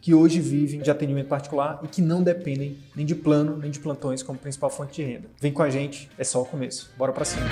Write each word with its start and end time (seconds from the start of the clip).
que 0.00 0.14
hoje 0.14 0.40
vivem 0.40 0.80
de 0.80 0.90
atendimento 0.90 1.28
particular 1.28 1.80
e 1.82 1.88
que 1.88 2.00
não 2.00 2.22
dependem 2.22 2.78
nem 2.96 3.04
de 3.04 3.14
plano 3.14 3.56
nem 3.58 3.70
de 3.70 3.78
plantões 3.78 4.22
como 4.22 4.38
principal 4.38 4.70
fonte 4.70 4.94
de 4.94 5.02
renda. 5.02 5.28
Vem 5.40 5.52
com 5.52 5.62
a 5.62 5.68
gente, 5.68 6.10
é 6.16 6.24
só 6.24 6.40
o 6.40 6.44
começo. 6.44 6.90
Bora 6.96 7.12
para 7.12 7.24
cima. 7.24 7.46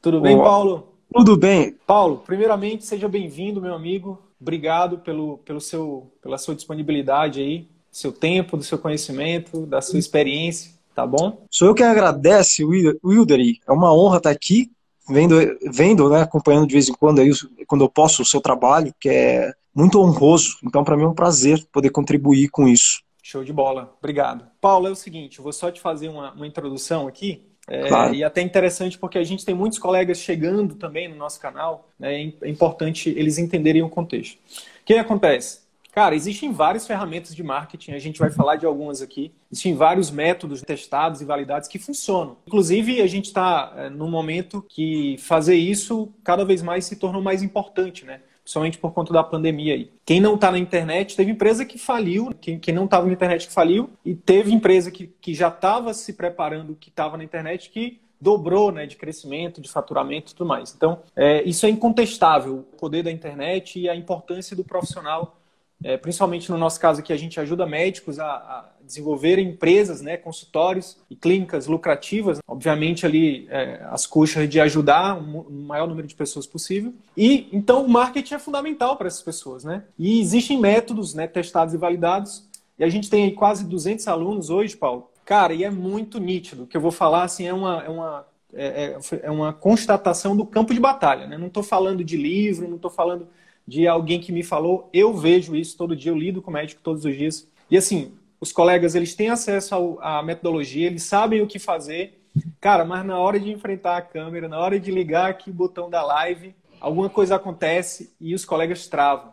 Tudo 0.00 0.20
bem, 0.20 0.36
Paulo? 0.36 0.88
Tudo 1.12 1.36
bem. 1.36 1.76
Paulo, 1.86 2.22
primeiramente, 2.24 2.86
seja 2.86 3.08
bem-vindo, 3.08 3.60
meu 3.60 3.74
amigo. 3.74 4.18
Obrigado 4.40 4.98
pelo, 4.98 5.38
pelo 5.38 5.60
seu, 5.60 6.10
pela 6.22 6.38
sua 6.38 6.54
disponibilidade 6.54 7.40
aí, 7.40 7.68
seu 7.92 8.10
tempo, 8.10 8.56
do 8.56 8.62
seu 8.62 8.78
conhecimento, 8.78 9.66
da 9.66 9.82
sua 9.82 9.98
experiência, 9.98 10.70
tá 10.94 11.06
bom? 11.06 11.44
Sou 11.50 11.68
eu 11.68 11.74
que 11.74 11.82
agradeço, 11.82 12.66
Wilder. 12.66 13.40
É 13.68 13.72
uma 13.72 13.92
honra 13.92 14.16
estar 14.16 14.30
aqui 14.30 14.70
vendo, 15.10 15.36
vendo, 15.72 16.08
né, 16.08 16.22
acompanhando 16.22 16.66
de 16.66 16.74
vez 16.74 16.88
em 16.88 16.94
quando 16.94 17.20
aí, 17.20 17.30
quando 17.66 17.84
eu 17.84 17.88
posso 17.88 18.22
o 18.22 18.26
seu 18.26 18.40
trabalho, 18.40 18.94
que 18.98 19.08
é 19.08 19.52
muito 19.74 20.00
honroso. 20.00 20.56
Então, 20.64 20.84
para 20.84 20.96
mim 20.96 21.04
é 21.04 21.08
um 21.08 21.14
prazer 21.14 21.64
poder 21.72 21.90
contribuir 21.90 22.48
com 22.48 22.68
isso. 22.68 23.02
Show 23.22 23.44
de 23.44 23.52
bola, 23.52 23.94
obrigado. 23.98 24.44
Paulo, 24.60 24.88
é 24.88 24.90
o 24.90 24.96
seguinte, 24.96 25.40
vou 25.40 25.52
só 25.52 25.70
te 25.70 25.80
fazer 25.80 26.08
uma, 26.08 26.32
uma 26.32 26.46
introdução 26.46 27.06
aqui. 27.06 27.42
É, 27.68 27.86
claro. 27.86 28.14
E 28.14 28.24
até 28.24 28.40
interessante 28.40 28.98
porque 28.98 29.16
a 29.16 29.22
gente 29.22 29.44
tem 29.44 29.54
muitos 29.54 29.78
colegas 29.78 30.18
chegando 30.18 30.74
também 30.74 31.08
no 31.08 31.14
nosso 31.14 31.38
canal. 31.38 31.88
Né, 31.98 32.32
é 32.42 32.48
importante 32.48 33.10
eles 33.10 33.38
entenderem 33.38 33.82
o 33.82 33.88
contexto. 33.88 34.34
O 34.34 34.84
que 34.84 34.94
acontece? 34.94 35.60
Cara, 36.00 36.14
existem 36.14 36.50
várias 36.50 36.86
ferramentas 36.86 37.36
de 37.36 37.42
marketing, 37.42 37.92
a 37.92 37.98
gente 37.98 38.18
vai 38.18 38.30
falar 38.30 38.56
de 38.56 38.64
algumas 38.64 39.02
aqui. 39.02 39.34
Existem 39.52 39.74
vários 39.74 40.10
métodos 40.10 40.62
testados 40.62 41.20
e 41.20 41.26
validados 41.26 41.68
que 41.68 41.78
funcionam. 41.78 42.38
Inclusive, 42.46 43.02
a 43.02 43.06
gente 43.06 43.26
está 43.26 43.70
é, 43.76 43.90
num 43.90 44.08
momento 44.08 44.64
que 44.66 45.18
fazer 45.18 45.56
isso 45.56 46.10
cada 46.24 46.42
vez 46.42 46.62
mais 46.62 46.86
se 46.86 46.96
tornou 46.96 47.20
mais 47.20 47.42
importante, 47.42 48.06
né? 48.06 48.22
Principalmente 48.42 48.78
por 48.78 48.94
conta 48.94 49.12
da 49.12 49.22
pandemia 49.22 49.74
aí. 49.74 49.92
Quem 50.06 50.22
não 50.22 50.36
está 50.36 50.50
na 50.50 50.58
internet, 50.58 51.14
teve 51.14 51.32
empresa 51.32 51.66
que 51.66 51.76
faliu, 51.76 52.30
quem, 52.40 52.58
quem 52.58 52.72
não 52.72 52.86
estava 52.86 53.06
na 53.06 53.12
internet 53.12 53.46
que 53.46 53.52
faliu, 53.52 53.90
e 54.02 54.14
teve 54.14 54.54
empresa 54.54 54.90
que, 54.90 55.06
que 55.20 55.34
já 55.34 55.48
estava 55.48 55.92
se 55.92 56.14
preparando, 56.14 56.74
que 56.80 56.88
estava 56.88 57.18
na 57.18 57.24
internet, 57.24 57.68
que 57.68 58.00
dobrou 58.18 58.72
né, 58.72 58.86
de 58.86 58.96
crescimento, 58.96 59.60
de 59.60 59.68
faturamento 59.68 60.32
e 60.32 60.34
tudo 60.34 60.48
mais. 60.48 60.74
Então, 60.74 61.02
é, 61.14 61.42
isso 61.42 61.66
é 61.66 61.68
incontestável, 61.68 62.66
o 62.72 62.76
poder 62.78 63.02
da 63.02 63.10
internet 63.10 63.78
e 63.78 63.86
a 63.86 63.94
importância 63.94 64.56
do 64.56 64.64
profissional 64.64 65.39
é, 65.82 65.96
principalmente 65.96 66.50
no 66.50 66.58
nosso 66.58 66.78
caso 66.78 67.00
aqui, 67.00 67.12
a 67.12 67.16
gente 67.16 67.40
ajuda 67.40 67.66
médicos 67.66 68.18
a, 68.18 68.26
a 68.26 68.68
desenvolverem 68.82 69.48
empresas, 69.48 70.00
né, 70.00 70.16
consultórios 70.16 70.98
e 71.08 71.14
clínicas 71.14 71.66
lucrativas, 71.66 72.38
obviamente 72.46 73.06
ali 73.06 73.46
é, 73.48 73.80
as 73.90 74.04
custas 74.06 74.48
de 74.48 74.60
ajudar 74.60 75.16
o 75.16 75.50
maior 75.50 75.86
número 75.86 76.06
de 76.06 76.14
pessoas 76.14 76.46
possível. 76.46 76.92
E 77.16 77.48
então 77.52 77.84
o 77.84 77.88
marketing 77.88 78.34
é 78.34 78.38
fundamental 78.38 78.96
para 78.96 79.06
essas 79.06 79.22
pessoas, 79.22 79.64
né? 79.64 79.84
E 79.98 80.20
existem 80.20 80.58
métodos, 80.58 81.14
né, 81.14 81.26
testados 81.26 81.72
e 81.72 81.78
validados. 81.78 82.48
E 82.78 82.84
a 82.84 82.88
gente 82.88 83.08
tem 83.08 83.24
aí 83.24 83.32
quase 83.32 83.64
200 83.64 84.06
alunos 84.08 84.50
hoje, 84.50 84.76
Paulo. 84.76 85.10
Cara, 85.24 85.54
e 85.54 85.64
é 85.64 85.70
muito 85.70 86.18
nítido. 86.18 86.64
O 86.64 86.66
que 86.66 86.76
eu 86.76 86.80
vou 86.80 86.90
falar 86.90 87.22
assim 87.22 87.46
é 87.46 87.54
uma, 87.54 87.84
é 87.84 87.88
uma 87.88 88.26
é, 88.52 88.66
é, 88.66 88.98
é 89.22 89.30
uma 89.30 89.52
constatação 89.52 90.36
do 90.36 90.44
campo 90.44 90.74
de 90.74 90.80
batalha. 90.80 91.26
Né? 91.26 91.38
Não 91.38 91.46
estou 91.46 91.62
falando 91.62 92.02
de 92.02 92.16
livro, 92.16 92.68
não 92.68 92.76
estou 92.76 92.90
falando 92.90 93.28
de 93.66 93.86
alguém 93.86 94.20
que 94.20 94.32
me 94.32 94.42
falou, 94.42 94.88
eu 94.92 95.14
vejo 95.14 95.54
isso 95.54 95.76
todo 95.76 95.96
dia, 95.96 96.10
eu 96.10 96.18
lido 96.18 96.42
com 96.42 96.50
médico 96.50 96.80
todos 96.82 97.04
os 97.04 97.16
dias. 97.16 97.48
E 97.70 97.76
assim, 97.76 98.12
os 98.40 98.52
colegas, 98.52 98.94
eles 98.94 99.14
têm 99.14 99.28
acesso 99.28 99.74
ao, 99.74 99.98
à 100.00 100.22
metodologia, 100.22 100.86
eles 100.86 101.02
sabem 101.02 101.42
o 101.42 101.46
que 101.46 101.58
fazer. 101.58 102.20
Cara, 102.60 102.84
mas 102.84 103.04
na 103.04 103.18
hora 103.18 103.38
de 103.38 103.50
enfrentar 103.50 103.96
a 103.96 104.02
câmera, 104.02 104.48
na 104.48 104.58
hora 104.58 104.78
de 104.80 104.90
ligar 104.90 105.30
aqui 105.30 105.50
o 105.50 105.54
botão 105.54 105.90
da 105.90 106.02
live, 106.02 106.54
alguma 106.80 107.10
coisa 107.10 107.36
acontece 107.36 108.14
e 108.20 108.34
os 108.34 108.44
colegas 108.44 108.86
travam. 108.86 109.32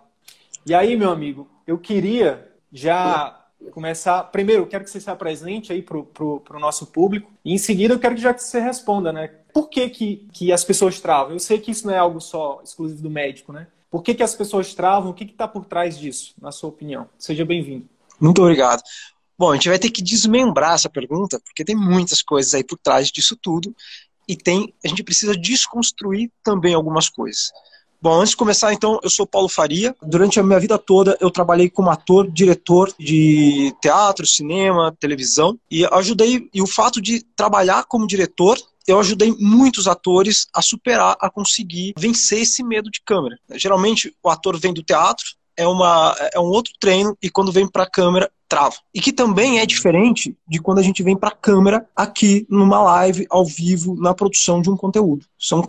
E 0.66 0.74
aí, 0.74 0.98
meu 0.98 1.10
amigo, 1.10 1.48
eu 1.66 1.78
queria 1.78 2.52
já 2.72 3.46
começar. 3.72 4.24
Primeiro, 4.26 4.64
eu 4.64 4.68
quero 4.68 4.84
que 4.84 4.90
você 4.90 5.00
se 5.00 5.10
apresente 5.10 5.72
aí 5.72 5.82
para 5.82 5.98
o 5.98 6.60
nosso 6.60 6.88
público. 6.88 7.32
E 7.44 7.54
em 7.54 7.58
seguida, 7.58 7.94
eu 7.94 8.00
quero 8.00 8.16
que 8.16 8.22
já 8.22 8.34
que 8.34 8.44
você 8.44 8.60
responda, 8.60 9.14
né? 9.14 9.30
Por 9.54 9.70
que, 9.70 9.90
que, 9.90 10.28
que 10.34 10.52
as 10.52 10.64
pessoas 10.64 11.00
travam? 11.00 11.34
Eu 11.34 11.40
sei 11.40 11.60
que 11.60 11.72
isso 11.72 11.88
não 11.88 11.94
é 11.94 11.98
algo 11.98 12.20
só 12.20 12.62
exclusivo 12.64 13.02
do 13.02 13.10
médico, 13.10 13.54
né? 13.54 13.68
Por 13.90 14.04
que, 14.04 14.14
que 14.14 14.24
as 14.24 14.36
pessoas 14.36 14.74
travam? 14.74 15.12
O 15.12 15.14
que 15.14 15.24
está 15.24 15.48
por 15.48 15.66
trás 15.66 15.98
disso, 15.98 16.34
na 16.42 16.52
sua 16.52 16.70
opinião? 16.70 17.08
Seja 17.18 17.46
bem-vindo. 17.46 17.88
Muito 18.20 18.42
obrigado. 18.42 18.82
Bom, 19.38 19.52
a 19.52 19.54
gente 19.54 19.70
vai 19.70 19.80
ter 19.80 19.92
que 19.92 20.02
desmembrar 20.02 20.74
essa 20.74 20.90
pergunta, 20.90 21.40
porque 21.40 21.64
tem 21.64 21.76
muitas 21.76 22.22
coisas 22.22 22.54
aí 22.54 22.64
por 22.64 22.78
trás 22.80 23.12
disso 23.12 23.38
tudo, 23.40 23.74
e 24.28 24.36
tem, 24.36 24.74
a 24.84 24.88
gente 24.88 25.04
precisa 25.04 25.38
desconstruir 25.38 26.32
também 26.44 26.74
algumas 26.74 27.08
coisas. 27.08 27.52
Bom, 28.00 28.20
antes 28.20 28.32
de 28.32 28.38
começar, 28.38 28.74
então, 28.74 29.00
eu 29.02 29.10
sou 29.10 29.26
Paulo 29.26 29.50
Faria. 29.50 29.96
Durante 30.04 30.40
a 30.40 30.44
minha 30.44 30.60
vida 30.60 30.78
toda, 30.78 31.18
eu 31.20 31.32
trabalhei 31.32 31.68
como 31.68 31.90
ator, 31.90 32.30
diretor 32.30 32.94
de 33.00 33.74
teatro, 33.82 34.26
cinema, 34.26 34.96
televisão, 35.00 35.58
e 35.70 35.84
ajudei. 35.86 36.48
E 36.54 36.62
o 36.62 36.68
fato 36.68 37.02
de 37.02 37.24
trabalhar 37.36 37.86
como 37.86 38.06
diretor 38.06 38.58
eu 38.88 39.00
ajudei 39.00 39.36
muitos 39.38 39.88
atores 39.88 40.48
a 40.56 40.62
superar, 40.62 41.18
a 41.20 41.30
conseguir 41.30 41.94
vencer 41.98 42.42
esse 42.42 42.64
medo 42.64 42.90
de 42.90 43.02
câmera. 43.06 43.38
Geralmente, 43.52 44.16
o 44.24 44.30
ator 44.30 44.58
vem 44.58 44.74
do 44.74 44.82
teatro, 44.82 45.26
é, 45.58 45.68
uma, 45.68 46.16
é 46.34 46.40
um 46.40 46.46
outro 46.46 46.72
treino, 46.80 47.18
e 47.22 47.30
quando 47.30 47.52
vem 47.52 47.68
para 47.68 47.84
a 47.84 47.90
câmera, 47.90 48.32
trava. 48.48 48.76
E 48.94 49.02
que 49.02 49.12
também 49.12 49.60
é 49.60 49.66
diferente 49.66 50.38
de 50.48 50.60
quando 50.60 50.80
a 50.80 50.84
gente 50.84 51.04
vem 51.04 51.18
para 51.18 51.30
a 51.30 51.36
câmera 51.36 51.86
aqui 51.96 52.46
numa 52.50 52.82
live, 52.82 53.28
ao 53.30 53.46
vivo, 53.46 53.96
na 53.96 54.14
produção 54.14 54.62
de 54.62 54.70
um 54.70 54.78
conteúdo. 54.78 55.26
São, 55.38 55.62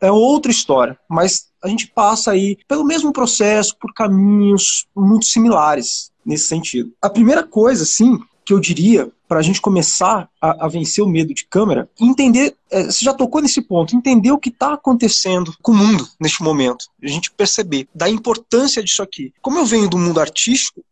é 0.00 0.10
outra 0.10 0.50
história, 0.50 0.98
mas 1.08 1.48
a 1.62 1.68
gente 1.68 1.86
passa 1.86 2.32
aí 2.32 2.58
pelo 2.66 2.84
mesmo 2.84 3.12
processo, 3.12 3.76
por 3.78 3.94
caminhos 3.94 4.86
muito 4.96 5.26
similares 5.26 6.10
nesse 6.24 6.44
sentido. 6.44 6.92
A 7.00 7.08
primeira 7.08 7.44
coisa, 7.44 7.84
sim, 7.84 8.18
que 8.44 8.52
eu 8.52 8.58
diria 8.58 9.10
para 9.28 9.38
a 9.38 9.42
gente 9.42 9.60
começar 9.60 10.28
a, 10.40 10.66
a, 10.66 10.68
vencer 10.68 11.02
o 11.02 11.08
medo 11.08 11.32
de 11.32 11.46
câmera, 11.46 11.88
entender, 11.98 12.54
é, 12.70 12.84
você 12.84 13.04
já 13.04 13.14
tocou 13.14 13.40
nesse 13.40 13.62
ponto, 13.62 13.96
entender 13.96 14.30
o 14.30 14.38
que 14.38 14.50
está 14.50 14.74
acontecendo 14.74 15.54
com 15.62 15.72
o 15.72 15.76
mundo 15.76 16.06
neste 16.20 16.42
momento, 16.42 16.86
a 17.02 17.08
gente 17.08 17.30
perceber 17.30 17.88
da 17.94 18.08
importância 18.08 18.82
disso 18.82 19.02
aqui. 19.02 19.32
Como 19.40 19.58
eu 19.58 19.66
venho 19.66 19.88
do 19.88 19.98
mundo 19.98 20.20
artístico, 20.20 20.82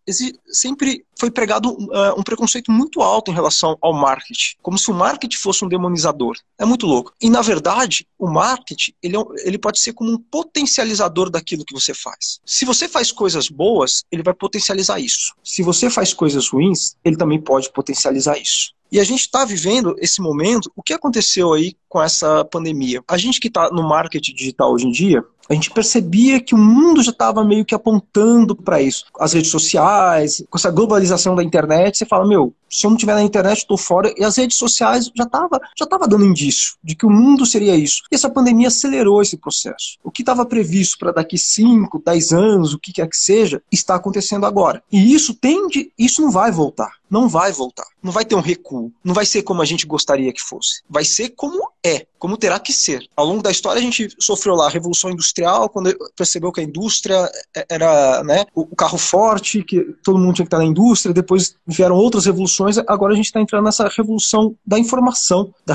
sempre 0.48 1.04
foi 1.19 1.31
pregado 1.31 1.71
uh, 1.71 2.19
um 2.19 2.22
preconceito 2.22 2.72
muito 2.72 3.00
alto 3.00 3.31
em 3.31 3.34
relação 3.34 3.78
ao 3.81 3.92
marketing, 3.92 4.56
como 4.60 4.76
se 4.76 4.91
o 4.91 4.94
marketing 4.94 5.37
fosse 5.37 5.65
um 5.65 5.69
demonizador. 5.69 6.37
É 6.59 6.65
muito 6.65 6.84
louco. 6.84 7.12
E 7.21 7.31
na 7.31 7.41
verdade, 7.41 8.09
o 8.19 8.28
marketing 8.28 8.92
ele, 9.00 9.16
é, 9.16 9.21
ele 9.44 9.59
pode 9.59 9.78
ser 9.78 9.92
como 9.92 10.10
um 10.10 10.19
potencializador 10.19 11.31
daquilo 11.31 11.65
que 11.65 11.72
você 11.75 11.94
faz. 11.94 12.41
Se 12.45 12.65
você 12.65 12.89
faz 12.89 13.12
coisas 13.12 13.48
boas, 13.48 14.04
ele 14.10 14.22
vai 14.22 14.34
potencializar 14.34 14.98
isso. 14.98 15.33
Se 15.45 15.62
você 15.62 15.89
faz 15.89 16.12
coisas 16.12 16.48
ruins, 16.48 16.97
ele 17.04 17.16
também 17.16 17.41
pode 17.41 17.71
potencializar 17.72 18.22
isso. 18.39 18.72
E 18.91 19.01
a 19.01 19.04
gente 19.04 19.21
está 19.21 19.45
vivendo 19.45 19.97
esse 19.98 20.21
momento. 20.21 20.71
O 20.77 20.83
que 20.83 20.92
aconteceu 20.92 21.54
aí 21.54 21.74
com 21.89 22.03
essa 22.03 22.45
pandemia? 22.45 23.03
A 23.09 23.16
gente 23.16 23.41
que 23.41 23.48
está 23.48 23.71
no 23.71 23.83
marketing 23.83 24.34
digital 24.34 24.71
hoje 24.71 24.86
em 24.86 24.91
dia, 24.91 25.24
a 25.48 25.54
gente 25.54 25.71
percebia 25.71 26.41
que 26.41 26.54
o 26.54 26.59
mundo 26.59 27.03
já 27.03 27.10
estava 27.10 27.44
meio 27.44 27.65
que 27.65 27.74
apontando 27.74 28.54
para 28.54 28.80
isso. 28.80 29.04
As 29.18 29.33
redes 29.33 29.50
sociais, 29.50 30.42
com 30.48 30.59
essa 30.59 30.71
globalização 30.71 31.34
da 31.34 31.42
internet, 31.42 31.98
você 31.98 32.06
fala, 32.06 32.27
meu, 32.27 32.54
se 32.68 32.86
eu 32.86 32.91
não 32.91 32.97
estiver 32.97 33.15
na 33.15 33.22
internet, 33.22 33.59
estou 33.59 33.77
fora. 33.77 34.12
E 34.16 34.24
as 34.24 34.36
redes 34.36 34.56
sociais 34.56 35.10
já 35.15 35.24
estava 35.24 35.60
já 35.78 35.86
tava 35.86 36.09
dando 36.09 36.24
indício 36.24 36.74
de 36.83 36.94
que 36.94 37.04
o 37.04 37.10
mundo 37.10 37.44
seria 37.44 37.77
isso. 37.77 38.03
E 38.10 38.15
essa 38.15 38.30
pandemia 38.30 38.68
acelerou 38.68 39.21
esse 39.21 39.36
processo. 39.36 39.98
O 40.03 40.10
que 40.10 40.22
estava 40.22 40.47
previsto 40.47 40.98
para 40.98 41.12
daqui 41.12 41.36
5, 41.36 42.03
10 42.04 42.33
anos, 42.33 42.72
o 42.72 42.78
que 42.78 42.92
quer 42.92 43.09
que 43.09 43.16
seja, 43.16 43.62
está 43.71 43.94
acontecendo 43.94 44.47
agora. 44.47 44.83
E 44.91 45.12
isso 45.15 45.34
tende, 45.34 45.92
isso 45.98 46.22
não 46.22 46.30
vai 46.30 46.50
voltar. 46.50 46.91
Não 47.10 47.28
vai 47.28 47.53
voltar. 47.53 47.84
Não 48.03 48.10
vai 48.10 48.24
ter 48.24 48.34
um 48.34 48.41
recuo. 48.41 48.91
Não 49.04 49.12
vai 49.12 49.27
ser 49.27 49.42
como 49.42 49.60
a 49.60 49.66
gente 49.66 49.86
gostaria 49.86 50.33
que 50.33 50.41
fosse. 50.41 50.83
Vai 50.89 51.04
ser 51.04 51.30
como 51.30 51.68
é, 51.84 52.06
como 52.18 52.36
terá 52.36 52.60
que 52.60 52.72
ser. 52.72 53.06
Ao 53.16 53.26
longo 53.26 53.42
da 53.42 53.50
história 53.50 53.80
a 53.80 53.82
gente 53.82 54.08
sofreu 54.20 54.54
lá 54.54 54.66
a 54.66 54.70
Revolução 54.70 55.10
Industrial, 55.10 55.68
quando 55.68 55.92
percebeu 56.16 56.52
que 56.52 56.60
a 56.60 56.64
indústria 56.64 57.28
era 57.68 58.22
né, 58.22 58.44
o 58.54 58.66
carro 58.76 58.98
forte, 58.98 59.64
que 59.64 59.82
todo 60.04 60.18
mundo 60.18 60.34
tinha 60.34 60.44
que 60.44 60.48
estar 60.48 60.58
na 60.58 60.64
indústria, 60.64 61.12
depois 61.12 61.56
vieram 61.66 61.96
outras 61.96 62.26
revoluções, 62.26 62.78
agora 62.78 63.12
a 63.12 63.16
gente 63.16 63.26
está 63.26 63.40
entrando 63.40 63.64
nessa 63.64 63.88
revolução 63.88 64.54
da 64.64 64.78
informação, 64.78 65.52
da, 65.66 65.74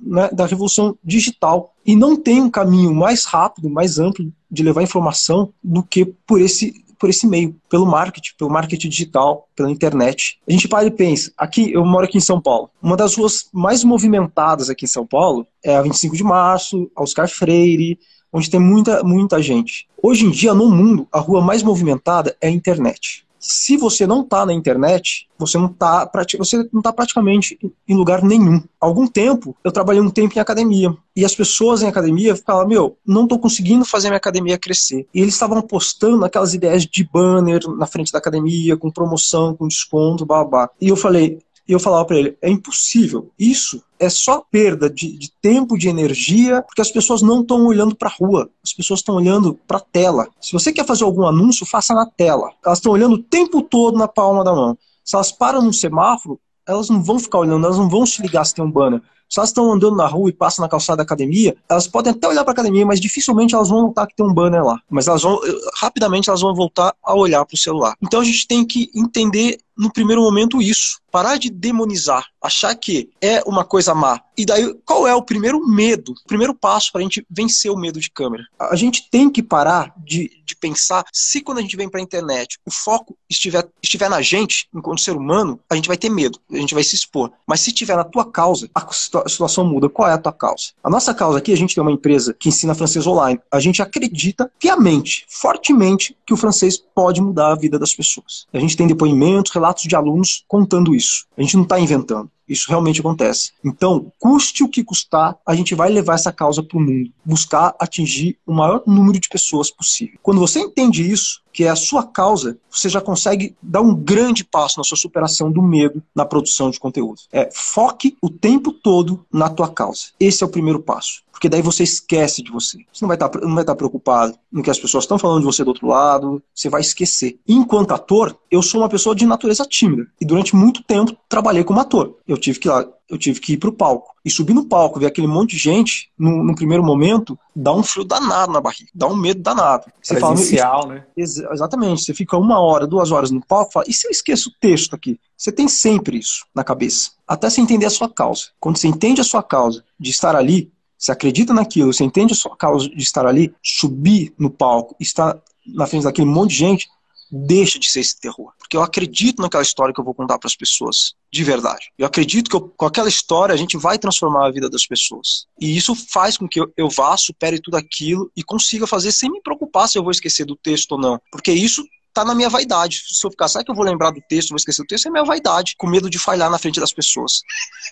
né, 0.00 0.28
da 0.32 0.44
revolução 0.44 0.96
digital. 1.02 1.72
E 1.84 1.96
não 1.96 2.16
tem 2.16 2.42
um 2.42 2.50
caminho 2.50 2.94
mais 2.94 3.24
rápido, 3.24 3.70
mais 3.70 3.98
amplo 3.98 4.30
de 4.50 4.62
levar 4.62 4.82
informação 4.82 5.52
do 5.62 5.82
que 5.82 6.04
por 6.04 6.40
esse 6.40 6.84
por 6.98 7.10
esse 7.10 7.26
meio, 7.26 7.54
pelo 7.68 7.86
marketing, 7.86 8.32
pelo 8.38 8.50
marketing 8.50 8.88
digital, 8.88 9.48
pela 9.54 9.70
internet. 9.70 10.38
A 10.48 10.52
gente 10.52 10.68
para 10.68 10.86
e 10.86 10.90
pensa, 10.90 11.32
aqui, 11.36 11.72
eu 11.72 11.84
moro 11.84 12.04
aqui 12.04 12.18
em 12.18 12.20
São 12.20 12.40
Paulo, 12.40 12.70
uma 12.82 12.96
das 12.96 13.14
ruas 13.14 13.48
mais 13.52 13.84
movimentadas 13.84 14.70
aqui 14.70 14.84
em 14.84 14.88
São 14.88 15.06
Paulo 15.06 15.46
é 15.64 15.76
a 15.76 15.82
25 15.82 16.16
de 16.16 16.24
março, 16.24 16.90
a 16.96 17.02
Oscar 17.02 17.28
Freire, 17.28 17.98
onde 18.32 18.50
tem 18.50 18.60
muita, 18.60 19.02
muita 19.02 19.42
gente. 19.42 19.86
Hoje 20.02 20.26
em 20.26 20.30
dia, 20.30 20.54
no 20.54 20.70
mundo, 20.70 21.08
a 21.10 21.18
rua 21.18 21.40
mais 21.40 21.62
movimentada 21.62 22.36
é 22.40 22.48
a 22.48 22.50
internet 22.50 23.25
se 23.38 23.76
você 23.76 24.06
não 24.06 24.22
está 24.22 24.46
na 24.46 24.52
internet, 24.52 25.28
você 25.38 25.58
não 25.58 25.66
está 25.66 26.10
você 26.38 26.68
não 26.72 26.82
tá 26.82 26.92
praticamente 26.92 27.58
em 27.86 27.94
lugar 27.94 28.22
nenhum. 28.22 28.62
Algum 28.80 29.06
tempo, 29.06 29.56
eu 29.62 29.70
trabalhei 29.70 30.00
um 30.00 30.10
tempo 30.10 30.36
em 30.36 30.40
academia. 30.40 30.94
E 31.14 31.24
as 31.24 31.34
pessoas 31.34 31.82
em 31.82 31.88
academia 31.88 32.36
falavam, 32.36 32.68
meu, 32.68 32.98
não 33.06 33.24
estou 33.24 33.38
conseguindo 33.38 33.84
fazer 33.84 34.08
minha 34.08 34.18
academia 34.18 34.58
crescer. 34.58 35.06
E 35.14 35.20
eles 35.20 35.34
estavam 35.34 35.60
postando 35.62 36.24
aquelas 36.24 36.54
ideias 36.54 36.84
de 36.84 37.04
banner 37.04 37.60
na 37.76 37.86
frente 37.86 38.12
da 38.12 38.18
academia, 38.18 38.76
com 38.76 38.90
promoção, 38.90 39.54
com 39.54 39.68
desconto, 39.68 40.26
babá. 40.26 40.68
E 40.80 40.88
eu 40.88 40.96
falei, 40.96 41.38
e 41.68 41.72
eu 41.72 41.80
falava 41.80 42.04
para 42.04 42.16
ele: 42.16 42.36
é 42.40 42.48
impossível. 42.48 43.30
Isso 43.38 43.82
é 43.98 44.08
só 44.08 44.40
perda 44.50 44.88
de, 44.88 45.16
de 45.18 45.32
tempo, 45.40 45.76
de 45.76 45.88
energia, 45.88 46.62
porque 46.62 46.80
as 46.80 46.90
pessoas 46.90 47.22
não 47.22 47.40
estão 47.40 47.66
olhando 47.66 47.94
para 47.96 48.08
a 48.08 48.12
rua, 48.12 48.50
as 48.62 48.72
pessoas 48.72 49.00
estão 49.00 49.16
olhando 49.16 49.58
para 49.66 49.78
a 49.78 49.80
tela. 49.80 50.28
Se 50.40 50.52
você 50.52 50.72
quer 50.72 50.86
fazer 50.86 51.04
algum 51.04 51.26
anúncio, 51.26 51.66
faça 51.66 51.94
na 51.94 52.06
tela. 52.06 52.52
Elas 52.64 52.78
estão 52.78 52.92
olhando 52.92 53.14
o 53.14 53.22
tempo 53.22 53.62
todo 53.62 53.98
na 53.98 54.06
palma 54.06 54.44
da 54.44 54.54
mão. 54.54 54.78
Se 55.04 55.16
elas 55.16 55.32
param 55.32 55.62
num 55.62 55.72
semáforo, 55.72 56.38
elas 56.66 56.88
não 56.88 57.02
vão 57.02 57.18
ficar 57.18 57.38
olhando, 57.38 57.64
elas 57.64 57.78
não 57.78 57.88
vão 57.88 58.04
se 58.04 58.20
ligar 58.20 58.44
se 58.44 58.54
tem 58.54 58.64
um 58.64 58.70
banner. 58.70 59.00
Se 59.28 59.38
elas 59.38 59.50
estão 59.50 59.72
andando 59.72 59.96
na 59.96 60.06
rua 60.06 60.30
e 60.30 60.32
passam 60.32 60.62
na 60.62 60.68
calçada 60.68 60.98
da 60.98 61.02
academia, 61.02 61.56
elas 61.68 61.86
podem 61.86 62.12
até 62.12 62.28
olhar 62.28 62.44
para 62.44 62.52
a 62.52 62.54
academia, 62.54 62.86
mas 62.86 63.00
dificilmente 63.00 63.54
elas 63.54 63.68
vão 63.68 63.82
notar 63.82 64.06
que 64.06 64.14
tem 64.14 64.26
um 64.26 64.32
banner 64.32 64.64
lá. 64.64 64.80
Mas 64.88 65.08
elas 65.08 65.22
vão, 65.22 65.40
rapidamente 65.74 66.28
elas 66.28 66.40
vão 66.40 66.54
voltar 66.54 66.94
a 67.02 67.14
olhar 67.14 67.44
para 67.44 67.54
o 67.54 67.58
celular. 67.58 67.94
Então 68.02 68.20
a 68.20 68.24
gente 68.24 68.46
tem 68.46 68.64
que 68.64 68.90
entender 68.94 69.58
no 69.76 69.92
primeiro 69.92 70.22
momento 70.22 70.62
isso. 70.62 70.98
Parar 71.10 71.38
de 71.38 71.50
demonizar, 71.50 72.26
achar 72.42 72.74
que 72.74 73.10
é 73.20 73.42
uma 73.46 73.64
coisa 73.64 73.94
má. 73.94 74.20
E 74.36 74.44
daí, 74.44 74.74
qual 74.84 75.06
é 75.06 75.14
o 75.14 75.22
primeiro 75.22 75.66
medo, 75.66 76.12
o 76.12 76.26
primeiro 76.26 76.54
passo 76.54 76.92
para 76.92 77.00
a 77.00 77.02
gente 77.02 77.24
vencer 77.30 77.70
o 77.70 77.76
medo 77.76 77.98
de 77.98 78.10
câmera? 78.10 78.44
A 78.58 78.76
gente 78.76 79.08
tem 79.10 79.30
que 79.30 79.42
parar 79.42 79.94
de, 79.96 80.30
de 80.44 80.56
pensar 80.56 81.04
se 81.12 81.40
quando 81.40 81.58
a 81.58 81.62
gente 81.62 81.76
vem 81.76 81.88
para 81.88 82.00
a 82.00 82.02
internet 82.02 82.58
o 82.66 82.70
foco 82.70 83.16
estiver, 83.30 83.66
estiver 83.82 84.10
na 84.10 84.20
gente, 84.20 84.68
enquanto 84.74 85.00
ser 85.00 85.16
humano, 85.16 85.58
a 85.70 85.74
gente 85.74 85.88
vai 85.88 85.96
ter 85.96 86.10
medo, 86.10 86.38
a 86.52 86.56
gente 86.56 86.74
vai 86.74 86.84
se 86.84 86.94
expor. 86.94 87.32
Mas 87.46 87.60
se 87.60 87.70
estiver 87.70 87.96
na 87.96 88.04
tua 88.04 88.30
causa, 88.30 88.68
a 88.74 88.86
situação 89.28 89.64
muda. 89.64 89.88
Qual 89.88 90.08
é 90.08 90.12
a 90.12 90.18
tua 90.18 90.32
causa? 90.32 90.72
A 90.82 90.90
nossa 90.90 91.14
causa 91.14 91.38
aqui, 91.38 91.52
a 91.52 91.56
gente 91.56 91.74
tem 91.74 91.82
uma 91.82 91.92
empresa 91.92 92.34
que 92.38 92.48
ensina 92.48 92.74
francês 92.74 93.06
online. 93.06 93.40
A 93.50 93.60
gente 93.60 93.82
acredita 93.82 94.50
piamente, 94.58 95.24
fortemente, 95.28 96.16
que 96.26 96.34
o 96.34 96.36
francês 96.36 96.76
pode 96.76 97.20
mudar 97.20 97.52
a 97.52 97.56
vida 97.56 97.78
das 97.78 97.94
pessoas. 97.94 98.46
A 98.52 98.58
gente 98.58 98.76
tem 98.76 98.86
depoimentos, 98.86 99.52
relatos 99.52 99.84
de 99.84 99.96
alunos 99.96 100.44
contando 100.48 100.94
isso. 100.94 101.26
A 101.36 101.42
gente 101.42 101.56
não 101.56 101.64
está 101.64 101.78
inventando. 101.78 102.30
Isso 102.48 102.66
realmente 102.68 103.00
acontece. 103.00 103.52
Então, 103.64 104.12
custe 104.18 104.62
o 104.62 104.68
que 104.68 104.84
custar, 104.84 105.36
a 105.46 105.54
gente 105.54 105.74
vai 105.74 105.90
levar 105.90 106.14
essa 106.14 106.32
causa 106.32 106.62
para 106.62 106.78
o 106.78 106.80
mundo, 106.80 107.10
buscar 107.24 107.74
atingir 107.78 108.38
o 108.46 108.52
maior 108.52 108.82
número 108.86 109.18
de 109.18 109.28
pessoas 109.28 109.70
possível. 109.70 110.18
Quando 110.22 110.40
você 110.40 110.60
entende 110.60 111.10
isso, 111.10 111.42
que 111.56 111.64
é 111.64 111.70
a 111.70 111.76
sua 111.76 112.02
causa, 112.02 112.58
você 112.70 112.86
já 112.86 113.00
consegue 113.00 113.56
dar 113.62 113.80
um 113.80 113.94
grande 113.94 114.44
passo 114.44 114.78
na 114.78 114.84
sua 114.84 114.98
superação 114.98 115.50
do 115.50 115.62
medo 115.62 116.02
na 116.14 116.26
produção 116.26 116.70
de 116.70 116.78
conteúdo. 116.78 117.22
É 117.32 117.48
foque 117.50 118.14
o 118.20 118.28
tempo 118.28 118.70
todo 118.70 119.24
na 119.32 119.48
tua 119.48 119.68
causa. 119.68 120.08
Esse 120.20 120.44
é 120.44 120.46
o 120.46 120.50
primeiro 120.50 120.80
passo. 120.80 121.24
Porque 121.36 121.50
daí 121.50 121.60
você 121.60 121.82
esquece 121.82 122.42
de 122.42 122.50
você. 122.50 122.78
Você 122.90 123.02
não 123.02 123.08
vai 123.08 123.16
estar, 123.16 123.28
tá, 123.28 123.38
não 123.40 123.54
vai 123.54 123.62
estar 123.62 123.74
tá 123.74 123.76
preocupado 123.76 124.38
no 124.50 124.62
que 124.62 124.70
as 124.70 124.78
pessoas 124.78 125.04
estão 125.04 125.18
falando 125.18 125.40
de 125.40 125.44
você 125.44 125.62
do 125.62 125.68
outro 125.68 125.86
lado. 125.86 126.42
Você 126.54 126.70
vai 126.70 126.80
esquecer. 126.80 127.38
Enquanto 127.46 127.92
ator, 127.92 128.34
eu 128.50 128.62
sou 128.62 128.80
uma 128.80 128.88
pessoa 128.88 129.14
de 129.14 129.26
natureza 129.26 129.66
tímida. 129.66 130.06
E 130.18 130.24
durante 130.24 130.56
muito 130.56 130.82
tempo 130.82 131.14
trabalhei 131.28 131.62
como 131.62 131.78
ator. 131.78 132.16
Eu 132.26 132.35
tive 132.38 132.58
que 132.58 132.68
lá, 132.68 132.86
eu 133.08 133.16
tive 133.16 133.40
que 133.40 133.52
ir 133.52 133.56
para 133.56 133.68
o 133.68 133.72
palco. 133.72 134.14
E 134.24 134.30
subir 134.30 134.54
no 134.54 134.66
palco, 134.66 134.98
ver 134.98 135.06
aquele 135.06 135.26
monte 135.26 135.50
de 135.50 135.58
gente, 135.58 136.10
no, 136.18 136.42
no, 136.42 136.54
primeiro 136.54 136.82
momento, 136.82 137.38
dá 137.54 137.72
um 137.72 137.82
frio 137.82 138.04
danado 138.04 138.52
na 138.52 138.60
barriga, 138.60 138.90
dá 138.94 139.06
um 139.06 139.16
medo 139.16 139.40
danado. 139.40 139.86
Você 140.02 140.14
Presencial, 140.14 140.82
fala, 140.82 140.94
né? 140.94 141.06
Ex 141.16 141.38
exatamente. 141.38 142.02
Você 142.02 142.14
fica 142.14 142.36
uma 142.36 142.58
hora, 142.58 142.86
duas 142.86 143.12
horas 143.12 143.30
no 143.30 143.44
palco 143.44 143.70
e 143.70 143.72
fala, 143.72 143.86
e 143.88 143.92
se 143.92 144.06
eu 144.06 144.10
esqueço 144.10 144.48
o 144.48 144.52
texto 144.60 144.94
aqui? 144.94 145.20
Você 145.36 145.52
tem 145.52 145.68
sempre 145.68 146.18
isso 146.18 146.44
na 146.54 146.64
cabeça. 146.64 147.10
Até 147.26 147.48
você 147.48 147.60
entender 147.60 147.86
a 147.86 147.90
sua 147.90 148.08
causa. 148.08 148.46
Quando 148.58 148.78
você 148.78 148.88
entende 148.88 149.20
a 149.20 149.24
sua 149.24 149.42
causa 149.42 149.84
de 149.98 150.10
estar 150.10 150.34
ali, 150.34 150.72
você 150.98 151.12
acredita 151.12 151.52
naquilo, 151.52 151.92
você 151.92 152.04
entende 152.04 152.32
a 152.32 152.36
sua 152.36 152.56
causa 152.56 152.88
de 152.88 153.02
estar 153.02 153.26
ali, 153.26 153.54
subir 153.62 154.34
no 154.38 154.50
palco, 154.50 154.96
estar 154.98 155.38
na 155.66 155.86
frente 155.86 156.04
daquele 156.04 156.28
monte 156.28 156.50
de 156.50 156.56
gente, 156.56 156.88
deixa 157.30 157.78
de 157.78 157.90
ser 157.90 158.00
esse 158.00 158.18
terror. 158.18 158.52
Porque 158.58 158.76
eu 158.76 158.82
acredito 158.82 159.42
naquela 159.42 159.62
história 159.62 159.92
que 159.92 160.00
eu 160.00 160.04
vou 160.04 160.14
contar 160.14 160.38
para 160.38 160.48
as 160.48 160.56
pessoas, 160.56 161.14
de 161.32 161.44
verdade. 161.44 161.90
Eu 161.98 162.06
acredito 162.06 162.50
que 162.50 162.56
eu, 162.56 162.68
com 162.68 162.86
aquela 162.86 163.08
história 163.08 163.54
a 163.54 163.58
gente 163.58 163.76
vai 163.76 163.98
transformar 163.98 164.46
a 164.46 164.50
vida 164.50 164.68
das 164.70 164.86
pessoas. 164.86 165.46
E 165.60 165.76
isso 165.76 165.94
faz 165.94 166.36
com 166.36 166.48
que 166.48 166.60
eu, 166.60 166.72
eu 166.76 166.88
vá, 166.88 167.16
supere 167.16 167.60
tudo 167.60 167.76
aquilo 167.76 168.30
e 168.36 168.42
consiga 168.42 168.86
fazer 168.86 169.12
sem 169.12 169.30
me 169.30 169.40
preocupar 169.40 169.88
se 169.88 169.98
eu 169.98 170.02
vou 170.02 170.10
esquecer 170.10 170.44
do 170.44 170.56
texto 170.56 170.92
ou 170.92 170.98
não. 170.98 171.20
Porque 171.30 171.52
isso 171.52 171.84
tá 172.16 172.24
na 172.24 172.34
minha 172.34 172.48
vaidade. 172.48 173.02
Se 173.06 173.26
eu 173.26 173.30
ficar, 173.30 173.46
sabe 173.46 173.66
que 173.66 173.70
eu 173.70 173.74
vou 173.74 173.84
lembrar 173.84 174.10
do 174.10 174.22
texto, 174.26 174.48
vou 174.48 174.56
esquecer 174.56 174.82
do 174.82 174.86
texto, 174.86 175.06
é 175.06 175.10
minha 175.10 175.24
vaidade, 175.24 175.74
com 175.76 175.86
medo 175.86 176.08
de 176.08 176.18
falhar 176.18 176.50
na 176.50 176.58
frente 176.58 176.80
das 176.80 176.90
pessoas. 176.90 177.42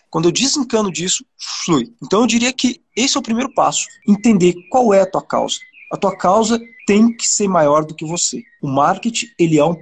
Quando 0.08 0.28
eu 0.28 0.32
desencano 0.32 0.90
disso, 0.90 1.22
flui. 1.64 1.92
Então 2.02 2.22
eu 2.22 2.26
diria 2.26 2.50
que 2.50 2.80
esse 2.96 3.18
é 3.18 3.20
o 3.20 3.22
primeiro 3.22 3.52
passo. 3.52 3.86
Entender 4.08 4.54
qual 4.70 4.94
é 4.94 5.02
a 5.02 5.10
tua 5.10 5.22
causa. 5.22 5.58
A 5.94 5.96
tua 5.96 6.16
causa 6.16 6.60
tem 6.88 7.16
que 7.16 7.24
ser 7.24 7.46
maior 7.46 7.84
do 7.84 7.94
que 7.94 8.04
você. 8.04 8.42
O 8.60 8.66
marketing, 8.66 9.28
ele 9.38 9.60
é 9.60 9.64
um 9.64 9.76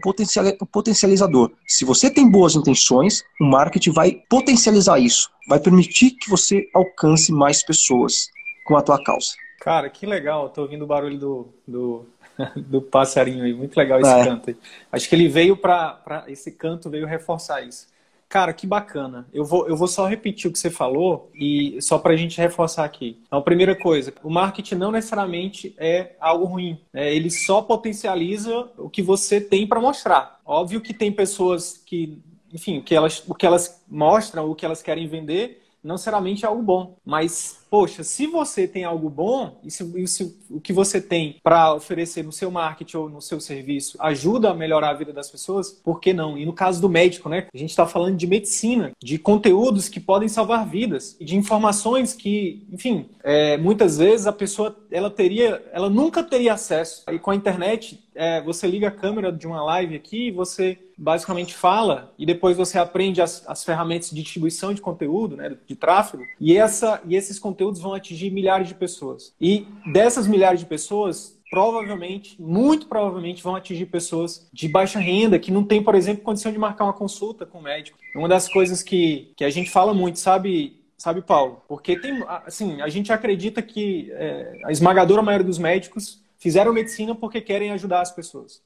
potencializador. 0.70 1.50
Se 1.67 1.87
você 1.87 2.11
tem 2.11 2.31
boas 2.31 2.55
intenções, 2.55 3.25
o 3.41 3.44
marketing 3.44 3.93
vai 3.93 4.23
potencializar 4.29 4.99
isso. 4.99 5.31
Vai 5.49 5.59
permitir 5.59 6.11
que 6.11 6.29
você 6.29 6.69
alcance 6.75 7.32
mais 7.32 7.64
pessoas 7.64 8.29
com 8.67 8.76
a 8.76 8.82
tua 8.82 9.03
causa. 9.03 9.31
Cara, 9.62 9.88
que 9.88 10.05
legal. 10.05 10.50
Tô 10.50 10.61
ouvindo 10.61 10.82
o 10.82 10.87
barulho 10.87 11.19
do, 11.19 11.49
do 11.67 12.06
do 12.56 12.82
passarinho 12.82 13.44
aí. 13.44 13.55
Muito 13.55 13.75
legal 13.75 13.99
esse 13.99 14.11
é. 14.12 14.25
canto 14.26 14.51
aí. 14.51 14.56
Acho 14.93 15.08
que 15.08 15.15
ele 15.15 15.29
veio 15.29 15.56
para. 15.56 16.25
Esse 16.29 16.53
canto 16.53 16.91
veio 16.91 17.06
reforçar 17.06 17.63
isso. 17.63 17.87
Cara, 18.32 18.55
que 18.55 18.67
bacana. 18.67 19.29
Eu 19.31 19.44
vou, 19.44 19.69
eu 19.69 19.77
vou 19.77 19.86
só 19.86 20.06
repetir 20.06 20.48
o 20.48 20.53
que 20.55 20.58
você 20.58 20.70
falou 20.70 21.31
e 21.34 21.77
só 21.82 21.98
para 21.98 22.15
a 22.15 22.17
gente 22.17 22.41
reforçar 22.41 22.82
aqui. 22.82 23.19
Então, 23.27 23.43
primeira 23.43 23.77
coisa, 23.79 24.10
o 24.24 24.31
marketing 24.31 24.77
não 24.77 24.91
necessariamente 24.91 25.74
é 25.77 26.17
algo 26.19 26.46
ruim. 26.46 26.81
Né? 26.94 27.15
Ele 27.15 27.31
só 27.31 27.60
potencializa 27.60 28.70
o 28.79 28.89
que 28.89 29.03
você 29.03 29.39
tem 29.39 29.67
para 29.67 29.82
mostrar. 29.82 30.41
Óbvio 30.46 30.81
que 30.81 30.94
tem 30.94 31.12
pessoas 31.12 31.77
que, 31.84 32.22
enfim, 32.51 32.81
que 32.81 32.94
elas, 32.94 33.22
o 33.29 33.34
que 33.34 33.44
elas 33.44 33.84
mostram, 33.86 34.51
o 34.51 34.55
que 34.55 34.65
elas 34.65 34.81
querem 34.81 35.06
vender, 35.06 35.62
não 35.82 35.94
necessariamente 35.94 36.44
é 36.44 36.48
algo 36.48 36.62
bom. 36.62 36.96
Mas 37.05 37.62
poxa, 37.72 38.05
se 38.05 38.27
você 38.27 38.69
tem 38.69 38.84
algo 38.84 39.08
bom 39.08 39.58
e 39.65 39.70
se, 39.70 39.82
e 39.96 40.06
se 40.06 40.39
o 40.51 40.60
que 40.60 40.74
você 40.74 41.01
tem 41.01 41.36
para 41.43 41.74
oferecer 41.74 42.22
no 42.22 42.31
seu 42.31 42.51
marketing 42.51 42.96
ou 42.98 43.08
no 43.08 43.22
seu 43.22 43.41
serviço 43.41 43.96
ajuda 43.98 44.51
a 44.51 44.55
melhorar 44.55 44.91
a 44.91 44.94
vida 44.94 45.10
das 45.10 45.31
pessoas, 45.31 45.70
por 45.70 45.98
que 45.98 46.12
não? 46.12 46.36
E 46.36 46.44
no 46.44 46.53
caso 46.53 46.82
do 46.82 46.89
médico, 46.89 47.31
né? 47.31 47.46
A 47.53 47.56
gente 47.56 47.70
está 47.70 47.86
falando 47.86 48.19
de 48.19 48.27
medicina, 48.27 48.93
de 49.03 49.19
conteúdos 49.19 49.89
que 49.89 49.98
podem 49.98 50.29
salvar 50.29 50.69
vidas 50.69 51.17
e 51.19 51.24
de 51.24 51.34
informações 51.34 52.12
que, 52.12 52.67
enfim, 52.70 53.08
é, 53.24 53.56
muitas 53.56 53.96
vezes 53.96 54.27
a 54.27 54.32
pessoa 54.32 54.77
ela 54.91 55.10
teria, 55.10 55.65
ela 55.72 55.89
nunca 55.89 56.22
teria 56.22 56.53
acesso. 56.53 57.03
E 57.10 57.19
com 57.19 57.31
a 57.31 57.34
internet, 57.34 58.05
é, 58.15 58.43
você 58.43 58.67
liga 58.67 58.89
a 58.89 58.93
câmera 58.93 59.32
de 59.32 59.46
uma 59.46 59.65
live 59.65 59.96
aqui, 59.96 60.31
você 60.31 60.79
basicamente 61.03 61.53
fala 61.53 62.15
e 62.17 62.25
depois 62.25 62.56
você 62.56 62.79
aprende 62.79 63.21
as, 63.21 63.43
as 63.49 63.65
ferramentas 63.65 64.11
de 64.11 64.23
distribuição 64.23 64.73
de 64.73 64.81
conteúdo, 64.81 65.37
né, 65.37 65.56
de 65.67 65.75
tráfego, 65.75 66.23
e, 66.41 66.56
essa, 66.56 67.03
e 67.05 67.17
esses 67.17 67.41
conteúdos 67.41 67.81
vão 67.81 67.93
atingir 67.93 68.31
milhares 68.31 68.69
de 68.69 68.75
pessoas. 68.75 69.35
E 69.41 69.67
dessas 69.93 70.29
milhares 70.29 70.61
de 70.61 70.67
pessoas, 70.67 71.37
provavelmente, 71.51 72.41
muito 72.41 72.87
provavelmente, 72.87 73.43
vão 73.43 73.56
atingir 73.56 73.87
pessoas 73.87 74.49
de 74.53 74.69
baixa 74.69 75.01
renda, 75.01 75.41
que 75.41 75.51
não 75.51 75.65
tem, 75.65 75.82
por 75.82 75.97
exemplo, 75.97 76.23
condição 76.23 76.53
de 76.53 76.59
marcar 76.59 76.85
uma 76.85 76.93
consulta 76.93 77.44
com 77.44 77.59
o 77.59 77.63
médico. 77.63 77.99
Uma 78.15 78.29
das 78.29 78.49
coisas 78.49 78.81
que, 78.81 79.32
que 79.37 79.44
a 79.44 79.51
gente 79.51 79.71
fala 79.71 79.93
muito, 79.93 80.21
sabe, 80.21 80.81
sabe, 80.97 81.21
Paulo? 81.21 81.63
Porque 81.67 81.99
tem, 81.99 82.23
assim, 82.47 82.81
a 82.81 82.89
gente 82.89 83.13
acredita 83.13 83.61
que 83.61 84.13
é, 84.13 84.61
a 84.65 84.71
esmagadora 84.71 85.21
maioria 85.21 85.47
dos 85.47 85.59
médicos 85.59 86.23
fizeram 86.39 86.73
medicina 86.73 87.15
porque 87.15 87.41
querem 87.41 87.71
ajudar 87.71 88.03
as 88.03 88.11
pessoas. 88.11 88.61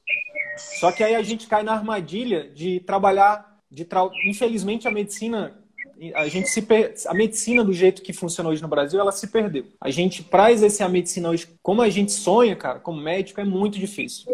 Só 0.57 0.91
que 0.91 1.03
aí 1.03 1.15
a 1.15 1.21
gente 1.21 1.47
cai 1.47 1.63
na 1.63 1.73
armadilha 1.73 2.49
de 2.49 2.79
trabalhar, 2.81 3.57
de 3.71 3.85
tra... 3.85 4.09
infelizmente 4.25 4.87
a 4.87 4.91
medicina 4.91 5.55
a 6.13 6.27
gente 6.27 6.49
se 6.49 6.61
per... 6.61 6.93
a 7.07 7.13
medicina 7.13 7.63
do 7.63 7.73
jeito 7.73 8.01
que 8.01 8.13
funciona 8.13 8.49
hoje 8.49 8.61
no 8.61 8.67
Brasil, 8.67 8.99
ela 8.99 9.11
se 9.11 9.27
perdeu. 9.27 9.65
A 9.81 9.89
gente 9.89 10.21
para 10.23 10.51
exercer 10.51 10.85
a 10.85 10.89
medicina 10.89 11.29
hoje, 11.29 11.47
como 11.61 11.81
a 11.81 11.89
gente 11.89 12.11
sonha, 12.11 12.55
cara, 12.55 12.79
como 12.79 13.01
médico 13.01 13.41
é 13.41 13.43
muito 13.43 13.79
difícil. 13.79 14.25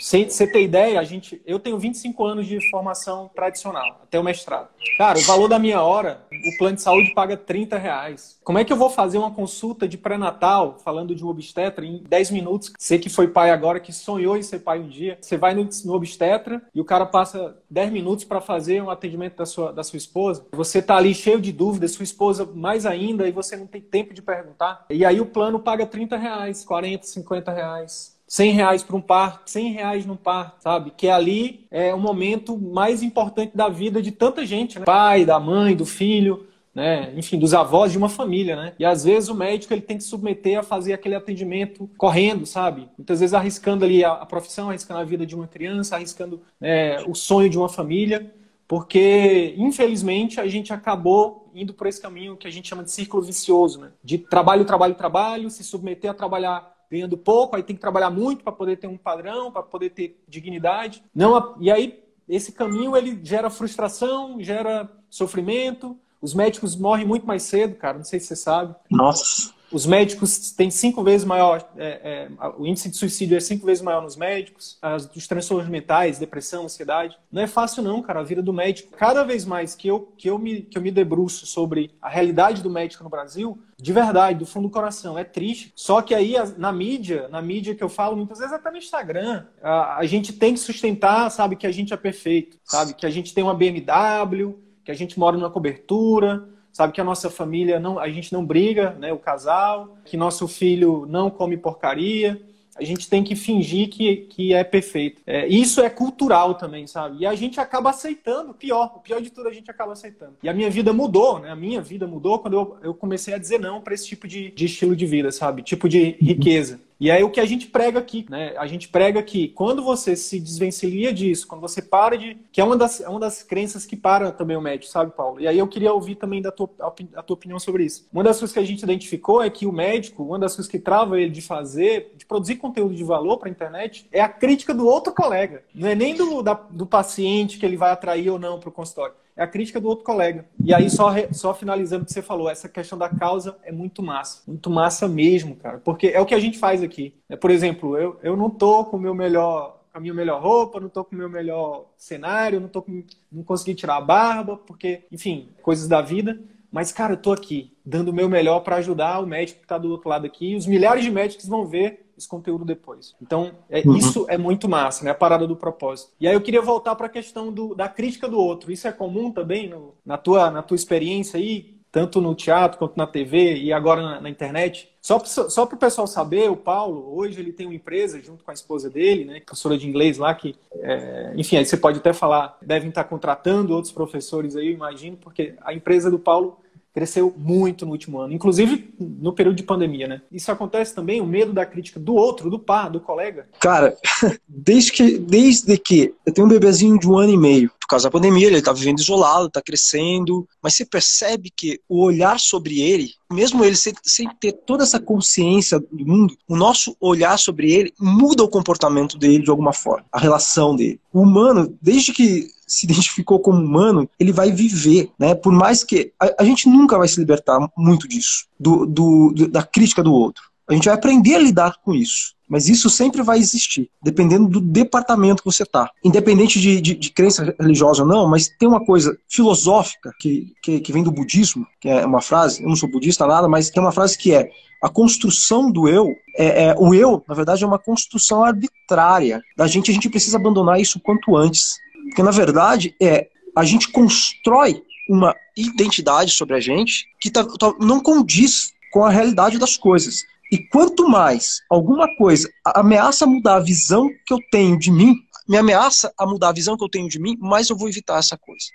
Você 0.00 0.46
ter 0.46 0.62
ideia, 0.62 0.98
a 0.98 1.04
gente, 1.04 1.42
eu 1.44 1.58
tenho 1.58 1.78
25 1.78 2.24
anos 2.24 2.46
de 2.46 2.70
formação 2.70 3.30
tradicional, 3.34 4.00
até 4.02 4.18
o 4.18 4.24
mestrado. 4.24 4.68
Cara, 4.96 5.18
o 5.18 5.22
valor 5.22 5.46
da 5.46 5.58
minha 5.58 5.82
hora, 5.82 6.22
o 6.32 6.58
plano 6.58 6.76
de 6.76 6.82
saúde 6.82 7.12
paga 7.12 7.36
30 7.36 7.76
reais. 7.76 8.38
Como 8.42 8.58
é 8.58 8.64
que 8.64 8.72
eu 8.72 8.78
vou 8.78 8.88
fazer 8.88 9.18
uma 9.18 9.30
consulta 9.30 9.86
de 9.86 9.98
pré-natal, 9.98 10.78
falando 10.82 11.14
de 11.14 11.22
um 11.22 11.28
obstetra, 11.28 11.84
em 11.84 12.02
10 12.02 12.30
minutos? 12.30 12.72
Você 12.78 12.98
que 12.98 13.10
foi 13.10 13.28
pai 13.28 13.50
agora, 13.50 13.78
que 13.78 13.92
sonhou 13.92 14.38
em 14.38 14.42
ser 14.42 14.60
pai 14.60 14.80
um 14.80 14.88
dia, 14.88 15.18
você 15.20 15.36
vai 15.36 15.54
no, 15.54 15.68
no 15.84 15.92
obstetra 15.92 16.62
e 16.74 16.80
o 16.80 16.84
cara 16.84 17.04
passa 17.04 17.58
10 17.68 17.92
minutos 17.92 18.24
para 18.24 18.40
fazer 18.40 18.82
um 18.82 18.88
atendimento 18.88 19.36
da 19.36 19.46
sua, 19.46 19.70
da 19.70 19.84
sua 19.84 19.98
esposa. 19.98 20.46
Você 20.52 20.80
tá 20.80 20.96
ali 20.96 21.14
cheio 21.14 21.40
de 21.40 21.52
dúvidas, 21.52 21.92
sua 21.92 22.04
esposa 22.04 22.48
mais 22.54 22.86
ainda, 22.86 23.28
e 23.28 23.32
você 23.32 23.54
não 23.54 23.66
tem 23.66 23.82
tempo 23.82 24.14
de 24.14 24.22
perguntar. 24.22 24.86
E 24.88 25.04
aí 25.04 25.20
o 25.20 25.26
plano 25.26 25.60
paga 25.60 25.84
30 25.84 26.16
reais, 26.16 26.64
40, 26.64 27.06
50 27.06 27.52
reais. 27.52 28.19
100 28.30 28.52
reais 28.52 28.82
para 28.84 28.94
um 28.94 29.00
par, 29.00 29.42
100 29.44 29.72
reais 29.72 30.06
num 30.06 30.14
par, 30.14 30.56
sabe? 30.60 30.92
Que 30.96 31.08
ali 31.08 31.66
é 31.68 31.92
o 31.92 31.98
momento 31.98 32.56
mais 32.56 33.02
importante 33.02 33.56
da 33.56 33.68
vida 33.68 34.00
de 34.00 34.12
tanta 34.12 34.46
gente, 34.46 34.78
né? 34.78 34.84
Pai, 34.84 35.24
da 35.24 35.40
mãe, 35.40 35.74
do 35.74 35.84
filho, 35.84 36.46
né? 36.72 37.12
Enfim, 37.16 37.40
dos 37.40 37.52
avós 37.52 37.90
de 37.90 37.98
uma 37.98 38.08
família, 38.08 38.54
né? 38.54 38.72
E 38.78 38.84
às 38.84 39.02
vezes 39.02 39.28
o 39.28 39.34
médico 39.34 39.74
ele 39.74 39.80
tem 39.80 39.98
que 39.98 40.04
submeter 40.04 40.60
a 40.60 40.62
fazer 40.62 40.92
aquele 40.92 41.16
atendimento 41.16 41.90
correndo, 41.98 42.46
sabe? 42.46 42.88
Muitas 42.96 43.18
vezes 43.18 43.34
arriscando 43.34 43.84
ali 43.84 44.04
a, 44.04 44.12
a 44.12 44.26
profissão, 44.26 44.68
arriscando 44.68 45.00
a 45.00 45.04
vida 45.04 45.26
de 45.26 45.34
uma 45.34 45.48
criança, 45.48 45.96
arriscando 45.96 46.40
né, 46.60 47.02
o 47.08 47.16
sonho 47.16 47.50
de 47.50 47.58
uma 47.58 47.68
família, 47.68 48.32
porque 48.68 49.56
infelizmente 49.58 50.40
a 50.40 50.46
gente 50.46 50.72
acabou 50.72 51.50
indo 51.52 51.74
por 51.74 51.88
esse 51.88 52.00
caminho 52.00 52.36
que 52.36 52.46
a 52.46 52.50
gente 52.52 52.68
chama 52.68 52.84
de 52.84 52.92
círculo 52.92 53.24
vicioso, 53.24 53.80
né? 53.80 53.90
De 54.04 54.18
trabalho, 54.18 54.64
trabalho, 54.64 54.94
trabalho, 54.94 55.50
se 55.50 55.64
submeter 55.64 56.08
a 56.08 56.14
trabalhar 56.14 56.78
ganhando 56.90 57.16
pouco, 57.16 57.54
aí 57.54 57.62
tem 57.62 57.76
que 57.76 57.80
trabalhar 57.80 58.10
muito 58.10 58.42
para 58.42 58.52
poder 58.52 58.76
ter 58.76 58.86
um 58.86 58.96
padrão, 58.96 59.52
para 59.52 59.62
poder 59.62 59.90
ter 59.90 60.20
dignidade. 60.26 61.02
Não, 61.14 61.54
e 61.60 61.70
aí 61.70 62.02
esse 62.28 62.52
caminho 62.52 62.96
ele 62.96 63.18
gera 63.22 63.48
frustração, 63.48 64.40
gera 64.40 64.90
sofrimento. 65.08 65.96
Os 66.20 66.34
médicos 66.34 66.76
morrem 66.76 67.06
muito 67.06 67.26
mais 67.26 67.44
cedo, 67.44 67.76
cara. 67.76 67.98
Não 67.98 68.04
sei 68.04 68.20
se 68.20 68.26
você 68.26 68.36
sabe. 68.36 68.74
Nossa. 68.90 69.52
Os 69.72 69.86
médicos 69.86 70.50
têm 70.50 70.70
cinco 70.70 71.02
vezes 71.04 71.24
maior, 71.24 71.68
é, 71.76 72.28
é, 72.38 72.48
o 72.58 72.66
índice 72.66 72.88
de 72.88 72.96
suicídio 72.96 73.36
é 73.36 73.40
cinco 73.40 73.64
vezes 73.64 73.82
maior 73.82 74.02
nos 74.02 74.16
médicos, 74.16 74.76
as, 74.82 75.08
os 75.14 75.28
transtornos 75.28 75.68
mentais, 75.68 76.18
depressão, 76.18 76.64
ansiedade. 76.64 77.16
Não 77.30 77.42
é 77.42 77.46
fácil 77.46 77.82
não, 77.82 78.02
cara, 78.02 78.20
a 78.20 78.24
vida 78.24 78.42
do 78.42 78.52
médico. 78.52 78.96
Cada 78.96 79.22
vez 79.22 79.44
mais 79.44 79.74
que 79.74 79.86
eu, 79.86 80.12
que 80.16 80.28
eu, 80.28 80.38
me, 80.38 80.62
que 80.62 80.76
eu 80.76 80.82
me 80.82 80.90
debruço 80.90 81.46
sobre 81.46 81.92
a 82.02 82.08
realidade 82.08 82.62
do 82.62 82.70
médico 82.70 83.04
no 83.04 83.10
Brasil, 83.10 83.58
de 83.76 83.92
verdade, 83.92 84.38
do 84.38 84.46
fundo 84.46 84.68
do 84.68 84.72
coração, 84.72 85.16
é 85.16 85.24
triste. 85.24 85.72
Só 85.76 86.02
que 86.02 86.14
aí 86.14 86.34
na 86.56 86.72
mídia, 86.72 87.28
na 87.28 87.40
mídia 87.40 87.74
que 87.74 87.82
eu 87.82 87.88
falo, 87.88 88.16
muitas 88.16 88.38
vezes 88.38 88.52
até 88.52 88.70
no 88.70 88.76
Instagram, 88.76 89.46
a, 89.62 89.98
a 89.98 90.06
gente 90.06 90.32
tem 90.32 90.54
que 90.54 90.60
sustentar, 90.60 91.30
sabe, 91.30 91.56
que 91.56 91.66
a 91.66 91.72
gente 91.72 91.92
é 91.92 91.96
perfeito, 91.96 92.58
sabe, 92.64 92.94
que 92.94 93.06
a 93.06 93.10
gente 93.10 93.32
tem 93.32 93.44
uma 93.44 93.54
BMW, 93.54 94.58
que 94.84 94.90
a 94.90 94.94
gente 94.94 95.18
mora 95.18 95.36
numa 95.36 95.50
cobertura, 95.50 96.48
sabe 96.72 96.92
que 96.92 97.00
a 97.00 97.04
nossa 97.04 97.30
família 97.30 97.78
não, 97.78 97.98
a 97.98 98.08
gente 98.08 98.32
não 98.32 98.44
briga, 98.44 98.90
né, 98.98 99.12
o 99.12 99.18
casal, 99.18 99.96
que 100.04 100.16
nosso 100.16 100.46
filho 100.48 101.06
não 101.08 101.30
come 101.30 101.56
porcaria. 101.56 102.40
A 102.76 102.84
gente 102.84 103.10
tem 103.10 103.22
que 103.22 103.36
fingir 103.36 103.90
que, 103.90 104.16
que 104.16 104.54
é 104.54 104.64
perfeito. 104.64 105.20
É, 105.26 105.46
isso 105.46 105.82
é 105.82 105.90
cultural 105.90 106.54
também, 106.54 106.86
sabe? 106.86 107.18
E 107.20 107.26
a 107.26 107.34
gente 107.34 107.60
acaba 107.60 107.90
aceitando. 107.90 108.52
O 108.52 108.54
pior, 108.54 108.92
o 108.96 109.00
pior 109.00 109.20
de 109.20 109.28
tudo 109.30 109.48
a 109.48 109.52
gente 109.52 109.70
acaba 109.70 109.92
aceitando. 109.92 110.36
E 110.42 110.48
a 110.48 110.54
minha 110.54 110.70
vida 110.70 110.92
mudou, 110.92 111.40
né? 111.40 111.50
A 111.50 111.56
minha 111.56 111.82
vida 111.82 112.06
mudou 112.06 112.38
quando 112.38 112.54
eu, 112.54 112.78
eu 112.82 112.94
comecei 112.94 113.34
a 113.34 113.38
dizer 113.38 113.60
não 113.60 113.82
para 113.82 113.92
esse 113.92 114.06
tipo 114.06 114.26
de, 114.26 114.50
de 114.52 114.64
estilo 114.64 114.96
de 114.96 115.04
vida, 115.04 115.30
sabe? 115.30 115.62
Tipo 115.62 115.88
de 115.88 116.16
riqueza. 116.20 116.80
E 117.00 117.10
aí 117.10 117.22
o 117.22 117.30
que 117.30 117.40
a 117.40 117.46
gente 117.46 117.66
prega 117.66 117.98
aqui, 117.98 118.26
né? 118.28 118.54
A 118.58 118.66
gente 118.66 118.86
prega 118.86 119.22
que 119.22 119.48
quando 119.48 119.82
você 119.82 120.14
se 120.14 120.38
desvencilha 120.38 121.10
disso, 121.10 121.48
quando 121.48 121.62
você 121.62 121.80
para 121.80 122.18
de. 122.18 122.36
que 122.52 122.60
é 122.60 122.64
uma 122.64 122.76
das, 122.76 123.00
é 123.00 123.08
uma 123.08 123.18
das 123.18 123.42
crenças 123.42 123.86
que 123.86 123.96
para 123.96 124.30
também 124.30 124.54
o 124.54 124.60
médico, 124.60 124.92
sabe, 124.92 125.12
Paulo? 125.16 125.40
E 125.40 125.48
aí 125.48 125.58
eu 125.58 125.66
queria 125.66 125.94
ouvir 125.94 126.16
também 126.16 126.42
da 126.42 126.52
tua, 126.52 126.68
a 127.16 127.22
tua 127.22 127.34
opinião 127.34 127.58
sobre 127.58 127.84
isso. 127.84 128.06
Uma 128.12 128.22
das 128.22 128.38
coisas 128.38 128.52
que 128.52 128.58
a 128.58 128.64
gente 128.64 128.82
identificou 128.82 129.42
é 129.42 129.48
que 129.48 129.66
o 129.66 129.72
médico, 129.72 130.22
uma 130.22 130.38
das 130.38 130.54
coisas 130.54 130.70
que 130.70 130.78
trava 130.78 131.18
ele 131.18 131.30
de 131.30 131.40
fazer, 131.40 132.12
de 132.18 132.26
produzir 132.26 132.56
conteúdo 132.56 132.94
de 132.94 133.02
valor 133.02 133.38
para 133.38 133.48
a 133.48 133.50
internet, 133.50 134.06
é 134.12 134.20
a 134.20 134.28
crítica 134.28 134.74
do 134.74 134.86
outro 134.86 135.14
colega. 135.14 135.64
Não 135.74 135.88
é 135.88 135.94
nem 135.94 136.14
do, 136.14 136.42
da, 136.42 136.52
do 136.52 136.84
paciente 136.84 137.58
que 137.58 137.64
ele 137.64 137.78
vai 137.78 137.92
atrair 137.92 138.28
ou 138.28 138.38
não 138.38 138.60
para 138.60 138.68
o 138.68 138.72
consultório 138.72 139.14
é 139.40 139.44
a 139.44 139.46
crítica 139.46 139.80
do 139.80 139.88
outro 139.88 140.04
colega. 140.04 140.44
E 140.62 140.74
aí, 140.74 140.90
só, 140.90 141.14
só 141.32 141.54
finalizando 141.54 142.02
o 142.02 142.04
que 142.04 142.12
você 142.12 142.20
falou, 142.20 142.50
essa 142.50 142.68
questão 142.68 142.98
da 142.98 143.08
causa 143.08 143.56
é 143.62 143.72
muito 143.72 144.02
massa. 144.02 144.42
Muito 144.46 144.68
massa 144.68 145.08
mesmo, 145.08 145.56
cara. 145.56 145.78
Porque 145.78 146.08
é 146.08 146.20
o 146.20 146.26
que 146.26 146.34
a 146.34 146.38
gente 146.38 146.58
faz 146.58 146.82
aqui. 146.82 147.14
É, 147.26 147.36
por 147.36 147.50
exemplo, 147.50 147.96
eu, 147.96 148.20
eu 148.22 148.36
não 148.36 148.50
tô 148.50 148.84
com 148.84 148.98
o 148.98 149.00
meu 149.00 149.14
melhor 149.14 149.80
com 149.90 149.98
a 149.98 150.00
minha 150.00 150.14
melhor 150.14 150.40
roupa, 150.40 150.78
não 150.78 150.88
tô 150.88 151.02
com 151.02 151.16
o 151.16 151.18
meu 151.18 151.28
melhor 151.28 151.86
cenário, 151.96 152.60
não 152.60 152.68
tô 152.68 152.80
com, 152.80 153.02
não 153.32 153.42
consegui 153.42 153.74
tirar 153.74 153.96
a 153.96 154.00
barba, 154.00 154.56
porque, 154.56 155.04
enfim, 155.10 155.48
coisas 155.62 155.88
da 155.88 156.00
vida. 156.00 156.38
Mas, 156.70 156.92
cara, 156.92 157.14
eu 157.14 157.16
tô 157.16 157.32
aqui, 157.32 157.72
dando 157.84 158.10
o 158.10 158.14
meu 158.14 158.28
melhor 158.28 158.60
para 158.60 158.76
ajudar 158.76 159.18
o 159.20 159.26
médico 159.26 159.58
que 159.60 159.64
está 159.64 159.78
do 159.78 159.90
outro 159.90 160.08
lado 160.08 160.26
aqui. 160.26 160.54
Os 160.54 160.66
milhares 160.66 161.02
de 161.02 161.10
médicos 161.10 161.48
vão 161.48 161.66
ver 161.66 162.09
esse 162.20 162.28
conteúdo 162.28 162.64
depois. 162.64 163.14
Então, 163.20 163.52
é, 163.68 163.80
uhum. 163.80 163.96
isso 163.96 164.26
é 164.28 164.36
muito 164.36 164.68
massa, 164.68 165.04
né? 165.04 165.10
A 165.10 165.14
parada 165.14 165.46
do 165.46 165.56
propósito. 165.56 166.12
E 166.20 166.28
aí 166.28 166.34
eu 166.34 166.40
queria 166.40 166.60
voltar 166.60 166.94
para 166.94 167.06
a 167.06 167.10
questão 167.10 167.50
do, 167.50 167.74
da 167.74 167.88
crítica 167.88 168.28
do 168.28 168.38
outro. 168.38 168.70
Isso 168.70 168.86
é 168.86 168.92
comum 168.92 169.32
também 169.32 169.68
no, 169.68 169.94
na, 170.04 170.18
tua, 170.18 170.50
na 170.50 170.62
tua 170.62 170.74
experiência 170.74 171.38
aí, 171.38 171.80
tanto 171.90 172.20
no 172.20 172.34
teatro 172.34 172.78
quanto 172.78 172.96
na 172.96 173.06
TV 173.06 173.56
e 173.56 173.72
agora 173.72 174.02
na, 174.02 174.20
na 174.20 174.30
internet? 174.30 174.92
Só, 175.00 175.18
só 175.18 175.64
para 175.64 175.76
o 175.76 175.78
pessoal 175.78 176.06
saber, 176.06 176.50
o 176.50 176.56
Paulo, 176.56 177.16
hoje 177.16 177.40
ele 177.40 177.52
tem 177.52 177.66
uma 177.66 177.74
empresa 177.74 178.20
junto 178.20 178.44
com 178.44 178.50
a 178.50 178.54
esposa 178.54 178.90
dele, 178.90 179.24
né, 179.24 179.40
professora 179.40 179.78
de 179.78 179.88
inglês 179.88 180.18
lá, 180.18 180.34
que, 180.34 180.54
é, 180.74 181.32
enfim, 181.36 181.56
aí 181.56 181.64
você 181.64 181.76
pode 181.76 181.98
até 181.98 182.12
falar, 182.12 182.58
devem 182.60 182.90
estar 182.90 183.04
contratando 183.04 183.74
outros 183.74 183.92
professores 183.92 184.54
aí, 184.56 184.68
eu 184.68 184.74
imagino, 184.74 185.16
porque 185.16 185.54
a 185.62 185.72
empresa 185.72 186.10
do 186.10 186.18
Paulo 186.18 186.58
cresceu 186.92 187.32
muito 187.36 187.84
no 187.86 187.92
último 187.92 188.18
ano, 188.18 188.32
inclusive 188.32 188.92
no 188.98 189.32
período 189.32 189.56
de 189.56 189.62
pandemia, 189.62 190.08
né? 190.08 190.22
Isso 190.30 190.50
acontece 190.50 190.94
também, 190.94 191.20
o 191.20 191.26
medo 191.26 191.52
da 191.52 191.64
crítica 191.64 192.00
do 192.00 192.14
outro, 192.14 192.50
do 192.50 192.58
par, 192.58 192.90
do 192.90 193.00
colega? 193.00 193.48
Cara, 193.60 193.96
desde 194.48 194.92
que, 194.92 195.18
desde 195.18 195.78
que 195.78 196.14
eu 196.26 196.32
tenho 196.32 196.46
um 196.46 196.50
bebezinho 196.50 196.98
de 196.98 197.08
um 197.08 197.16
ano 197.16 197.32
e 197.32 197.36
meio, 197.36 197.70
por 197.80 197.86
causa 197.86 198.08
da 198.08 198.10
pandemia, 198.10 198.46
ele 198.46 198.62
tá 198.62 198.72
vivendo 198.72 198.98
isolado, 198.98 199.50
tá 199.50 199.62
crescendo, 199.62 200.48
mas 200.62 200.74
você 200.74 200.84
percebe 200.84 201.50
que 201.54 201.80
o 201.88 202.04
olhar 202.04 202.38
sobre 202.38 202.80
ele, 202.80 203.12
mesmo 203.32 203.64
ele 203.64 203.76
sem, 203.76 203.92
sem 204.02 204.28
ter 204.40 204.52
toda 204.52 204.82
essa 204.82 205.00
consciência 205.00 205.78
do 205.78 206.06
mundo, 206.06 206.34
o 206.48 206.56
nosso 206.56 206.96
olhar 207.00 207.38
sobre 207.38 207.72
ele 207.72 207.92
muda 207.98 208.42
o 208.42 208.48
comportamento 208.48 209.16
dele 209.16 209.44
de 209.44 209.50
alguma 209.50 209.72
forma, 209.72 210.04
a 210.12 210.18
relação 210.18 210.74
dele. 210.74 211.00
O 211.12 211.22
humano, 211.22 211.76
desde 211.80 212.12
que 212.12 212.48
se 212.66 212.86
identificou 212.90 213.40
como 213.40 213.58
humano, 213.58 214.08
ele 214.18 214.32
vai 214.32 214.50
viver, 214.50 215.10
né? 215.18 215.34
Por 215.34 215.52
mais 215.52 215.84
que 215.84 216.12
a, 216.20 216.42
a 216.42 216.44
gente 216.44 216.68
nunca 216.68 216.98
vai 216.98 217.08
se 217.08 217.18
libertar 217.18 217.58
muito 217.76 218.08
disso, 218.08 218.46
do, 218.58 218.86
do, 218.86 219.32
da 219.48 219.62
crítica 219.62 220.02
do 220.02 220.12
outro. 220.12 220.49
A 220.70 220.74
gente 220.74 220.84
vai 220.84 220.94
aprender 220.94 221.34
a 221.34 221.38
lidar 221.38 221.76
com 221.84 221.94
isso. 221.94 222.34
Mas 222.48 222.68
isso 222.68 222.90
sempre 222.90 223.22
vai 223.22 223.38
existir, 223.38 223.88
dependendo 224.02 224.48
do 224.48 224.60
departamento 224.60 225.40
que 225.40 225.50
você 225.50 225.62
está. 225.62 225.88
Independente 226.04 226.60
de, 226.60 226.80
de, 226.80 226.94
de, 226.96 227.10
crença 227.10 227.54
religiosa 227.60 228.02
ou 228.02 228.08
não, 228.08 228.28
mas 228.28 228.48
tem 228.48 228.68
uma 228.68 228.84
coisa 228.84 229.16
filosófica 229.28 230.10
que, 230.18 230.52
que, 230.60 230.80
que, 230.80 230.92
vem 230.92 231.04
do 231.04 231.12
budismo, 231.12 231.64
que 231.80 231.88
é 231.88 232.04
uma 232.04 232.20
frase, 232.20 232.60
eu 232.60 232.68
não 232.68 232.74
sou 232.74 232.90
budista 232.90 233.24
nada, 233.24 233.48
mas 233.48 233.70
tem 233.70 233.80
uma 233.80 233.92
frase 233.92 234.18
que 234.18 234.34
é 234.34 234.50
a 234.82 234.88
construção 234.88 235.70
do 235.70 235.88
eu, 235.88 236.12
é, 236.36 236.64
é, 236.64 236.74
o 236.76 236.92
eu, 236.92 237.22
na 237.28 237.36
verdade, 237.36 237.62
é 237.62 237.66
uma 237.66 237.78
construção 237.78 238.42
arbitrária 238.42 239.40
da 239.56 239.68
gente, 239.68 239.92
a 239.92 239.94
gente 239.94 240.10
precisa 240.10 240.36
abandonar 240.36 240.80
isso 240.80 240.98
quanto 240.98 241.36
antes. 241.36 241.76
Porque, 242.08 242.22
na 242.22 242.32
verdade, 242.32 242.96
é 243.00 243.28
a 243.56 243.64
gente 243.64 243.90
constrói 243.92 244.82
uma 245.08 245.34
identidade 245.56 246.32
sobre 246.32 246.56
a 246.56 246.60
gente 246.60 247.06
que 247.20 247.30
tá, 247.30 247.44
tá, 247.44 247.74
não 247.80 248.00
condiz 248.00 248.72
com 248.92 249.04
a 249.04 249.10
realidade 249.10 249.58
das 249.58 249.76
coisas. 249.76 250.22
E 250.50 250.58
quanto 250.58 251.08
mais 251.08 251.60
alguma 251.70 252.14
coisa 252.16 252.50
ameaça 252.64 253.26
mudar 253.26 253.56
a 253.56 253.60
visão 253.60 254.10
que 254.26 254.32
eu 254.32 254.38
tenho 254.50 254.78
de 254.78 254.90
mim, 254.90 255.16
me 255.48 255.56
ameaça 255.56 256.12
a 256.18 256.26
mudar 256.26 256.48
a 256.48 256.52
visão 256.52 256.76
que 256.76 256.84
eu 256.84 256.88
tenho 256.88 257.08
de 257.08 257.20
mim, 257.20 257.36
mais 257.40 257.70
eu 257.70 257.76
vou 257.76 257.88
evitar 257.88 258.18
essa 258.18 258.36
coisa. 258.36 258.66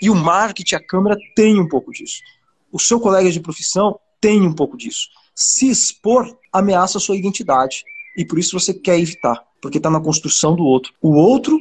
E 0.00 0.10
o 0.10 0.14
marketing, 0.14 0.74
a 0.76 0.86
câmera 0.86 1.16
tem 1.34 1.60
um 1.60 1.68
pouco 1.68 1.92
disso. 1.92 2.20
O 2.70 2.78
seu 2.78 3.00
colega 3.00 3.30
de 3.30 3.40
profissão 3.40 3.98
tem 4.20 4.42
um 4.42 4.52
pouco 4.52 4.76
disso. 4.76 5.08
Se 5.34 5.68
expor 5.68 6.36
ameaça 6.52 6.98
a 6.98 7.00
sua 7.00 7.16
identidade. 7.16 7.84
E 8.16 8.24
por 8.24 8.38
isso 8.38 8.58
você 8.58 8.72
quer 8.72 8.98
evitar, 8.98 9.42
porque 9.60 9.78
está 9.78 9.90
na 9.90 10.00
construção 10.00 10.54
do 10.54 10.64
outro. 10.64 10.92
O 11.02 11.14
outro 11.14 11.58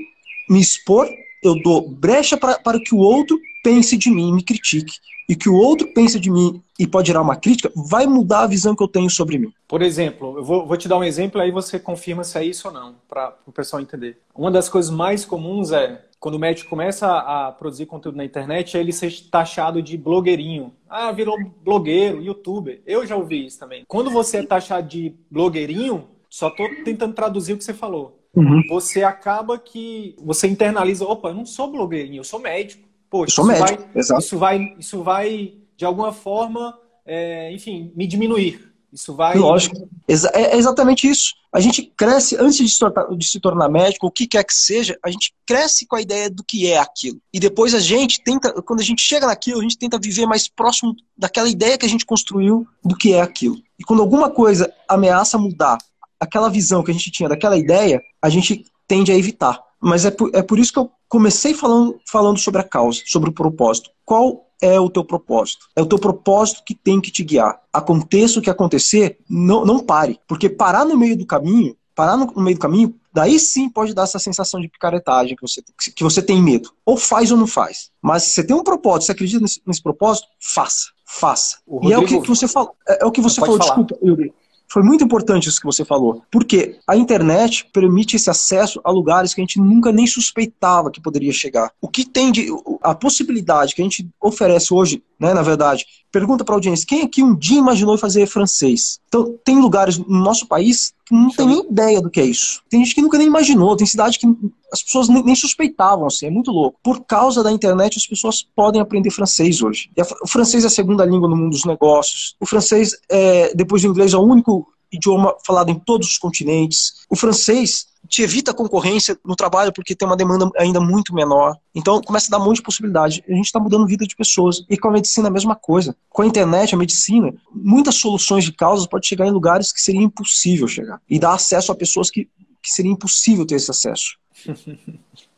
me 0.48 0.62
expor, 0.62 1.10
eu 1.42 1.60
dou 1.62 1.90
brecha 1.90 2.38
para 2.38 2.80
que 2.80 2.94
o 2.94 3.00
outro 3.00 3.40
pense 3.64 3.98
de 3.98 4.12
mim 4.12 4.34
me 4.34 4.44
critique. 4.44 4.94
E 5.28 5.36
que 5.36 5.50
o 5.50 5.56
outro 5.56 5.94
pense 5.94 6.20
de 6.20 6.30
mim 6.30 6.62
e 6.80 6.86
pode 6.86 7.08
gerar 7.08 7.22
uma 7.22 7.36
crítica, 7.36 7.72
vai 7.76 8.06
mudar 8.06 8.42
a 8.42 8.48
visão 8.48 8.76
que 8.76 8.84
eu 8.84 8.88
tenho 8.88 9.10
sobre 9.10 9.38
mim. 9.38 9.52
Por 9.68 9.82
exemplo, 9.82 10.38
eu 10.38 10.44
vou, 10.44 10.68
vou 10.68 10.78
te 10.78 10.88
dar 10.88 10.98
um 10.98 11.04
exemplo, 11.04 11.40
aí 11.40 11.52
você 11.52 11.80
confirma 11.80 12.24
se 12.24 12.38
é 12.38 12.44
isso 12.44 12.68
ou 12.68 12.74
não, 12.74 12.96
para 13.08 13.36
o 13.46 13.52
pessoal 13.52 13.82
entender. 13.82 14.18
Uma 14.36 14.52
das 14.52 14.68
coisas 14.68 14.92
mais 14.92 15.24
comuns 15.24 15.72
é 15.72 16.04
quando 16.24 16.36
o 16.36 16.40
médico 16.40 16.70
começa 16.70 17.06
a 17.06 17.52
produzir 17.52 17.86
conteúdo 17.86 18.16
na 18.16 18.24
internet, 18.24 18.78
é 18.78 18.80
ele 18.80 18.94
ser 18.94 19.12
taxado 19.30 19.82
de 19.82 19.98
blogueirinho. 19.98 20.74
Ah, 20.90 21.12
virou 21.12 21.38
blogueiro, 21.62 22.22
youtuber. 22.22 22.82
Eu 22.86 23.06
já 23.06 23.18
ouvi 23.18 23.46
isso 23.46 23.60
também. 23.60 23.84
Quando 23.90 24.10
você 24.10 24.38
é 24.38 24.44
taxado 24.44 24.88
de 24.88 25.14
blogueirinho, 25.30 26.08
só 26.30 26.48
estou 26.48 26.66
tentando 26.86 27.14
traduzir 27.14 27.52
o 27.52 27.58
que 27.58 27.64
você 27.66 27.74
falou. 27.74 28.24
Uhum. 28.34 28.64
Você 28.70 29.04
acaba 29.04 29.60
que 29.60 30.16
você 30.18 30.48
internaliza, 30.48 31.06
opa, 31.06 31.28
eu 31.28 31.34
não 31.34 31.46
sou 31.46 31.70
blogueirinho, 31.70 32.22
eu 32.22 32.24
sou 32.24 32.40
médico. 32.40 32.88
Poxa, 33.14 33.30
eu 33.30 33.36
sou 33.36 33.46
médico, 33.46 33.84
vai, 33.84 34.02
exato. 34.02 34.22
Isso 34.22 34.40
vai, 34.40 34.76
isso 34.80 35.04
vai, 35.04 35.54
de 35.78 35.86
alguma 35.86 36.12
forma, 36.12 36.76
é, 37.06 37.54
enfim, 37.54 37.94
me 37.96 38.08
diminuir. 38.08 38.74
Isso 38.92 39.16
vai. 39.16 39.38
Lógico. 39.38 39.88
É, 40.08 40.42
é 40.42 40.58
exatamente 40.58 41.08
isso. 41.08 41.36
A 41.54 41.60
gente 41.60 41.84
cresce, 41.96 42.36
antes 42.38 42.58
de 42.58 42.68
se, 42.68 42.80
tornar, 42.80 43.16
de 43.16 43.26
se 43.28 43.40
tornar 43.40 43.70
médico, 43.70 44.08
o 44.08 44.12
que 44.12 44.26
quer 44.26 44.44
que 44.44 44.54
seja, 44.56 44.98
a 45.06 45.12
gente 45.12 45.32
cresce 45.46 45.86
com 45.86 45.96
a 45.96 46.02
ideia 46.02 46.28
do 46.28 46.44
que 46.44 46.68
é 46.72 46.80
aquilo. 46.80 47.22
E 47.32 47.40
depois 47.40 47.76
a 47.76 47.80
gente 47.80 48.24
tenta, 48.24 48.52
quando 48.64 48.80
a 48.80 48.84
gente 48.84 49.04
chega 49.04 49.28
naquilo, 49.28 49.60
a 49.60 49.64
gente 49.64 49.78
tenta 49.78 50.00
viver 50.00 50.26
mais 50.26 50.48
próximo 50.48 50.96
daquela 51.16 51.48
ideia 51.48 51.78
que 51.78 51.86
a 51.86 51.90
gente 51.90 52.08
construiu 52.08 52.68
do 52.84 52.96
que 52.96 53.14
é 53.14 53.22
aquilo. 53.22 53.58
E 53.78 53.84
quando 53.84 54.02
alguma 54.02 54.32
coisa 54.32 54.74
ameaça 54.90 55.38
mudar 55.38 55.78
aquela 56.20 56.50
visão 56.50 56.84
que 56.84 56.90
a 56.90 56.94
gente 56.96 57.12
tinha 57.12 57.30
daquela 57.30 57.58
ideia, 57.58 58.02
a 58.20 58.30
gente 58.30 58.66
tende 58.88 59.12
a 59.12 59.16
evitar. 59.16 59.62
Mas 59.84 60.06
é 60.06 60.12
por, 60.12 60.32
é 60.34 60.42
por 60.42 60.58
isso 60.58 60.72
que 60.72 60.80
eu 60.80 60.90
comecei 61.10 61.54
falando, 61.54 62.00
falando 62.10 62.40
sobre 62.40 62.62
a 62.62 62.64
causa, 62.64 63.02
sobre 63.06 63.30
o 63.30 63.34
propósito. 63.34 63.90
Qual 64.06 64.48
é 64.64 64.80
o 64.80 64.90
teu 64.90 65.04
propósito. 65.04 65.68
É 65.76 65.82
o 65.82 65.86
teu 65.86 66.00
propósito 66.00 66.64
que 66.66 66.74
tem 66.74 67.02
que 67.02 67.12
te 67.12 67.22
guiar. 67.22 67.60
Aconteça 67.72 68.40
o 68.40 68.42
que 68.42 68.50
acontecer, 68.50 69.20
não, 69.30 69.66
não 69.66 69.80
pare. 69.80 70.18
Porque 70.26 70.50
parar 70.50 70.86
no 70.86 70.98
meio 70.98 71.18
do 71.18 71.26
caminho, 71.26 71.76
parar 71.94 72.16
no, 72.16 72.28
no 72.28 72.42
meio 72.42 72.56
do 72.56 72.62
caminho, 72.62 72.96
daí 73.12 73.38
sim 73.38 73.68
pode 73.68 73.94
dar 73.94 74.04
essa 74.04 74.20
sensação 74.20 74.62
de 74.62 74.70
picaretagem 74.70 75.36
que 75.36 75.42
você, 75.42 75.62
que 75.94 76.02
você 76.04 76.22
tem 76.22 76.42
medo. 76.42 76.72
Ou 76.86 76.96
faz 76.96 77.30
ou 77.30 77.38
não 77.38 77.46
faz. 77.46 77.92
Mas 78.02 78.24
se 78.24 78.30
você 78.30 78.44
tem 78.46 78.56
um 78.56 78.64
propósito, 78.64 79.08
você 79.08 79.12
acredita 79.12 79.42
nesse, 79.42 79.62
nesse 79.68 79.84
propósito, 79.84 80.28
faça. 80.40 80.92
Faça. 81.06 81.58
Rodrigo, 81.68 81.92
e 81.92 81.94
é 81.94 81.98
o 81.98 82.06
que, 82.06 82.22
que 82.22 82.30
você 82.30 82.48
falou. 82.48 82.74
É, 82.88 83.04
é, 83.04 83.06
o 83.06 83.12
que 83.12 83.22
você 83.22 83.42
falou, 83.42 83.58
falar. 83.58 83.76
desculpa, 83.76 83.98
Yuri. 84.06 84.34
Foi 84.74 84.82
muito 84.82 85.04
importante 85.04 85.48
isso 85.48 85.60
que 85.60 85.68
você 85.68 85.86
falou, 85.86 86.24
porque 86.32 86.80
a 86.88 86.98
internet 86.98 87.70
permite 87.72 88.16
esse 88.16 88.28
acesso 88.28 88.82
a 88.84 88.90
lugares 88.90 89.32
que 89.32 89.40
a 89.40 89.44
gente 89.44 89.60
nunca 89.60 89.92
nem 89.92 90.08
suspeitava 90.08 90.90
que 90.90 91.00
poderia 91.00 91.32
chegar. 91.32 91.72
O 91.80 91.88
que 91.88 92.04
tem 92.04 92.32
de 92.32 92.48
a 92.82 92.96
possibilidade 92.96 93.76
que 93.76 93.82
a 93.82 93.86
gente 93.86 94.10
oferece 94.20 94.74
hoje, 94.74 95.04
né, 95.20 95.34
na 95.34 95.42
verdade, 95.42 95.86
pergunta 96.12 96.44
para 96.44 96.54
a 96.54 96.58
audiência, 96.58 96.86
quem 96.86 97.02
aqui 97.02 97.24
um 97.24 97.36
dia 97.36 97.58
imaginou 97.58 97.98
fazer 97.98 98.28
francês? 98.28 99.00
Então, 99.08 99.38
tem 99.44 99.60
lugares 99.60 99.98
no 99.98 100.20
nosso 100.20 100.48
país 100.48 100.94
que 101.06 101.14
não 101.14 101.30
tem 101.30 101.48
nem 101.48 101.60
ideia 101.62 102.02
do 102.02 102.10
que 102.10 102.20
é 102.20 102.26
isso. 102.26 102.62
Tem 102.70 102.84
gente 102.84 102.96
que 102.96 103.02
nunca 103.02 103.18
nem 103.18 103.28
imaginou, 103.28 103.76
tem 103.76 103.88
cidade 103.88 104.20
que 104.20 104.28
as 104.72 104.84
pessoas 104.84 105.10
nem, 105.10 105.24
nem 105.24 105.36
suspeitavam, 105.36 106.08
assim, 106.08 106.28
é 106.28 106.30
muito 106.30 106.52
louco. 106.52 106.80
Por 106.84 107.02
causa 107.06 107.44
da 107.44 107.52
internet, 107.52 107.98
as 107.98 108.08
pessoas 108.08 108.46
podem 108.56 108.82
aprender 108.82 109.10
francês 109.10 109.62
hoje. 109.62 109.90
o 110.22 110.28
francês 110.28 110.64
é 110.64 110.68
a 110.68 110.70
segunda 110.70 111.06
língua 111.06 111.30
no 111.30 111.36
mundo 111.36 111.52
dos 111.52 111.66
negócios. 111.66 112.36
O 112.40 112.46
francês, 112.46 112.92
é, 113.10 113.54
depois 113.56 113.82
do 113.82 113.88
inglês, 113.88 114.14
é 114.14 114.18
o 114.18 114.22
único 114.22 114.68
idioma 114.92 115.36
falado 115.46 115.70
em 115.70 115.80
todos 115.80 116.08
os 116.08 116.18
continentes. 116.18 117.06
O 117.10 117.16
francês 117.16 117.88
te 118.14 118.22
evita 118.22 118.54
concorrência 118.54 119.18
no 119.26 119.36
trabalho 119.36 119.74
porque 119.74 119.96
tem 119.96 120.08
uma 120.08 120.16
demanda 120.16 120.48
ainda 120.56 120.80
muito 120.80 121.16
menor. 121.16 121.58
Então 121.74 122.00
começa 122.00 122.28
a 122.28 122.38
dar 122.38 122.44
um 122.44 122.46
monte 122.46 122.58
de 122.58 122.62
possibilidade. 122.62 123.24
A 123.28 123.34
gente 123.34 123.46
está 123.46 123.60
mudando 123.60 123.86
a 123.86 123.88
vida 123.88 124.06
de 124.06 124.16
pessoas. 124.16 124.64
E 124.70 124.78
com 124.78 124.88
a 124.88 124.92
medicina 124.92 125.30
a 125.30 125.32
mesma 125.32 125.56
coisa. 125.56 125.98
Com 126.12 126.22
a 126.22 126.28
internet, 126.28 126.76
a 126.76 126.78
medicina, 126.78 127.34
muitas 127.52 127.96
soluções 127.96 128.44
de 128.44 128.54
causas 128.54 128.86
pode 128.86 129.08
chegar 129.08 129.26
em 129.26 129.32
lugares 129.32 129.74
que 129.74 129.82
seria 129.82 130.04
impossível 130.04 130.68
chegar. 130.68 131.02
E 131.10 131.18
dar 131.18 131.34
acesso 131.34 131.72
a 131.72 131.76
pessoas 131.76 132.12
que, 132.12 132.26
que 132.62 132.70
seria 132.70 132.92
impossível 132.92 133.48
ter 133.48 133.56
esse 133.56 133.72
acesso. 133.72 134.20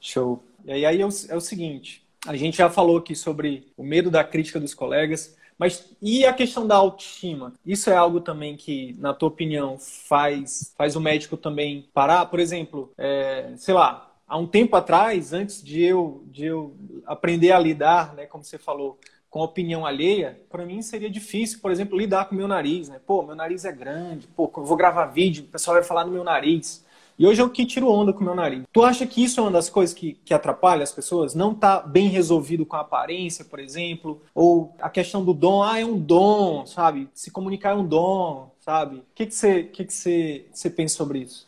Show. 0.01 0.44
E 0.65 0.86
aí 0.86 1.00
é 1.00 1.05
o, 1.05 1.10
é 1.29 1.36
o 1.38 1.41
seguinte, 1.41 2.03
a 2.27 2.36
gente 2.36 2.58
já 2.58 2.70
falou 2.70 2.98
aqui 2.98 3.15
sobre 3.15 3.67
o 3.77 3.84
medo 3.86 4.12
da 4.12 4.22
crítica 4.22 4.60
dos 4.60 4.74
colegas, 4.74 5.34
mas 5.57 5.91
e 6.01 6.25
a 6.25 6.33
questão 6.33 6.67
da 6.67 6.75
autoestima? 6.75 7.53
Isso 7.65 7.89
é 7.89 7.95
algo 7.95 8.19
também 8.19 8.55
que, 8.57 8.95
na 9.00 9.13
tua 9.13 9.29
opinião, 9.29 9.77
faz, 9.79 10.74
faz 10.77 10.95
o 10.95 11.01
médico 11.01 11.38
também 11.38 11.89
parar? 11.93 12.25
Por 12.27 12.39
exemplo, 12.39 12.91
é, 12.97 13.53
sei 13.57 13.74
lá, 13.74 14.12
há 14.27 14.38
um 14.38 14.47
tempo 14.47 14.75
atrás, 14.75 15.33
antes 15.33 15.63
de 15.63 15.83
eu, 15.83 16.23
de 16.27 16.45
eu 16.45 16.75
aprender 17.06 17.51
a 17.51 17.60
lidar, 17.60 18.13
né, 18.15 18.25
como 18.25 18.43
você 18.43 18.58
falou, 18.58 18.99
com 19.30 19.41
a 19.41 19.45
opinião 19.45 19.86
alheia, 19.86 20.41
para 20.49 20.65
mim 20.65 20.82
seria 20.82 21.10
difícil, 21.10 21.60
por 21.60 21.69
exemplo, 21.69 21.97
lidar 21.97 22.30
com 22.30 22.36
meu 22.36 22.47
nariz, 22.47 22.88
né? 22.88 23.01
Pô, 23.06 23.21
meu 23.21 23.36
nariz 23.36 23.65
é 23.65 23.71
grande, 23.71 24.27
pô, 24.27 24.49
eu 24.56 24.63
vou 24.63 24.77
gravar 24.77 25.08
vídeo, 25.08 25.43
o 25.43 25.47
pessoal 25.47 25.75
vai 25.75 25.84
falar 25.84 26.06
no 26.06 26.12
meu 26.13 26.23
nariz. 26.23 26.85
E 27.17 27.25
hoje 27.25 27.39
é 27.39 27.43
o 27.43 27.49
que 27.49 27.65
tiro 27.65 27.89
onda 27.89 28.12
com 28.12 28.23
meu 28.23 28.36
nariz. 28.36 28.63
Tu 28.73 28.84
acha 28.84 29.08
que 29.08 29.23
isso 29.23 29.39
é 29.39 29.43
uma 29.43 29.51
das 29.51 29.69
coisas 29.69 29.93
que, 29.93 30.17
que 30.25 30.34
atrapalha 30.34 30.84
as 30.84 30.91
pessoas? 30.91 31.34
Não 31.34 31.54
tá 31.54 31.80
bem 31.80 32.10
resolvido 32.10 32.65
com 32.65 32.75
a 32.75 32.82
aparência, 32.82 33.45
por 33.45 33.60
exemplo? 33.60 34.21
Ou 34.34 34.75
a 34.82 34.89
questão 34.89 35.23
do 35.23 35.34
dom, 35.34 35.63
ah, 35.63 35.80
é 35.80 35.86
um 35.86 35.97
dom, 35.97 36.65
sabe? 36.65 37.10
Se 37.13 37.32
comunicar 37.32 37.71
é 37.71 37.75
um 37.75 37.86
dom, 37.86 38.51
sabe? 38.60 38.97
O 38.97 39.04
que, 39.15 39.25
que, 39.28 39.34
você, 39.34 39.63
que, 39.63 39.86
que 39.86 39.93
você, 39.93 40.45
você 40.51 40.69
pensa 40.69 40.97
sobre 40.97 41.19
isso? 41.19 41.47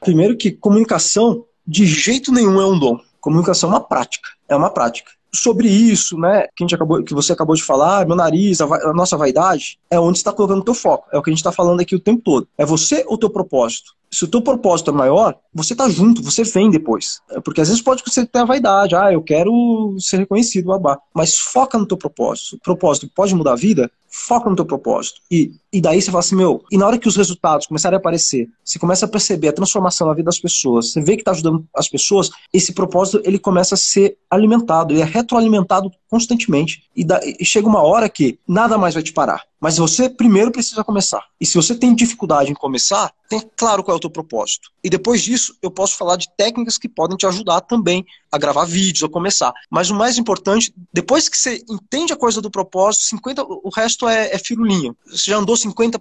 Primeiro 0.00 0.36
que 0.36 0.50
comunicação 0.50 1.44
de 1.64 1.86
jeito 1.86 2.32
nenhum 2.32 2.60
é 2.60 2.66
um 2.66 2.78
dom. 2.78 2.98
Comunicação 3.20 3.70
é 3.70 3.74
uma 3.74 3.80
prática. 3.80 4.28
É 4.48 4.56
uma 4.56 4.70
prática 4.70 5.12
sobre 5.34 5.68
isso, 5.68 6.16
né, 6.16 6.46
que, 6.54 6.62
a 6.62 6.64
gente 6.64 6.74
acabou, 6.74 7.02
que 7.02 7.12
você 7.12 7.32
acabou 7.32 7.56
de 7.56 7.62
falar, 7.62 8.06
meu 8.06 8.14
nariz, 8.14 8.60
a, 8.60 8.66
a 8.66 8.92
nossa 8.92 9.16
vaidade, 9.16 9.78
é 9.90 9.98
onde 9.98 10.18
está 10.18 10.32
colocando 10.32 10.60
o 10.60 10.64
teu 10.64 10.74
foco. 10.74 11.08
É 11.12 11.18
o 11.18 11.22
que 11.22 11.30
a 11.30 11.32
gente 11.32 11.40
está 11.40 11.50
falando 11.50 11.80
aqui 11.80 11.94
o 11.94 12.00
tempo 12.00 12.22
todo. 12.22 12.48
É 12.56 12.64
você 12.64 13.04
ou 13.06 13.14
o 13.14 13.18
teu 13.18 13.28
propósito. 13.28 13.94
Se 14.14 14.24
o 14.24 14.28
teu 14.28 14.40
propósito 14.40 14.90
é 14.90 14.94
maior, 14.94 15.36
você 15.52 15.74
tá 15.74 15.88
junto, 15.88 16.22
você 16.22 16.44
vem 16.44 16.70
depois. 16.70 17.20
É, 17.30 17.40
porque 17.40 17.60
às 17.60 17.68
vezes 17.68 17.82
pode 17.82 18.02
você 18.06 18.24
ter 18.24 18.38
a 18.38 18.44
vaidade, 18.44 18.94
ah, 18.94 19.12
eu 19.12 19.20
quero 19.20 19.96
ser 19.98 20.18
reconhecido, 20.18 20.66
babá. 20.66 20.98
Mas 21.12 21.36
foca 21.36 21.76
no 21.76 21.86
teu 21.86 21.96
propósito. 21.96 22.58
Propósito 22.62 23.10
pode 23.12 23.34
mudar 23.34 23.52
a 23.52 23.56
vida? 23.56 23.90
Foca 24.08 24.48
no 24.48 24.54
teu 24.54 24.64
propósito. 24.64 25.20
E, 25.28 25.52
e 25.72 25.80
daí 25.80 26.00
você 26.00 26.12
fala 26.12 26.20
assim, 26.20 26.36
meu, 26.36 26.62
e 26.70 26.78
na 26.78 26.86
hora 26.86 26.96
que 26.96 27.08
os 27.08 27.16
resultados 27.16 27.66
começarem 27.66 27.96
a 27.96 27.98
aparecer, 27.98 28.48
você 28.64 28.78
começa 28.78 29.06
a 29.06 29.08
perceber 29.08 29.48
a 29.48 29.52
transformação 29.52 30.06
na 30.06 30.14
vida 30.14 30.26
das 30.26 30.38
pessoas, 30.38 30.92
você 30.92 31.00
vê 31.00 31.16
que 31.16 31.22
está 31.22 31.32
ajudando 31.32 31.66
as 31.74 31.88
pessoas, 31.88 32.30
esse 32.52 32.72
propósito 32.72 33.20
ele 33.24 33.40
começa 33.40 33.74
a 33.74 33.78
ser 33.78 34.16
alimentado, 34.30 34.92
ele 34.92 35.02
é 35.02 35.04
retroalimentado 35.04 35.90
constantemente. 36.14 36.84
E, 36.94 37.04
da, 37.04 37.20
e 37.24 37.44
chega 37.44 37.66
uma 37.66 37.82
hora 37.82 38.08
que 38.08 38.38
nada 38.46 38.78
mais 38.78 38.94
vai 38.94 39.02
te 39.02 39.12
parar. 39.12 39.42
Mas 39.60 39.78
você 39.78 40.08
primeiro 40.08 40.52
precisa 40.52 40.84
começar. 40.84 41.24
E 41.40 41.44
se 41.44 41.56
você 41.56 41.74
tem 41.74 41.92
dificuldade 41.92 42.52
em 42.52 42.54
começar, 42.54 43.12
tem 43.28 43.42
claro 43.56 43.82
qual 43.82 43.96
é 43.96 43.98
o 43.98 44.00
teu 44.00 44.10
propósito. 44.10 44.70
E 44.84 44.88
depois 44.88 45.22
disso, 45.22 45.56
eu 45.60 45.72
posso 45.72 45.96
falar 45.96 46.14
de 46.14 46.28
técnicas 46.36 46.78
que 46.78 46.88
podem 46.88 47.16
te 47.16 47.26
ajudar 47.26 47.62
também 47.62 48.06
a 48.30 48.38
gravar 48.38 48.64
vídeos, 48.64 49.02
a 49.02 49.08
começar. 49.08 49.52
Mas 49.68 49.90
o 49.90 49.94
mais 49.94 50.16
importante, 50.16 50.72
depois 50.92 51.28
que 51.28 51.36
você 51.36 51.60
entende 51.68 52.12
a 52.12 52.16
coisa 52.16 52.40
do 52.40 52.48
propósito, 52.48 53.06
50, 53.06 53.42
o 53.42 53.70
resto 53.74 54.08
é, 54.08 54.32
é 54.32 54.38
firulinha. 54.38 54.94
Você 55.06 55.32
já 55.32 55.38
andou 55.38 55.56
50%. 55.56 55.98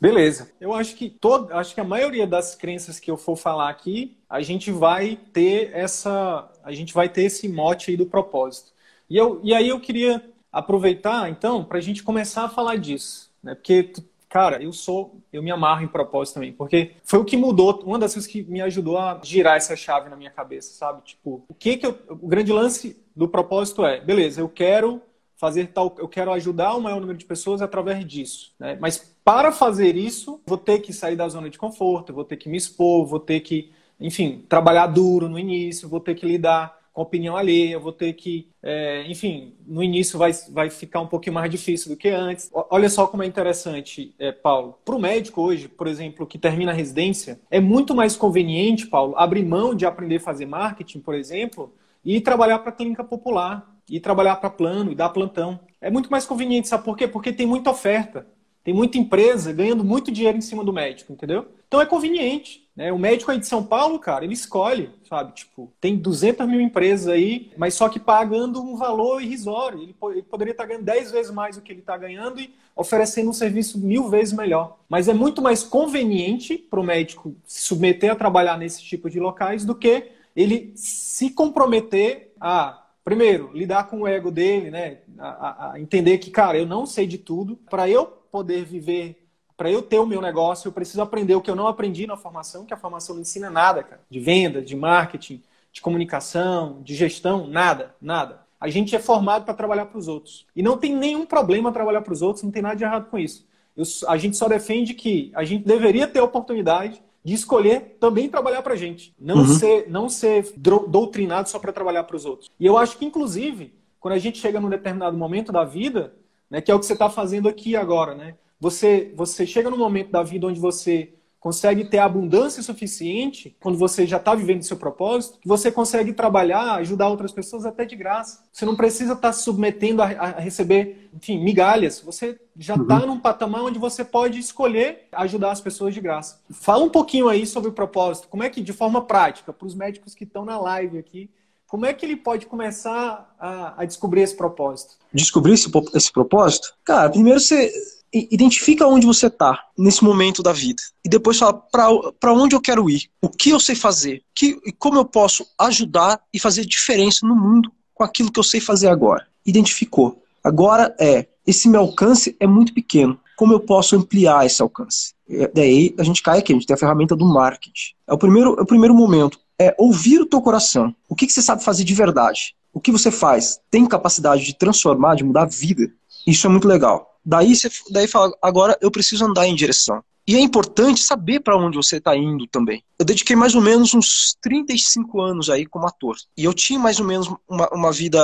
Beleza. 0.00 0.50
Eu 0.60 0.74
acho 0.74 0.96
que 0.96 1.08
todo, 1.08 1.52
acho 1.52 1.72
que 1.72 1.80
a 1.80 1.84
maioria 1.84 2.26
das 2.26 2.54
crenças 2.54 2.98
que 2.98 3.10
eu 3.10 3.16
for 3.16 3.36
falar 3.36 3.70
aqui, 3.70 4.18
a 4.28 4.42
gente 4.42 4.70
vai 4.72 5.18
ter 5.32 5.70
essa, 5.72 6.50
a 6.64 6.72
gente 6.72 6.92
vai 6.92 7.08
ter 7.08 7.22
esse 7.22 7.48
mote 7.48 7.92
aí 7.92 7.96
do 7.96 8.06
propósito. 8.06 8.75
E, 9.08 9.16
eu, 9.16 9.40
e 9.42 9.54
aí 9.54 9.68
eu 9.68 9.80
queria 9.80 10.22
aproveitar, 10.52 11.30
então, 11.30 11.64
para 11.64 11.78
a 11.78 11.80
gente 11.80 12.02
começar 12.02 12.44
a 12.44 12.48
falar 12.48 12.76
disso. 12.76 13.30
Né? 13.42 13.54
Porque, 13.54 13.92
cara, 14.28 14.62
eu 14.62 14.72
sou, 14.72 15.20
eu 15.32 15.42
me 15.42 15.50
amarro 15.50 15.84
em 15.84 15.88
propósito 15.88 16.34
também. 16.34 16.52
Porque 16.52 16.92
foi 17.04 17.18
o 17.18 17.24
que 17.24 17.36
mudou, 17.36 17.82
uma 17.84 17.98
das 17.98 18.14
coisas 18.14 18.30
que 18.30 18.42
me 18.42 18.60
ajudou 18.60 18.98
a 18.98 19.20
girar 19.22 19.56
essa 19.56 19.76
chave 19.76 20.08
na 20.08 20.16
minha 20.16 20.30
cabeça, 20.30 20.72
sabe? 20.72 21.02
Tipo, 21.04 21.44
o 21.48 21.54
que 21.54 21.76
que 21.76 21.86
eu, 21.86 21.98
o 22.08 22.26
grande 22.26 22.52
lance 22.52 22.96
do 23.14 23.28
propósito 23.28 23.84
é, 23.84 24.00
beleza, 24.00 24.40
eu 24.40 24.48
quero 24.48 25.00
fazer 25.36 25.66
tal, 25.68 25.94
eu 25.98 26.08
quero 26.08 26.32
ajudar 26.32 26.74
o 26.74 26.80
maior 26.80 27.00
número 27.00 27.18
de 27.18 27.24
pessoas 27.24 27.60
através 27.60 28.04
disso, 28.06 28.54
né? 28.58 28.78
Mas 28.80 29.14
para 29.22 29.52
fazer 29.52 29.94
isso, 29.96 30.40
vou 30.46 30.56
ter 30.56 30.80
que 30.80 30.92
sair 30.92 31.16
da 31.16 31.28
zona 31.28 31.50
de 31.50 31.58
conforto, 31.58 32.12
vou 32.12 32.24
ter 32.24 32.36
que 32.36 32.48
me 32.48 32.56
expor, 32.56 33.04
vou 33.04 33.20
ter 33.20 33.40
que, 33.40 33.70
enfim, 34.00 34.44
trabalhar 34.48 34.86
duro 34.86 35.28
no 35.28 35.38
início, 35.38 35.88
vou 35.88 36.00
ter 36.00 36.14
que 36.14 36.24
lidar 36.24 36.75
com 36.96 37.02
opinião 37.02 37.36
alheia, 37.36 37.78
vou 37.78 37.92
ter 37.92 38.14
que, 38.14 38.48
é, 38.62 39.04
enfim, 39.06 39.54
no 39.66 39.82
início 39.82 40.18
vai, 40.18 40.32
vai 40.48 40.70
ficar 40.70 41.02
um 41.02 41.06
pouquinho 41.06 41.34
mais 41.34 41.50
difícil 41.50 41.90
do 41.90 41.96
que 41.96 42.08
antes. 42.08 42.50
Olha 42.70 42.88
só 42.88 43.06
como 43.06 43.22
é 43.22 43.26
interessante, 43.26 44.14
é, 44.18 44.32
Paulo. 44.32 44.78
Para 44.82 44.96
o 44.96 44.98
médico 44.98 45.42
hoje, 45.42 45.68
por 45.68 45.88
exemplo, 45.88 46.26
que 46.26 46.38
termina 46.38 46.72
a 46.72 46.74
residência, 46.74 47.38
é 47.50 47.60
muito 47.60 47.94
mais 47.94 48.16
conveniente, 48.16 48.86
Paulo, 48.86 49.12
abrir 49.18 49.44
mão 49.44 49.74
de 49.74 49.84
aprender 49.84 50.16
a 50.16 50.20
fazer 50.20 50.46
marketing, 50.46 51.00
por 51.00 51.14
exemplo, 51.14 51.70
e 52.02 52.18
trabalhar 52.18 52.60
para 52.60 52.70
a 52.70 52.72
clínica 52.72 53.04
popular, 53.04 53.76
e 53.90 54.00
trabalhar 54.00 54.36
para 54.36 54.48
plano, 54.48 54.90
e 54.90 54.94
dar 54.94 55.10
plantão. 55.10 55.60
É 55.82 55.90
muito 55.90 56.10
mais 56.10 56.24
conveniente, 56.24 56.66
sabe 56.66 56.82
por 56.82 56.96
quê? 56.96 57.06
Porque 57.06 57.30
tem 57.30 57.46
muita 57.46 57.70
oferta. 57.70 58.26
Tem 58.64 58.72
muita 58.72 58.96
empresa 58.96 59.52
ganhando 59.52 59.84
muito 59.84 60.10
dinheiro 60.10 60.38
em 60.38 60.40
cima 60.40 60.64
do 60.64 60.72
médico, 60.72 61.12
entendeu? 61.12 61.46
Então 61.68 61.78
é 61.78 61.84
conveniente. 61.86 62.65
Né? 62.76 62.92
O 62.92 62.98
médico 62.98 63.30
aí 63.30 63.38
de 63.38 63.46
São 63.46 63.64
Paulo, 63.64 63.98
cara, 63.98 64.24
ele 64.24 64.34
escolhe, 64.34 64.90
sabe? 65.08 65.32
Tipo, 65.32 65.72
tem 65.80 65.96
200 65.96 66.46
mil 66.46 66.60
empresas 66.60 67.08
aí, 67.08 67.50
mas 67.56 67.72
só 67.74 67.88
que 67.88 67.98
pagando 67.98 68.62
um 68.62 68.76
valor 68.76 69.22
irrisório. 69.22 69.82
Ele, 69.82 69.96
ele 70.10 70.22
poderia 70.22 70.52
estar 70.52 70.66
ganhando 70.66 70.84
10 70.84 71.10
vezes 71.10 71.32
mais 71.32 71.56
do 71.56 71.62
que 71.62 71.72
ele 71.72 71.80
está 71.80 71.96
ganhando 71.96 72.38
e 72.38 72.54
oferecendo 72.76 73.30
um 73.30 73.32
serviço 73.32 73.78
mil 73.78 74.10
vezes 74.10 74.34
melhor. 74.34 74.78
Mas 74.88 75.08
é 75.08 75.14
muito 75.14 75.40
mais 75.40 75.62
conveniente 75.62 76.58
para 76.58 76.78
o 76.78 76.84
médico 76.84 77.34
se 77.46 77.62
submeter 77.62 78.12
a 78.12 78.16
trabalhar 78.16 78.58
nesse 78.58 78.82
tipo 78.82 79.08
de 79.08 79.18
locais 79.18 79.64
do 79.64 79.74
que 79.74 80.10
ele 80.36 80.72
se 80.76 81.30
comprometer 81.30 82.34
a, 82.38 82.84
primeiro, 83.02 83.50
lidar 83.54 83.84
com 83.88 84.02
o 84.02 84.06
ego 84.06 84.30
dele, 84.30 84.70
né? 84.70 84.98
A, 85.18 85.28
a, 85.28 85.72
a 85.72 85.80
entender 85.80 86.18
que, 86.18 86.30
cara, 86.30 86.58
eu 86.58 86.66
não 86.66 86.84
sei 86.84 87.06
de 87.06 87.16
tudo. 87.16 87.56
Para 87.70 87.88
eu 87.88 88.04
poder 88.04 88.66
viver 88.66 89.25
para 89.56 89.70
eu 89.70 89.80
ter 89.80 89.98
o 89.98 90.06
meu 90.06 90.20
negócio, 90.20 90.68
eu 90.68 90.72
preciso 90.72 91.00
aprender 91.00 91.34
o 91.34 91.40
que 91.40 91.50
eu 91.50 91.56
não 91.56 91.66
aprendi 91.66 92.06
na 92.06 92.16
formação, 92.16 92.66
que 92.66 92.74
a 92.74 92.76
formação 92.76 93.14
não 93.14 93.22
ensina 93.22 93.48
nada, 93.48 93.82
cara. 93.82 94.00
De 94.10 94.20
venda, 94.20 94.60
de 94.60 94.76
marketing, 94.76 95.42
de 95.72 95.80
comunicação, 95.80 96.80
de 96.82 96.94
gestão, 96.94 97.46
nada, 97.46 97.94
nada. 98.00 98.40
A 98.60 98.68
gente 98.68 98.94
é 98.94 98.98
formado 98.98 99.44
para 99.44 99.54
trabalhar 99.54 99.86
para 99.86 99.98
os 99.98 100.08
outros. 100.08 100.46
E 100.54 100.62
não 100.62 100.76
tem 100.76 100.94
nenhum 100.94 101.24
problema 101.24 101.72
trabalhar 101.72 102.02
para 102.02 102.12
os 102.12 102.22
outros, 102.22 102.42
não 102.42 102.50
tem 102.50 102.62
nada 102.62 102.76
de 102.76 102.84
errado 102.84 103.10
com 103.10 103.18
isso. 103.18 103.46
Eu, 103.76 103.84
a 104.08 104.16
gente 104.16 104.36
só 104.36 104.48
defende 104.48 104.94
que 104.94 105.30
a 105.34 105.44
gente 105.44 105.64
deveria 105.64 106.06
ter 106.06 106.18
a 106.18 106.24
oportunidade 106.24 107.02
de 107.22 107.34
escolher 107.34 107.96
também 107.98 108.28
trabalhar 108.28 108.62
para 108.62 108.74
a 108.74 108.76
gente. 108.76 109.14
Não 109.18 109.38
uhum. 109.38 109.46
ser, 109.48 109.90
não 109.90 110.08
ser 110.08 110.54
doutrinado 110.56 111.48
só 111.48 111.58
para 111.58 111.72
trabalhar 111.72 112.04
para 112.04 112.16
os 112.16 112.24
outros. 112.24 112.50
E 112.58 112.64
eu 112.64 112.78
acho 112.78 112.96
que, 112.96 113.04
inclusive, 113.04 113.74
quando 113.98 114.14
a 114.14 114.18
gente 114.18 114.38
chega 114.38 114.60
num 114.60 114.68
determinado 114.68 115.16
momento 115.16 115.50
da 115.50 115.64
vida, 115.64 116.14
né, 116.48 116.60
que 116.60 116.70
é 116.70 116.74
o 116.74 116.78
que 116.78 116.86
você 116.86 116.92
está 116.92 117.10
fazendo 117.10 117.48
aqui 117.48 117.74
agora, 117.74 118.14
né? 118.14 118.36
Você, 118.60 119.12
você 119.14 119.46
chega 119.46 119.70
num 119.70 119.78
momento 119.78 120.10
da 120.10 120.22
vida 120.22 120.46
onde 120.46 120.60
você 120.60 121.12
consegue 121.46 121.84
ter 121.84 121.98
abundância 121.98 122.60
suficiente 122.60 123.56
quando 123.60 123.78
você 123.78 124.04
já 124.04 124.16
está 124.16 124.34
vivendo 124.34 124.64
seu 124.64 124.76
propósito, 124.76 125.38
que 125.38 125.46
você 125.46 125.70
consegue 125.70 126.12
trabalhar, 126.12 126.74
ajudar 126.74 127.08
outras 127.08 127.30
pessoas 127.30 127.64
até 127.64 127.84
de 127.84 127.94
graça. 127.94 128.42
Você 128.52 128.64
não 128.64 128.74
precisa 128.74 129.12
estar 129.12 129.28
tá 129.28 129.32
se 129.32 129.44
submetendo 129.44 130.02
a, 130.02 130.06
a, 130.06 130.40
receber, 130.40 131.08
enfim, 131.14 131.38
migalhas. 131.38 132.00
Você 132.00 132.36
já 132.56 132.74
está 132.74 133.00
uhum. 133.00 133.06
num 133.06 133.20
patamar 133.20 133.62
onde 133.62 133.78
você 133.78 134.04
pode 134.04 134.40
escolher 134.40 135.06
ajudar 135.12 135.52
as 135.52 135.60
pessoas 135.60 135.94
de 135.94 136.00
graça. 136.00 136.40
Fala 136.50 136.82
um 136.82 136.90
pouquinho 136.90 137.28
aí 137.28 137.46
sobre 137.46 137.70
o 137.70 137.72
propósito. 137.72 138.26
Como 138.26 138.42
é 138.42 138.50
que, 138.50 138.60
de 138.60 138.72
forma 138.72 139.02
prática, 139.02 139.52
para 139.52 139.66
os 139.68 139.74
médicos 139.74 140.16
que 140.16 140.24
estão 140.24 140.44
na 140.44 140.58
live 140.58 140.98
aqui, 140.98 141.30
como 141.68 141.86
é 141.86 141.94
que 141.94 142.04
ele 142.04 142.16
pode 142.16 142.46
começar 142.46 143.36
a, 143.38 143.82
a 143.82 143.84
descobrir 143.84 144.22
esse 144.22 144.36
propósito? 144.36 144.94
Descobrir 145.12 145.52
esse, 145.52 145.70
esse 145.94 146.12
propósito? 146.12 146.74
Cara, 146.84 147.08
primeiro 147.08 147.38
você 147.38 147.70
identifica 148.12 148.86
onde 148.86 149.06
você 149.06 149.26
está 149.26 149.64
nesse 149.76 150.02
momento 150.02 150.42
da 150.42 150.52
vida 150.52 150.82
e 151.04 151.08
depois 151.08 151.38
fala 151.38 151.52
para 151.52 152.32
onde 152.32 152.54
eu 152.54 152.60
quero 152.60 152.88
ir, 152.88 153.10
o 153.20 153.28
que 153.28 153.50
eu 153.50 153.60
sei 153.60 153.74
fazer, 153.74 154.22
que, 154.34 154.58
e 154.64 154.72
como 154.72 154.98
eu 154.98 155.04
posso 155.04 155.46
ajudar 155.58 156.20
e 156.32 156.38
fazer 156.38 156.64
diferença 156.64 157.26
no 157.26 157.36
mundo 157.36 157.70
com 157.94 158.04
aquilo 158.04 158.30
que 158.30 158.38
eu 158.38 158.44
sei 158.44 158.60
fazer 158.60 158.88
agora. 158.88 159.26
Identificou. 159.44 160.22
Agora 160.42 160.94
é, 160.98 161.26
esse 161.46 161.68
meu 161.68 161.80
alcance 161.80 162.36
é 162.38 162.46
muito 162.46 162.72
pequeno. 162.72 163.18
Como 163.36 163.52
eu 163.52 163.60
posso 163.60 163.96
ampliar 163.96 164.46
esse 164.46 164.62
alcance? 164.62 165.14
E 165.28 165.46
daí 165.48 165.94
a 165.98 166.02
gente 166.02 166.22
cai 166.22 166.38
aqui, 166.38 166.52
a 166.52 166.56
gente 166.56 166.66
tem 166.66 166.74
a 166.74 166.78
ferramenta 166.78 167.14
do 167.14 167.26
marketing. 167.26 167.94
É 168.06 168.12
o 168.12 168.18
primeiro, 168.18 168.56
é 168.58 168.62
o 168.62 168.66
primeiro 168.66 168.94
momento. 168.94 169.38
É 169.58 169.74
ouvir 169.78 170.20
o 170.20 170.26
teu 170.26 170.40
coração. 170.40 170.94
O 171.08 171.14
que, 171.14 171.26
que 171.26 171.32
você 171.32 171.42
sabe 171.42 171.64
fazer 171.64 171.84
de 171.84 171.94
verdade? 171.94 172.54
O 172.72 172.80
que 172.80 172.92
você 172.92 173.10
faz 173.10 173.58
tem 173.70 173.86
capacidade 173.86 174.44
de 174.44 174.56
transformar, 174.56 175.14
de 175.14 175.24
mudar 175.24 175.42
a 175.42 175.46
vida? 175.46 175.90
Isso 176.26 176.46
é 176.46 176.50
muito 176.50 176.66
legal. 176.66 177.18
Daí 177.24 177.54
você 177.54 177.68
daí 177.90 178.06
fala, 178.06 178.32
agora 178.42 178.76
eu 178.80 178.90
preciso 178.90 179.24
andar 179.24 179.46
em 179.46 179.54
direção. 179.54 180.02
E 180.26 180.34
é 180.34 180.40
importante 180.40 181.02
saber 181.02 181.40
para 181.40 181.56
onde 181.56 181.76
você 181.76 181.98
está 181.98 182.16
indo 182.16 182.46
também. 182.48 182.82
Eu 182.98 183.04
dediquei 183.04 183.36
mais 183.36 183.54
ou 183.54 183.60
menos 183.60 183.94
uns 183.94 184.36
35 184.40 185.20
anos 185.20 185.50
aí 185.50 185.66
como 185.66 185.86
ator. 185.86 186.16
E 186.36 186.44
eu 186.44 186.54
tinha 186.54 186.78
mais 186.78 186.98
ou 186.98 187.06
menos 187.06 187.30
uma, 187.48 187.68
uma 187.72 187.92
vida. 187.92 188.18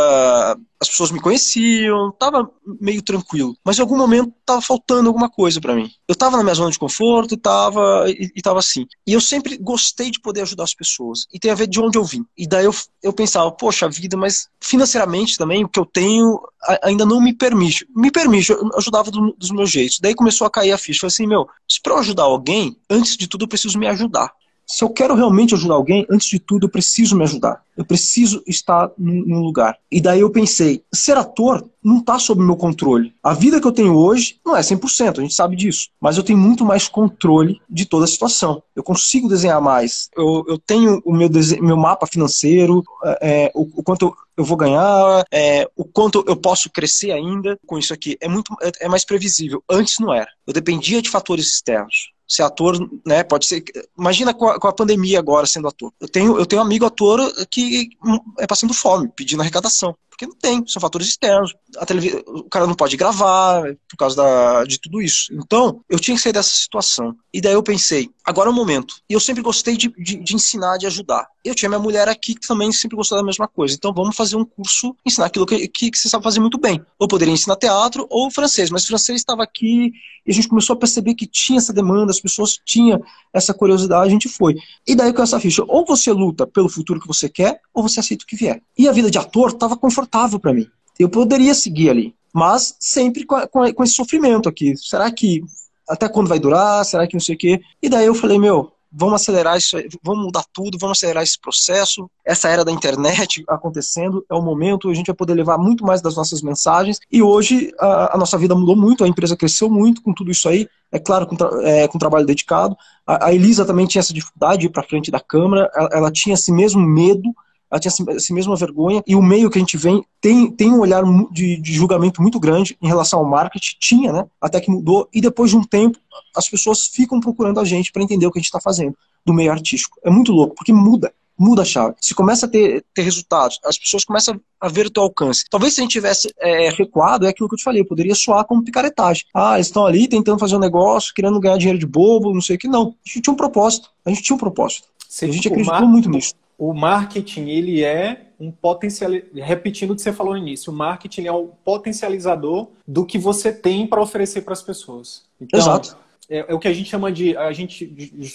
As 0.81 0.88
pessoas 0.88 1.12
me 1.12 1.21
conheciam, 1.21 2.11
tava 2.19 2.51
meio 2.81 3.03
tranquilo. 3.03 3.55
Mas 3.65 3.79
em 3.79 3.83
algum 3.83 3.97
momento 3.97 4.33
tava 4.45 4.61
faltando 4.61 5.09
alguma 5.09 5.31
coisa 5.31 5.61
para 5.61 5.75
mim. 5.75 5.88
Eu 6.09 6.17
tava 6.17 6.37
na 6.37 6.43
minha 6.43 6.55
zona 6.55 6.71
de 6.71 6.79
conforto, 6.79 7.37
tava, 7.37 8.07
e, 8.09 8.33
e 8.35 8.43
tava 8.43 8.59
assim. 8.59 8.87
E 9.07 9.12
eu 9.12 9.21
sempre 9.21 9.57
gostei 9.59 10.11
de 10.11 10.19
poder 10.19 10.43
ajudar 10.43 10.65
as 10.65 10.75
pessoas. 10.75 11.27
E 11.33 11.38
tem 11.38 11.51
a 11.51 11.55
ver 11.55 11.69
de 11.69 11.81
onde 11.81 11.99
eu 11.99 12.05
vim. 12.05 12.25
E 12.37 12.49
daí 12.49 12.65
eu, 12.65 12.75
eu 13.03 13.12
pensava, 13.12 13.53
poxa 13.53 13.88
vida, 13.88 14.17
mas 14.17 14.49
financeiramente 14.61 15.37
também, 15.37 15.65
o 15.65 15.69
que 15.69 15.79
eu 15.79 15.87
tenho 15.87 16.41
ainda 16.83 17.05
não 17.05 17.21
me 17.21 17.35
permite. 17.35 17.87
Me 17.95 18.11
permite, 18.11 18.51
eu 18.51 18.71
ajudava 18.77 19.11
do, 19.11 19.35
dos 19.37 19.51
meus 19.51 19.71
jeitos. 19.71 19.99
Daí 20.01 20.15
começou 20.15 20.47
a 20.47 20.51
cair 20.51 20.73
a 20.73 20.79
ficha. 20.79 21.01
Falei 21.01 21.12
assim, 21.12 21.27
meu, 21.27 21.49
se 21.69 21.81
para 21.92 22.00
ajudar 22.00 22.22
alguém, 22.24 22.76
antes 22.88 23.16
de 23.16 23.28
tudo 23.28 23.44
eu 23.44 23.48
preciso 23.48 23.78
me 23.78 23.87
ajudar. 23.87 24.33
Se 24.66 24.85
eu 24.85 24.90
quero 24.90 25.14
realmente 25.14 25.55
ajudar 25.55 25.75
alguém, 25.75 26.07
antes 26.11 26.29
de 26.29 26.38
tudo 26.38 26.66
eu 26.66 26.70
preciso 26.70 27.16
me 27.16 27.25
ajudar. 27.25 27.62
Eu 27.77 27.85
preciso 27.85 28.42
estar 28.46 28.90
num 28.98 29.40
lugar. 29.40 29.79
E 29.90 30.01
daí 30.01 30.20
eu 30.20 30.31
pensei, 30.31 30.83
ser 30.92 31.16
ator 31.16 31.68
não 31.83 31.98
está 31.98 32.18
sob 32.18 32.42
meu 32.42 32.57
controle. 32.57 33.14
A 33.22 33.35
vida 33.35 33.61
que 33.61 33.66
eu 33.66 33.72
tenho 33.72 33.94
hoje 33.94 34.38
não 34.44 34.57
é 34.57 34.61
100%, 34.61 35.18
a 35.18 35.22
gente 35.22 35.35
sabe 35.35 35.57
disso. 35.57 35.88
Mas 36.01 36.16
eu 36.16 36.22
tenho 36.22 36.38
muito 36.38 36.64
mais 36.64 36.87
controle 36.87 37.61
de 37.68 37.85
toda 37.87 38.05
a 38.05 38.09
situação. 38.09 38.62
Eu 38.77 38.83
consigo 38.83 39.29
desenhar 39.29 39.61
mais. 39.61 40.09
Eu, 40.16 40.44
eu 40.46 40.59
tenho 40.59 41.03
o 41.05 41.12
meu, 41.12 41.29
meu 41.61 41.77
mapa 41.77 42.07
financeiro, 42.07 42.83
é, 43.20 43.51
o, 43.55 43.81
o, 43.81 43.83
quanto 43.83 44.07
eu, 44.07 44.14
eu 44.37 44.44
vou 44.44 44.57
ganhar, 44.57 45.25
é, 45.33 45.68
o 45.77 45.85
quanto 45.85 46.25
eu 46.27 46.37
posso 46.37 46.70
crescer 46.70 47.11
ainda 47.11 47.59
com 47.66 47.79
isso 47.79 47.92
aqui. 47.92 48.16
É, 48.20 48.29
muito, 48.29 48.55
é, 48.62 48.70
é 48.83 48.88
mais 48.88 49.05
previsível. 49.05 49.62
Antes 49.68 49.98
não 49.98 50.14
era. 50.14 50.29
Eu 50.46 50.53
dependia 50.53 51.03
de 51.03 51.11
fatores 51.11 51.53
externos 51.53 52.12
ser 52.33 52.42
ator, 52.42 52.79
né? 53.07 53.23
Pode 53.23 53.47
ser. 53.47 53.62
Imagina 53.99 54.33
com 54.33 54.49
a, 54.49 54.59
com 54.59 54.66
a, 54.66 54.73
pandemia 54.73 55.18
agora 55.18 55.47
sendo 55.47 55.68
ator. 55.68 55.92
Eu 56.01 56.09
tenho, 56.09 56.38
eu 56.38 56.47
tenho 56.47 56.62
um 56.62 56.64
amigo 56.64 56.87
ator 56.87 57.21
que 57.51 57.90
é 58.38 58.47
passando 58.47 58.73
fome, 58.73 59.11
pedindo 59.14 59.42
arrecadação. 59.42 59.95
Porque 60.23 60.27
não 60.27 60.37
tem, 60.37 60.65
são 60.67 60.81
fatores 60.81 61.09
externos. 61.09 61.55
A 61.77 61.85
televis... 61.85 62.15
O 62.27 62.45
cara 62.45 62.67
não 62.67 62.75
pode 62.75 62.97
gravar 62.97 63.63
por 63.89 63.97
causa 63.97 64.17
da... 64.17 64.65
de 64.65 64.79
tudo 64.79 65.03
isso. 65.03 65.33
Então, 65.33 65.81
eu 65.89 65.99
tinha 65.99 66.17
que 66.17 66.23
sair 66.23 66.33
dessa 66.33 66.55
situação. 66.55 67.17
E 67.35 67.41
daí 67.41 67.55
eu 67.55 67.63
pensei, 67.63 68.09
agora 68.25 68.49
é 68.49 68.53
o 68.53 68.55
momento. 68.55 68.95
E 69.09 69.15
eu 69.15 69.21
sempre 69.21 69.43
gostei 69.43 69.77
de, 69.77 69.89
de, 69.99 70.17
de 70.17 70.35
ensinar, 70.35 70.77
de 70.77 70.87
ajudar. 70.87 71.27
Eu 71.45 71.55
tinha 71.55 71.69
minha 71.69 71.81
mulher 71.81 72.09
aqui 72.09 72.35
que 72.35 72.47
também 72.47 72.71
sempre 72.71 72.97
gostou 72.97 73.19
da 73.19 73.25
mesma 73.25 73.49
coisa. 73.49 73.75
Então 73.75 73.93
vamos 73.93 74.15
fazer 74.15 74.37
um 74.37 74.45
curso, 74.45 74.95
ensinar 75.05 75.27
aquilo 75.27 75.47
que, 75.47 75.67
que, 75.67 75.91
que 75.91 75.99
você 75.99 76.09
sabe 76.09 76.23
fazer 76.23 76.39
muito 76.39 76.59
bem. 76.59 76.81
Eu 77.01 77.09
poderia 77.09 77.33
ensinar 77.33 77.57
teatro 77.57 78.07
ou 78.11 78.31
francês, 78.31 78.71
mas 78.71 78.87
francês 78.87 79.21
estava 79.21 79.43
aqui 79.43 79.93
e 80.25 80.31
a 80.31 80.35
gente 80.35 80.47
começou 80.47 80.75
a 80.75 80.79
perceber 80.79 81.15
que 81.15 81.27
tinha 81.27 81.59
essa 81.59 81.73
demanda, 81.73 82.13
as 82.13 82.21
pessoas 82.21 82.59
tinham 82.65 83.03
essa 83.33 83.53
curiosidade, 83.53 84.07
a 84.07 84.11
gente 84.11 84.29
foi. 84.29 84.55
E 84.87 84.95
daí 84.95 85.13
com 85.13 85.23
essa 85.23 85.41
ficha, 85.41 85.65
ou 85.67 85.85
você 85.85 86.13
luta 86.13 86.47
pelo 86.47 86.69
futuro 86.69 87.01
que 87.01 87.09
você 87.09 87.29
quer, 87.29 87.61
ou 87.75 87.83
você 87.83 87.99
aceita 87.99 88.25
o 88.25 88.27
que 88.27 88.37
vier. 88.37 88.63
E 88.79 88.89
a 88.89 88.93
vida 88.93 89.11
de 89.11 89.19
ator 89.19 89.51
estava 89.51 89.77
confortável 89.77 90.12
para 90.38 90.53
mim. 90.53 90.66
Eu 90.98 91.09
poderia 91.09 91.55
seguir 91.55 91.90
ali, 91.90 92.14
mas 92.33 92.77
sempre 92.79 93.25
com, 93.25 93.37
com, 93.48 93.83
esse 93.83 93.94
sofrimento 93.94 94.48
aqui. 94.48 94.77
Será 94.77 95.11
que 95.11 95.42
até 95.88 96.09
quando 96.09 96.29
vai 96.29 96.38
durar? 96.38 96.85
Será 96.85 97.07
que 97.07 97.14
não 97.14 97.20
sei 97.20 97.35
o 97.35 97.38
quê? 97.38 97.61
E 97.83 97.88
daí 97.88 98.07
eu 98.07 98.14
falei, 98.14 98.38
meu, 98.38 98.72
vamos 98.92 99.14
acelerar 99.14 99.57
isso, 99.57 99.77
vamos 100.03 100.27
mudar 100.27 100.44
tudo, 100.53 100.77
vamos 100.79 100.98
acelerar 100.98 101.22
esse 101.22 101.40
processo. 101.40 102.11
Essa 102.25 102.48
era 102.48 102.64
da 102.64 102.70
internet 102.70 103.42
acontecendo, 103.48 104.25
é 104.31 104.35
o 104.35 104.42
momento, 104.42 104.90
a 104.90 104.94
gente 104.94 105.07
vai 105.07 105.16
poder 105.16 105.35
levar 105.35 105.57
muito 105.57 105.85
mais 105.85 106.03
das 106.03 106.14
nossas 106.14 106.42
mensagens. 106.42 107.01
E 107.11 107.22
hoje 107.22 107.72
a, 107.81 108.14
a 108.14 108.18
nossa 108.18 108.37
vida 108.37 108.55
mudou 108.55 108.77
muito, 108.77 109.03
a 109.03 109.09
empresa 109.09 109.37
cresceu 109.37 109.70
muito 109.70 110.03
com 110.03 110.12
tudo 110.12 110.31
isso 110.31 110.48
aí, 110.48 110.68
é 110.92 110.98
claro, 110.98 111.27
com, 111.27 111.37
é, 111.62 111.88
com 111.88 111.98
trabalho 111.98 112.27
dedicado. 112.27 112.77
A, 113.07 113.29
a, 113.29 113.35
Elisa 113.35 113.64
também 113.64 113.87
tinha 113.87 114.01
essa 114.01 114.12
dificuldade 114.12 114.61
de 114.61 114.66
ir 114.66 114.70
para 114.70 114.83
frente 114.83 115.11
da 115.11 115.20
câmera, 115.20 115.70
ela, 115.75 115.88
ela 115.92 116.12
tinha 116.12 116.35
esse 116.35 116.53
mesmo 116.53 116.83
medo 116.83 117.35
ela 117.73 117.81
tinha 117.81 117.91
essa 118.11 118.35
mesma 118.35 118.55
vergonha, 118.55 119.03
e 119.07 119.17
o 119.17 119.23
meio 119.23 119.49
que 119.49 119.57
a 119.57 119.61
gente 119.61 119.79
vem 119.79 120.05
tem, 120.21 120.51
tem 120.51 120.71
um 120.71 120.81
olhar 120.81 121.03
de, 121.31 121.57
de 121.57 121.73
julgamento 121.73 122.21
muito 122.21 122.39
grande 122.39 122.77
em 122.83 122.87
relação 122.87 123.21
ao 123.21 123.25
marketing, 123.25 123.77
tinha, 123.81 124.13
né? 124.13 124.27
Até 124.39 124.61
que 124.61 124.71
mudou, 124.71 125.09
e 125.11 125.23
depois 125.23 125.51
de 125.51 125.57
um 125.57 125.65
tempo, 125.65 125.99
as 126.37 126.51
pessoas 126.51 126.87
ficam 126.87 127.19
procurando 127.19 127.59
a 127.59 127.65
gente 127.65 127.91
para 127.91 128.03
entender 128.03 128.27
o 128.27 128.31
que 128.31 128.39
a 128.39 128.41
gente 128.41 128.49
está 128.49 128.61
fazendo 128.61 128.95
do 129.25 129.33
meio 129.33 129.51
artístico. 129.51 129.99
É 130.05 130.11
muito 130.11 130.33
louco, 130.33 130.55
porque 130.55 130.73
muda 130.73 131.15
muda 131.39 131.63
a 131.63 131.65
chave. 131.65 131.97
Se 132.01 132.15
começa 132.15 132.47
a 132.47 132.49
ter, 132.49 132.85
ter 132.95 133.03
resultados, 133.03 133.59
as 133.65 133.77
pessoas 133.77 134.05
começam 134.05 134.39
a 134.61 134.69
ver 134.69 134.87
o 134.87 134.91
teu 134.91 135.03
alcance. 135.03 135.45
Talvez 135.51 135.75
se 135.75 135.81
a 135.81 135.83
gente 135.83 135.91
tivesse 135.91 136.33
é, 136.39 136.69
recuado, 136.69 137.27
é 137.27 137.31
aquilo 137.31 137.49
que 137.49 137.55
eu 137.55 137.59
te 137.59 137.65
falei, 137.65 137.83
poderia 137.83 138.15
soar 138.15 138.45
como 138.45 138.63
picaretagem. 138.63 139.25
Ah, 139.35 139.55
eles 139.55 139.67
estão 139.67 139.85
ali 139.85 140.07
tentando 140.07 140.39
fazer 140.39 140.55
um 140.55 140.61
negócio, 140.61 141.13
querendo 141.13 141.41
ganhar 141.41 141.57
dinheiro 141.57 141.79
de 141.79 141.87
bobo, 141.87 142.33
não 142.33 142.43
sei 142.43 142.55
o 142.55 142.59
que. 142.59 142.69
Não. 142.69 142.95
A 143.05 143.09
gente 143.09 143.23
tinha 143.23 143.33
um 143.33 143.37
propósito. 143.37 143.91
A 144.05 144.11
gente 144.11 144.23
tinha 144.23 144.37
um 144.37 144.39
propósito. 144.39 144.87
a 145.21 145.27
gente 145.27 145.49
acreditou 145.49 145.89
muito 145.89 146.09
nisso 146.09 146.35
o 146.62 146.72
marketing 146.72 147.48
ele 147.48 147.83
é 147.83 148.29
um 148.38 148.53
potencial, 148.53 149.11
repetindo 149.35 149.90
o 149.90 149.96
que 149.96 150.01
você 150.01 150.12
falou 150.12 150.35
no 150.35 150.38
início, 150.38 150.72
o 150.72 150.77
marketing 150.77 151.27
é 151.27 151.33
um 151.33 151.48
potencializador 151.48 152.68
do 152.87 153.05
que 153.05 153.18
você 153.18 153.53
tem 153.53 153.85
para 153.85 154.01
oferecer 154.01 154.42
para 154.42 154.53
as 154.53 154.62
pessoas. 154.62 155.25
Então, 155.40 155.59
Exato. 155.59 155.96
É, 156.31 156.46
é, 156.48 156.55
o 156.55 156.61
que 156.61 156.68
a 156.68 156.72
gente 156.72 156.88
chama 156.88 157.11
de, 157.11 157.37
a 157.37 157.51
gente 157.51 157.85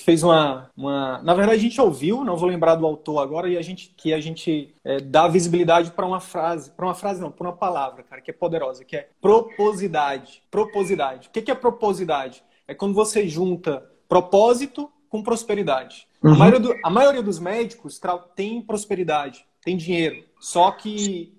fez 0.03 0.23
uma, 0.23 0.69
uma, 0.75 1.21
na 1.23 1.33
verdade 1.33 1.57
a 1.57 1.61
gente 1.61 1.79
ouviu, 1.79 2.25
não 2.25 2.35
vou 2.35 2.49
lembrar 2.49 2.75
do 2.75 2.85
autor 2.85 3.19
agora, 3.19 3.47
e 3.47 3.57
a 3.57 3.61
gente 3.61 3.93
que 3.95 4.13
a 4.13 4.19
gente 4.19 4.75
é, 4.83 4.99
dá 4.99 5.29
visibilidade 5.29 5.91
para 5.91 6.05
uma 6.05 6.19
frase, 6.19 6.69
para 6.71 6.85
uma 6.85 6.95
frase 6.95 7.21
não, 7.21 7.31
para 7.31 7.47
uma 7.47 7.55
palavra, 7.55 8.03
cara, 8.03 8.21
que 8.21 8.29
é 8.29 8.33
poderosa, 8.33 8.83
que 8.83 8.97
é 8.97 9.07
proposidade. 9.21 10.43
Proposidade. 10.51 11.29
O 11.29 11.31
que 11.31 11.49
é 11.49 11.55
proposidade? 11.55 12.43
É 12.67 12.73
quando 12.73 12.93
você 12.93 13.25
junta 13.25 13.85
propósito 14.09 14.91
com 15.09 15.23
prosperidade. 15.23 16.07
Uhum. 16.23 16.33
A, 16.33 16.35
maioria 16.35 16.59
do, 16.59 16.75
a, 16.83 16.89
maioria 16.89 17.21
dos 17.21 17.39
médicos 17.39 17.99
tem 18.35 18.61
prosperidade, 18.61 19.45
tem 19.63 19.77
dinheiro. 19.77 20.23
Só 20.39 20.71
que 20.71 21.33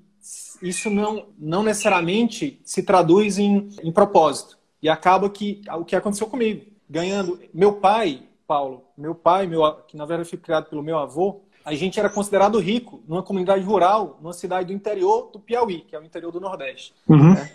isso 0.63 0.91
não, 0.91 1.27
não 1.39 1.63
necessariamente 1.63 2.61
se 2.65 2.83
traduz 2.83 3.39
em, 3.39 3.69
em 3.83 3.93
propósito. 3.93 4.59
E 4.83 4.89
acaba 4.89 5.29
que 5.29 5.63
o 5.73 5.85
que 5.85 5.97
aconteceu 5.97 6.27
comigo. 6.27 6.67
Ganhando. 6.89 7.39
Meu 7.53 7.75
pai, 7.75 8.23
Paulo, 8.47 8.85
meu 8.97 9.15
pai, 9.15 9.47
meu, 9.47 9.63
que 9.87 9.97
na 9.97 10.07
verdade 10.07 10.29
foi 10.29 10.39
criado 10.39 10.71
pelo 10.71 10.83
meu 10.83 10.99
avô, 10.99 11.43
a 11.65 11.75
gente 11.75 12.01
era 12.01 12.09
considerado 12.09 12.59
rico 12.59 13.03
numa 13.07 13.23
comunidade 13.23 13.63
rural, 13.63 14.19
numa 14.23 14.33
cidade 14.33 14.69
do 14.69 14.73
interior 14.73 15.31
do 15.31 15.39
Piauí, 15.39 15.83
que 15.83 15.95
é 15.95 16.01
o 16.01 16.05
interior 16.05 16.33
do 16.33 16.41
Nordeste. 16.41 16.95
Uhum. 17.07 17.35
Né? 17.35 17.51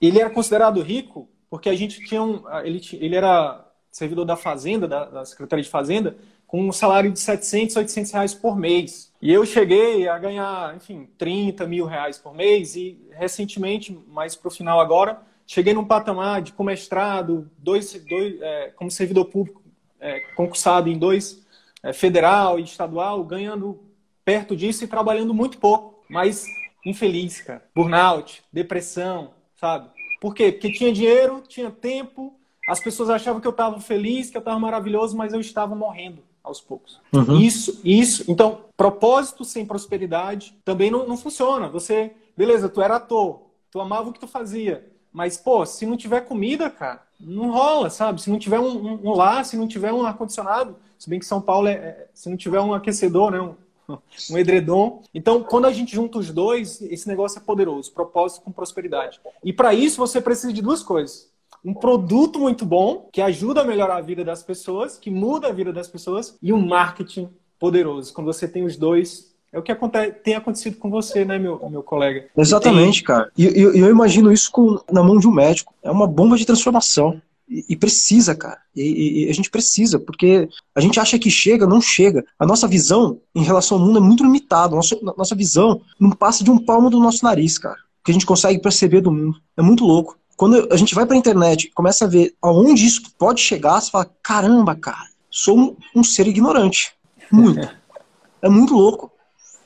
Ele 0.00 0.20
era 0.20 0.30
considerado 0.30 0.80
rico 0.80 1.28
porque 1.50 1.68
a 1.68 1.74
gente 1.74 2.04
tinha 2.06 2.22
um. 2.22 2.42
Ele, 2.64 2.80
ele 2.94 3.14
era 3.14 3.66
servidor 3.90 4.24
da 4.24 4.36
Fazenda, 4.36 4.86
da, 4.86 5.04
da 5.04 5.24
Secretaria 5.24 5.62
de 5.62 5.70
Fazenda, 5.70 6.16
com 6.46 6.66
um 6.66 6.72
salário 6.72 7.12
de 7.12 7.20
700, 7.20 7.76
800 7.76 8.12
reais 8.12 8.34
por 8.34 8.56
mês. 8.56 9.12
E 9.20 9.32
eu 9.32 9.44
cheguei 9.44 10.08
a 10.08 10.18
ganhar, 10.18 10.74
enfim, 10.76 11.08
30 11.18 11.66
mil 11.66 11.84
reais 11.84 12.18
por 12.18 12.34
mês 12.34 12.74
e 12.76 12.98
recentemente, 13.12 13.96
mais 14.08 14.34
para 14.34 14.48
o 14.48 14.50
final 14.50 14.80
agora, 14.80 15.20
cheguei 15.46 15.74
num 15.74 15.84
patamar 15.84 16.40
de 16.40 16.52
comestrado, 16.52 17.50
dois, 17.58 17.92
dois, 18.08 18.40
é, 18.40 18.72
como 18.76 18.90
servidor 18.90 19.26
público 19.26 19.62
é, 20.00 20.20
concursado 20.34 20.88
em 20.88 20.98
dois, 20.98 21.44
é, 21.82 21.92
federal 21.92 22.58
e 22.58 22.62
estadual, 22.62 23.22
ganhando 23.24 23.80
perto 24.24 24.56
disso 24.56 24.84
e 24.84 24.88
trabalhando 24.88 25.34
muito 25.34 25.58
pouco, 25.58 26.02
mas 26.08 26.46
infeliz, 26.84 27.40
cara. 27.40 27.64
Burnout, 27.74 28.42
depressão, 28.52 29.32
sabe? 29.56 29.90
Por 30.20 30.34
quê? 30.34 30.52
Porque 30.52 30.72
tinha 30.72 30.92
dinheiro, 30.92 31.42
tinha 31.46 31.70
tempo, 31.70 32.37
as 32.68 32.80
pessoas 32.80 33.10
achavam 33.10 33.40
que 33.40 33.46
eu 33.46 33.52
estava 33.52 33.80
feliz, 33.80 34.30
que 34.30 34.36
eu 34.36 34.40
estava 34.40 34.58
maravilhoso, 34.58 35.16
mas 35.16 35.32
eu 35.32 35.40
estava 35.40 35.74
morrendo 35.74 36.22
aos 36.44 36.60
poucos. 36.60 37.00
Uhum. 37.12 37.40
Isso, 37.40 37.80
isso. 37.84 38.24
Então, 38.28 38.60
propósito 38.76 39.44
sem 39.44 39.64
prosperidade 39.64 40.54
também 40.64 40.90
não, 40.90 41.06
não 41.06 41.16
funciona. 41.16 41.68
Você, 41.68 42.12
beleza, 42.36 42.68
tu 42.68 42.80
era 42.82 42.96
ator, 42.96 43.40
tu 43.70 43.80
amava 43.80 44.10
o 44.10 44.12
que 44.12 44.20
tu 44.20 44.28
fazia, 44.28 44.86
mas, 45.12 45.36
pô, 45.36 45.64
se 45.64 45.86
não 45.86 45.96
tiver 45.96 46.20
comida, 46.22 46.70
cara, 46.70 47.02
não 47.18 47.50
rola, 47.50 47.90
sabe? 47.90 48.20
Se 48.20 48.30
não 48.30 48.38
tiver 48.38 48.60
um, 48.60 48.68
um, 48.68 49.08
um 49.08 49.14
lar, 49.14 49.44
se 49.44 49.56
não 49.56 49.66
tiver 49.66 49.92
um 49.92 50.04
ar-condicionado, 50.04 50.76
se 50.98 51.08
bem 51.08 51.18
que 51.18 51.26
São 51.26 51.40
Paulo 51.40 51.68
é, 51.68 51.72
é, 51.72 52.08
se 52.12 52.28
não 52.28 52.36
tiver 52.36 52.60
um 52.60 52.74
aquecedor, 52.74 53.30
né? 53.30 53.40
Um, 53.40 53.54
um 54.30 54.38
edredom. 54.38 55.02
Então, 55.14 55.42
quando 55.42 55.64
a 55.64 55.72
gente 55.72 55.94
junta 55.94 56.18
os 56.18 56.30
dois, 56.30 56.82
esse 56.82 57.08
negócio 57.08 57.38
é 57.38 57.42
poderoso, 57.42 57.90
propósito 57.92 58.42
com 58.42 58.52
prosperidade. 58.52 59.18
E 59.42 59.52
para 59.52 59.72
isso 59.72 59.96
você 59.96 60.20
precisa 60.20 60.52
de 60.52 60.60
duas 60.60 60.82
coisas 60.82 61.30
um 61.64 61.74
produto 61.74 62.38
muito 62.38 62.64
bom 62.64 63.08
que 63.12 63.20
ajuda 63.20 63.62
a 63.62 63.64
melhorar 63.64 63.96
a 63.96 64.00
vida 64.00 64.24
das 64.24 64.42
pessoas, 64.42 64.96
que 64.96 65.10
muda 65.10 65.48
a 65.48 65.52
vida 65.52 65.72
das 65.72 65.88
pessoas, 65.88 66.36
e 66.42 66.52
um 66.52 66.66
marketing 66.66 67.28
poderoso. 67.58 68.12
Quando 68.12 68.26
você 68.26 68.46
tem 68.46 68.64
os 68.64 68.76
dois, 68.76 69.34
é 69.52 69.58
o 69.58 69.62
que 69.62 69.72
acontece, 69.72 70.12
tem 70.22 70.34
acontecido 70.34 70.76
com 70.76 70.90
você, 70.90 71.24
né, 71.24 71.38
meu, 71.38 71.68
meu 71.70 71.82
colega? 71.82 72.26
Exatamente, 72.36 73.02
cara. 73.02 73.30
E 73.36 73.46
eu, 73.46 73.74
eu, 73.74 73.90
imagino 73.90 74.32
isso 74.32 74.50
com, 74.50 74.78
na 74.90 75.02
mão 75.02 75.18
de 75.18 75.26
um 75.26 75.32
médico. 75.32 75.74
É 75.82 75.90
uma 75.90 76.06
bomba 76.06 76.36
de 76.36 76.44
transformação. 76.44 77.20
E, 77.48 77.64
e 77.70 77.76
precisa, 77.76 78.34
cara. 78.34 78.58
E, 78.76 79.24
e, 79.24 79.30
a 79.30 79.32
gente 79.32 79.50
precisa, 79.50 79.98
porque 79.98 80.48
a 80.74 80.80
gente 80.80 81.00
acha 81.00 81.18
que 81.18 81.30
chega, 81.30 81.66
não 81.66 81.80
chega. 81.80 82.24
A 82.38 82.44
nossa 82.44 82.68
visão 82.68 83.20
em 83.34 83.42
relação 83.42 83.78
ao 83.78 83.84
mundo 83.84 83.98
é 83.98 84.02
muito 84.02 84.22
limitada. 84.22 84.76
Nossa, 84.76 84.98
nossa 85.16 85.34
visão 85.34 85.80
não 85.98 86.10
passa 86.10 86.44
de 86.44 86.50
um 86.50 86.58
palmo 86.58 86.90
do 86.90 87.00
nosso 87.00 87.24
nariz, 87.24 87.56
cara. 87.58 87.76
O 88.00 88.04
que 88.04 88.10
a 88.10 88.14
gente 88.14 88.26
consegue 88.26 88.60
perceber 88.60 89.00
do 89.00 89.10
mundo. 89.10 89.40
É 89.56 89.62
muito 89.62 89.84
louco. 89.84 90.18
Quando 90.38 90.68
a 90.72 90.76
gente 90.76 90.94
vai 90.94 91.04
para 91.04 91.16
a 91.16 91.18
internet 91.18 91.64
e 91.64 91.70
começa 91.72 92.04
a 92.04 92.08
ver 92.08 92.32
aonde 92.40 92.86
isso 92.86 93.02
pode 93.18 93.40
chegar, 93.40 93.80
você 93.80 93.90
fala: 93.90 94.08
caramba, 94.22 94.76
cara, 94.76 95.08
sou 95.28 95.58
um, 95.58 95.76
um 95.96 96.04
ser 96.04 96.28
ignorante. 96.28 96.92
Muito. 97.30 97.68
é 98.40 98.48
muito 98.48 98.72
louco. 98.72 99.10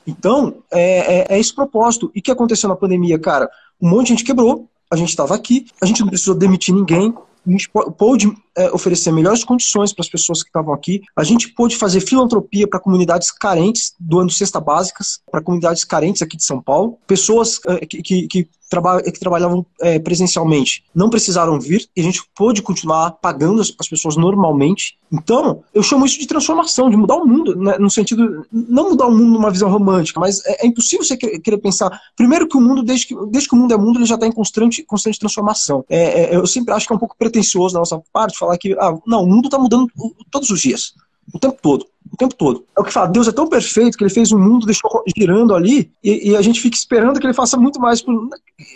Então, 0.05 0.63
é, 0.71 1.19
é, 1.19 1.25
é, 1.29 1.39
esse 1.39 1.53
propósito. 1.53 2.11
E 2.15 2.19
o 2.19 2.23
que 2.23 2.31
aconteceu 2.31 2.67
na 2.67 2.75
pandemia, 2.75 3.19
cara? 3.19 3.47
Um 3.79 3.87
monte 3.87 4.07
de 4.07 4.09
gente 4.13 4.23
quebrou, 4.23 4.67
a 4.89 4.95
gente 4.95 5.09
estava 5.09 5.35
aqui, 5.35 5.67
a 5.79 5.85
gente 5.85 6.01
não 6.01 6.07
precisou 6.07 6.33
demitir 6.33 6.73
ninguém, 6.73 7.13
a 7.45 7.51
gente 7.51 7.69
pôde 7.69 8.35
é, 8.57 8.71
oferecer 8.71 9.11
melhores 9.11 9.43
condições 9.43 9.93
para 9.93 10.03
as 10.03 10.09
pessoas 10.09 10.43
que 10.43 10.49
estavam 10.49 10.73
aqui. 10.73 11.01
A 11.15 11.23
gente 11.23 11.49
pôde 11.49 11.75
fazer 11.75 12.01
filantropia 12.01 12.67
para 12.67 12.79
comunidades 12.79 13.31
carentes, 13.31 13.93
doando 13.99 14.31
cesta 14.31 14.59
básicas 14.59 15.19
para 15.31 15.41
comunidades 15.41 15.83
carentes 15.83 16.21
aqui 16.21 16.37
de 16.37 16.43
São 16.43 16.61
Paulo. 16.61 16.97
Pessoas 17.07 17.59
é, 17.67 17.85
que, 17.85 18.01
que, 18.01 18.27
que, 18.27 18.49
traba 18.73 19.01
que 19.03 19.19
trabalhavam 19.19 19.63
é, 19.81 19.99
presencialmente 19.99 20.83
não 20.95 21.09
precisaram 21.09 21.59
vir 21.59 21.87
e 21.95 22.01
a 22.01 22.03
gente 22.03 22.23
pôde 22.35 22.61
continuar 22.61 23.11
pagando 23.11 23.61
as, 23.61 23.73
as, 23.79 23.87
pessoas 23.87 24.15
normalmente. 24.15 24.97
Então, 25.11 25.63
eu 25.73 25.83
chamo 25.83 26.05
isso 26.05 26.19
de 26.19 26.25
transformação, 26.25 26.89
de 26.89 26.97
mudar 26.97 27.17
o 27.17 27.25
mundo, 27.25 27.55
né, 27.55 27.77
no 27.77 27.89
sentido, 27.89 28.45
não 28.51 28.89
mudar 28.89 29.05
o 29.05 29.11
mundo 29.11 29.33
numa 29.33 29.51
visão 29.51 29.69
romântica, 29.69 30.19
mas 30.19 30.43
é, 30.45 30.65
é 30.65 30.67
impossível 30.67 31.05
você 31.05 31.15
querer 31.15 31.57
pensar, 31.57 32.01
primeiro 32.15 32.47
que 32.47 32.57
o 32.57 32.61
mundo, 32.61 32.81
desde 32.81 33.07
que, 33.07 33.15
desde 33.27 33.47
que 33.47 33.55
o 33.55 33.57
mundo 33.57 33.73
é 33.73 33.77
mundo, 33.77 33.99
ele 33.99 34.07
já 34.07 34.15
está 34.15 34.25
em 34.25 34.31
constante, 34.31 34.83
constante 34.83 35.19
transformação. 35.19 35.85
É, 35.87 36.33
é, 36.33 36.35
eu 36.35 36.47
sempre 36.47 36.73
acho 36.73 36.87
que 36.87 36.93
é 36.93 36.95
um 36.95 36.99
pouco 36.99 37.15
pretencioso 37.17 37.73
da 37.73 37.79
nossa 37.79 38.01
parte 38.11 38.37
falar 38.43 38.57
que, 38.57 38.73
ah, 38.73 38.97
não, 39.05 39.23
o 39.23 39.27
mundo 39.27 39.45
está 39.45 39.57
mudando 39.57 39.87
todos 40.29 40.49
os 40.49 40.61
dias, 40.61 40.93
o 41.33 41.39
tempo 41.39 41.57
todo 41.61 41.85
o 42.13 42.17
tempo 42.17 42.35
todo. 42.35 42.63
É 42.77 42.81
o 42.81 42.83
que 42.83 42.93
fala, 42.93 43.07
Deus 43.07 43.27
é 43.27 43.31
tão 43.31 43.47
perfeito 43.47 43.97
que 43.97 44.03
ele 44.03 44.13
fez 44.13 44.31
o 44.31 44.37
mundo, 44.37 44.67
deixou 44.67 45.03
girando 45.17 45.55
ali, 45.55 45.91
e, 46.03 46.29
e 46.29 46.35
a 46.35 46.41
gente 46.43 46.61
fica 46.61 46.77
esperando 46.77 47.19
que 47.19 47.25
ele 47.25 47.33
faça 47.33 47.57
muito 47.57 47.79
mais. 47.79 48.01
Por, 48.01 48.29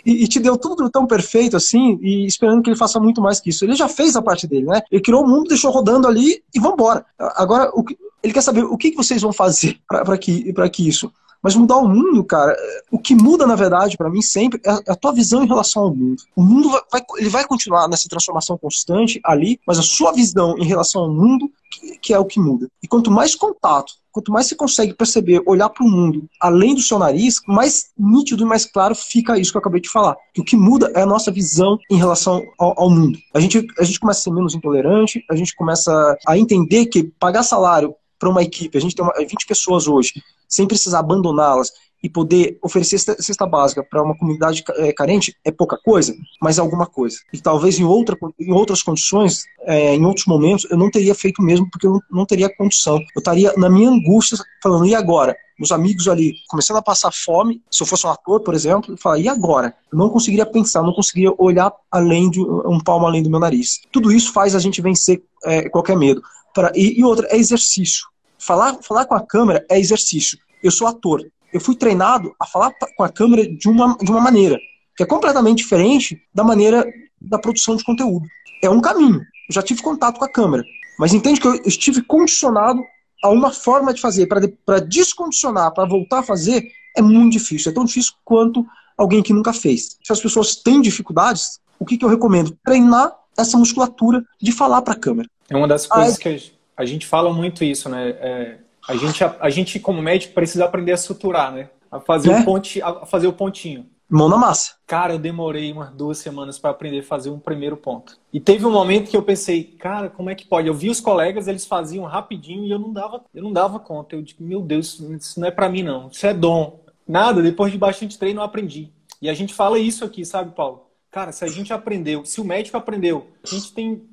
e, 0.04 0.24
e, 0.24 0.28
te 0.28 0.40
deu 0.40 0.56
tudo 0.56 0.90
tão 0.90 1.06
perfeito 1.06 1.56
assim, 1.56 1.98
e 2.02 2.26
esperando 2.26 2.62
que 2.62 2.70
ele 2.70 2.76
faça 2.76 2.98
muito 2.98 3.20
mais 3.20 3.38
que 3.38 3.50
isso. 3.50 3.64
Ele 3.64 3.76
já 3.76 3.88
fez 3.88 4.16
a 4.16 4.22
parte 4.22 4.46
dele, 4.46 4.66
né? 4.66 4.82
Ele 4.90 5.00
criou 5.00 5.22
o 5.22 5.28
mundo, 5.28 5.48
deixou 5.48 5.70
rodando 5.70 6.08
ali 6.08 6.42
e 6.52 6.58
vambora. 6.58 7.06
Agora, 7.16 7.70
o 7.74 7.84
que, 7.84 7.96
ele 8.22 8.32
quer 8.32 8.42
saber 8.42 8.64
o 8.64 8.76
que, 8.76 8.90
que 8.90 8.96
vocês 8.96 9.22
vão 9.22 9.32
fazer 9.32 9.78
para 9.88 10.18
que, 10.18 10.52
que 10.72 10.88
isso 10.88 11.10
mas 11.42 11.54
mudar 11.54 11.76
o 11.76 11.88
mundo, 11.88 12.24
cara, 12.24 12.56
o 12.90 12.98
que 12.98 13.14
muda, 13.14 13.46
na 13.46 13.54
verdade, 13.54 13.96
para 13.96 14.10
mim 14.10 14.22
sempre 14.22 14.60
é 14.64 14.70
a 14.70 14.96
tua 14.96 15.12
visão 15.12 15.42
em 15.42 15.46
relação 15.46 15.84
ao 15.84 15.94
mundo. 15.94 16.22
O 16.34 16.42
mundo 16.42 16.70
vai, 16.70 17.02
ele 17.18 17.28
vai 17.28 17.46
continuar 17.46 17.88
nessa 17.88 18.08
transformação 18.08 18.58
constante 18.58 19.20
ali, 19.24 19.60
mas 19.66 19.78
a 19.78 19.82
sua 19.82 20.12
visão 20.12 20.56
em 20.58 20.64
relação 20.64 21.02
ao 21.02 21.10
mundo 21.10 21.50
que, 21.70 21.98
que 21.98 22.14
é 22.14 22.18
o 22.18 22.24
que 22.24 22.40
muda. 22.40 22.68
E 22.82 22.88
quanto 22.88 23.10
mais 23.10 23.34
contato, 23.34 23.92
quanto 24.10 24.32
mais 24.32 24.46
você 24.46 24.56
consegue 24.56 24.94
perceber, 24.94 25.42
olhar 25.46 25.68
para 25.68 25.84
o 25.84 25.88
mundo 25.88 26.28
além 26.40 26.74
do 26.74 26.80
seu 26.80 26.98
nariz, 26.98 27.40
mais 27.46 27.90
nítido 27.96 28.42
e 28.42 28.46
mais 28.46 28.64
claro 28.64 28.94
fica 28.94 29.38
isso 29.38 29.52
que 29.52 29.56
eu 29.56 29.60
acabei 29.60 29.80
de 29.80 29.88
falar. 29.88 30.16
Que 30.34 30.40
o 30.40 30.44
que 30.44 30.56
muda 30.56 30.90
é 30.94 31.02
a 31.02 31.06
nossa 31.06 31.30
visão 31.30 31.78
em 31.90 31.96
relação 31.96 32.42
ao, 32.58 32.80
ao 32.80 32.90
mundo. 32.90 33.18
A 33.32 33.40
gente, 33.40 33.64
a 33.78 33.84
gente 33.84 34.00
começa 34.00 34.20
a 34.20 34.22
ser 34.24 34.32
menos 34.32 34.54
intolerante, 34.54 35.24
a 35.30 35.36
gente 35.36 35.54
começa 35.54 36.16
a 36.26 36.36
entender 36.36 36.86
que 36.86 37.04
pagar 37.04 37.42
salário 37.42 37.94
para 38.18 38.28
uma 38.28 38.42
equipe, 38.42 38.76
a 38.76 38.80
gente 38.80 38.96
tem 38.96 39.04
uma, 39.04 39.14
20 39.16 39.46
pessoas 39.46 39.86
hoje, 39.86 40.20
sem 40.48 40.66
precisar 40.66 41.00
abandoná-las 41.00 41.70
e 42.02 42.08
poder 42.08 42.58
oferecer 42.62 42.98
cesta 42.98 43.46
básica 43.46 43.82
para 43.82 44.02
uma 44.02 44.16
comunidade 44.16 44.62
é, 44.76 44.92
carente 44.92 45.36
é 45.44 45.50
pouca 45.50 45.76
coisa, 45.76 46.14
mas 46.40 46.58
é 46.58 46.60
alguma 46.60 46.86
coisa. 46.86 47.18
E 47.32 47.40
talvez 47.40 47.78
em, 47.78 47.84
outra, 47.84 48.16
em 48.38 48.52
outras 48.52 48.82
condições, 48.82 49.44
é, 49.62 49.94
em 49.94 50.04
outros 50.04 50.26
momentos, 50.26 50.66
eu 50.70 50.76
não 50.76 50.90
teria 50.90 51.14
feito 51.14 51.42
mesmo, 51.42 51.68
porque 51.70 51.86
eu 51.86 52.00
não 52.10 52.24
teria 52.24 52.54
condição. 52.54 52.98
Eu 52.98 53.18
estaria 53.18 53.52
na 53.56 53.68
minha 53.68 53.90
angústia, 53.90 54.38
falando, 54.62 54.86
e 54.86 54.94
agora? 54.94 55.36
Meus 55.58 55.72
amigos 55.72 56.06
ali 56.06 56.34
começando 56.48 56.76
a 56.76 56.82
passar 56.82 57.10
fome, 57.12 57.60
se 57.68 57.82
eu 57.82 57.86
fosse 57.86 58.06
um 58.06 58.10
ator, 58.10 58.40
por 58.40 58.54
exemplo, 58.54 58.94
eu 58.94 58.96
falaria, 58.96 59.24
e 59.24 59.28
agora? 59.28 59.74
Eu 59.92 59.98
não 59.98 60.08
conseguiria 60.08 60.46
pensar, 60.46 60.82
não 60.82 60.92
conseguiria 60.92 61.34
olhar 61.36 61.72
além 61.90 62.30
de 62.30 62.40
um 62.40 62.78
palmo 62.78 63.06
além 63.06 63.24
do 63.24 63.30
meu 63.30 63.40
nariz. 63.40 63.80
Tudo 63.90 64.12
isso 64.12 64.32
faz 64.32 64.54
a 64.54 64.60
gente 64.60 64.80
vencer 64.80 65.20
é, 65.44 65.68
qualquer 65.68 65.96
medo. 65.96 66.22
Pra, 66.54 66.70
e, 66.76 67.00
e 67.00 67.04
outra, 67.04 67.26
é 67.30 67.36
exercício. 67.36 68.06
Falar, 68.38 68.78
falar 68.82 69.04
com 69.04 69.14
a 69.14 69.26
câmera 69.26 69.64
é 69.70 69.78
exercício. 69.78 70.38
Eu 70.62 70.70
sou 70.70 70.86
ator. 70.86 71.22
Eu 71.52 71.60
fui 71.60 71.74
treinado 71.74 72.34
a 72.38 72.46
falar 72.46 72.72
com 72.96 73.02
a 73.02 73.08
câmera 73.08 73.46
de 73.46 73.68
uma, 73.68 73.96
de 73.96 74.10
uma 74.10 74.20
maneira 74.20 74.58
que 74.96 75.02
é 75.02 75.06
completamente 75.06 75.58
diferente 75.58 76.20
da 76.34 76.42
maneira 76.42 76.84
da 77.20 77.38
produção 77.38 77.76
de 77.76 77.84
conteúdo. 77.84 78.26
É 78.62 78.68
um 78.68 78.80
caminho. 78.80 79.20
Eu 79.20 79.54
já 79.54 79.62
tive 79.62 79.80
contato 79.80 80.18
com 80.18 80.24
a 80.24 80.28
câmera. 80.28 80.64
Mas 80.98 81.14
entende 81.14 81.40
que 81.40 81.46
eu 81.46 81.54
estive 81.64 82.02
condicionado 82.02 82.82
a 83.22 83.28
uma 83.28 83.52
forma 83.52 83.94
de 83.94 84.00
fazer. 84.00 84.26
Para 84.26 84.80
descondicionar, 84.80 85.72
para 85.72 85.88
voltar 85.88 86.18
a 86.18 86.22
fazer, 86.22 86.68
é 86.96 87.00
muito 87.00 87.34
difícil. 87.34 87.70
É 87.70 87.74
tão 87.74 87.84
difícil 87.84 88.12
quanto 88.24 88.66
alguém 88.96 89.22
que 89.22 89.32
nunca 89.32 89.52
fez. 89.52 89.96
Se 90.02 90.12
as 90.12 90.20
pessoas 90.20 90.56
têm 90.56 90.80
dificuldades, 90.80 91.60
o 91.78 91.86
que, 91.86 91.96
que 91.96 92.04
eu 92.04 92.08
recomendo? 92.08 92.58
Treinar 92.64 93.14
essa 93.36 93.56
musculatura 93.56 94.24
de 94.42 94.50
falar 94.50 94.82
para 94.82 94.94
a 94.94 94.98
câmera. 94.98 95.28
É 95.48 95.56
uma 95.56 95.68
das 95.68 95.86
coisas 95.86 96.14
Aí, 96.14 96.20
que 96.20 96.52
a 96.78 96.84
gente 96.84 97.06
fala 97.06 97.32
muito 97.32 97.64
isso, 97.64 97.88
né? 97.88 98.10
É, 98.10 98.58
a, 98.88 98.96
gente, 98.96 99.24
a, 99.24 99.36
a, 99.40 99.50
gente, 99.50 99.80
como 99.80 100.00
médico, 100.00 100.32
precisa 100.32 100.64
aprender 100.64 100.92
a 100.92 100.96
suturar, 100.96 101.52
né? 101.52 101.70
A 101.90 101.98
fazer, 101.98 102.30
é? 102.30 102.38
o, 102.38 102.44
ponti, 102.44 102.80
a 102.80 103.04
fazer 103.04 103.26
o 103.26 103.32
pontinho. 103.32 103.84
Mão 104.08 104.28
na 104.28 104.38
massa. 104.38 104.76
Cara, 104.86 105.14
eu 105.14 105.18
demorei 105.18 105.72
umas 105.72 105.90
duas 105.90 106.18
semanas 106.18 106.56
para 106.56 106.70
aprender 106.70 107.00
a 107.00 107.02
fazer 107.02 107.30
um 107.30 107.38
primeiro 107.38 107.76
ponto. 107.76 108.16
E 108.32 108.38
teve 108.38 108.64
um 108.64 108.70
momento 108.70 109.10
que 109.10 109.16
eu 109.16 109.22
pensei, 109.22 109.64
cara, 109.64 110.08
como 110.08 110.30
é 110.30 110.36
que 110.36 110.46
pode? 110.46 110.68
Eu 110.68 110.72
vi 110.72 110.88
os 110.88 111.00
colegas, 111.00 111.48
eles 111.48 111.66
faziam 111.66 112.04
rapidinho 112.04 112.64
e 112.64 112.70
eu 112.70 112.78
não 112.78 112.92
dava, 112.92 113.24
eu 113.34 113.42
não 113.42 113.52
dava 113.52 113.80
conta. 113.80 114.14
Eu 114.14 114.22
digo, 114.22 114.42
meu 114.44 114.62
Deus, 114.62 115.00
isso 115.00 115.40
não 115.40 115.48
é 115.48 115.50
para 115.50 115.68
mim 115.68 115.82
não. 115.82 116.08
Isso 116.08 116.26
é 116.26 116.32
dom. 116.32 116.80
Nada, 117.06 117.42
depois 117.42 117.72
de 117.72 117.76
bastante 117.76 118.16
treino 118.16 118.40
eu 118.40 118.44
aprendi. 118.44 118.92
E 119.20 119.28
a 119.28 119.34
gente 119.34 119.52
fala 119.52 119.78
isso 119.78 120.04
aqui, 120.04 120.24
sabe, 120.24 120.54
Paulo? 120.54 120.86
Cara, 121.10 121.32
se 121.32 121.44
a 121.44 121.48
gente 121.48 121.72
aprendeu, 121.72 122.24
se 122.24 122.40
o 122.40 122.44
médico 122.44 122.76
aprendeu, 122.76 123.26
a 123.42 123.52
gente 123.52 123.72
tem 123.72 124.06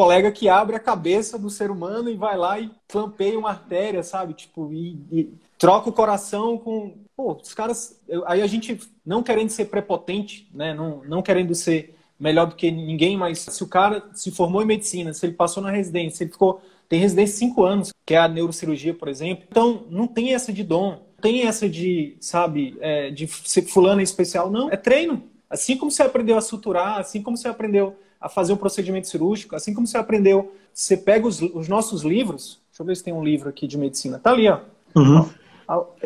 colega 0.00 0.32
que 0.32 0.48
abre 0.48 0.76
a 0.76 0.80
cabeça 0.80 1.38
do 1.38 1.50
ser 1.50 1.70
humano 1.70 2.08
e 2.08 2.16
vai 2.16 2.36
lá 2.36 2.58
e 2.58 2.70
clampeia 2.88 3.38
uma 3.38 3.50
artéria, 3.50 4.02
sabe? 4.02 4.32
Tipo, 4.32 4.72
e, 4.72 4.98
e 5.12 5.34
troca 5.58 5.90
o 5.90 5.92
coração 5.92 6.56
com. 6.56 6.94
Pô, 7.14 7.32
os 7.32 7.52
caras. 7.52 8.00
Aí 8.24 8.40
a 8.40 8.46
gente, 8.46 8.80
não 9.04 9.22
querendo 9.22 9.50
ser 9.50 9.66
prepotente, 9.66 10.48
né? 10.54 10.72
Não, 10.72 11.02
não 11.04 11.20
querendo 11.20 11.54
ser 11.54 11.94
melhor 12.18 12.46
do 12.46 12.54
que 12.54 12.70
ninguém, 12.70 13.16
mas 13.16 13.40
se 13.40 13.62
o 13.62 13.68
cara 13.68 14.08
se 14.14 14.30
formou 14.30 14.62
em 14.62 14.66
medicina, 14.66 15.12
se 15.12 15.26
ele 15.26 15.34
passou 15.34 15.62
na 15.62 15.70
residência, 15.70 16.16
se 16.16 16.24
ele 16.24 16.32
ficou 16.32 16.62
tem 16.88 16.98
residência 16.98 17.36
cinco 17.36 17.62
anos, 17.62 17.92
que 18.04 18.14
é 18.14 18.18
a 18.18 18.26
neurocirurgia, 18.26 18.92
por 18.92 19.06
exemplo. 19.06 19.44
Então, 19.48 19.86
não 19.90 20.08
tem 20.08 20.34
essa 20.34 20.52
de 20.52 20.64
dom, 20.64 21.00
tem 21.20 21.46
essa 21.46 21.68
de, 21.68 22.16
sabe, 22.20 22.76
é, 22.80 23.10
de 23.10 23.28
ser 23.28 23.62
fulano 23.62 24.00
especial. 24.00 24.50
Não, 24.50 24.68
é 24.70 24.76
treino. 24.76 25.22
Assim 25.48 25.76
como 25.76 25.90
você 25.90 26.02
aprendeu 26.02 26.36
a 26.36 26.40
suturar, 26.40 26.98
assim 26.98 27.22
como 27.22 27.36
você 27.36 27.46
aprendeu 27.46 27.96
a 28.20 28.28
fazer 28.28 28.52
um 28.52 28.56
procedimento 28.56 29.08
cirúrgico, 29.08 29.56
assim 29.56 29.72
como 29.72 29.86
você 29.86 29.96
aprendeu, 29.96 30.52
você 30.72 30.96
pega 30.96 31.26
os, 31.26 31.40
os 31.40 31.68
nossos 31.68 32.02
livros, 32.02 32.60
deixa 32.70 32.82
eu 32.82 32.86
ver 32.86 32.96
se 32.96 33.04
tem 33.04 33.14
um 33.14 33.24
livro 33.24 33.48
aqui 33.48 33.66
de 33.66 33.78
medicina, 33.78 34.18
tá 34.18 34.30
ali, 34.30 34.48
ó. 34.48 34.60
Uhum. 34.94 35.28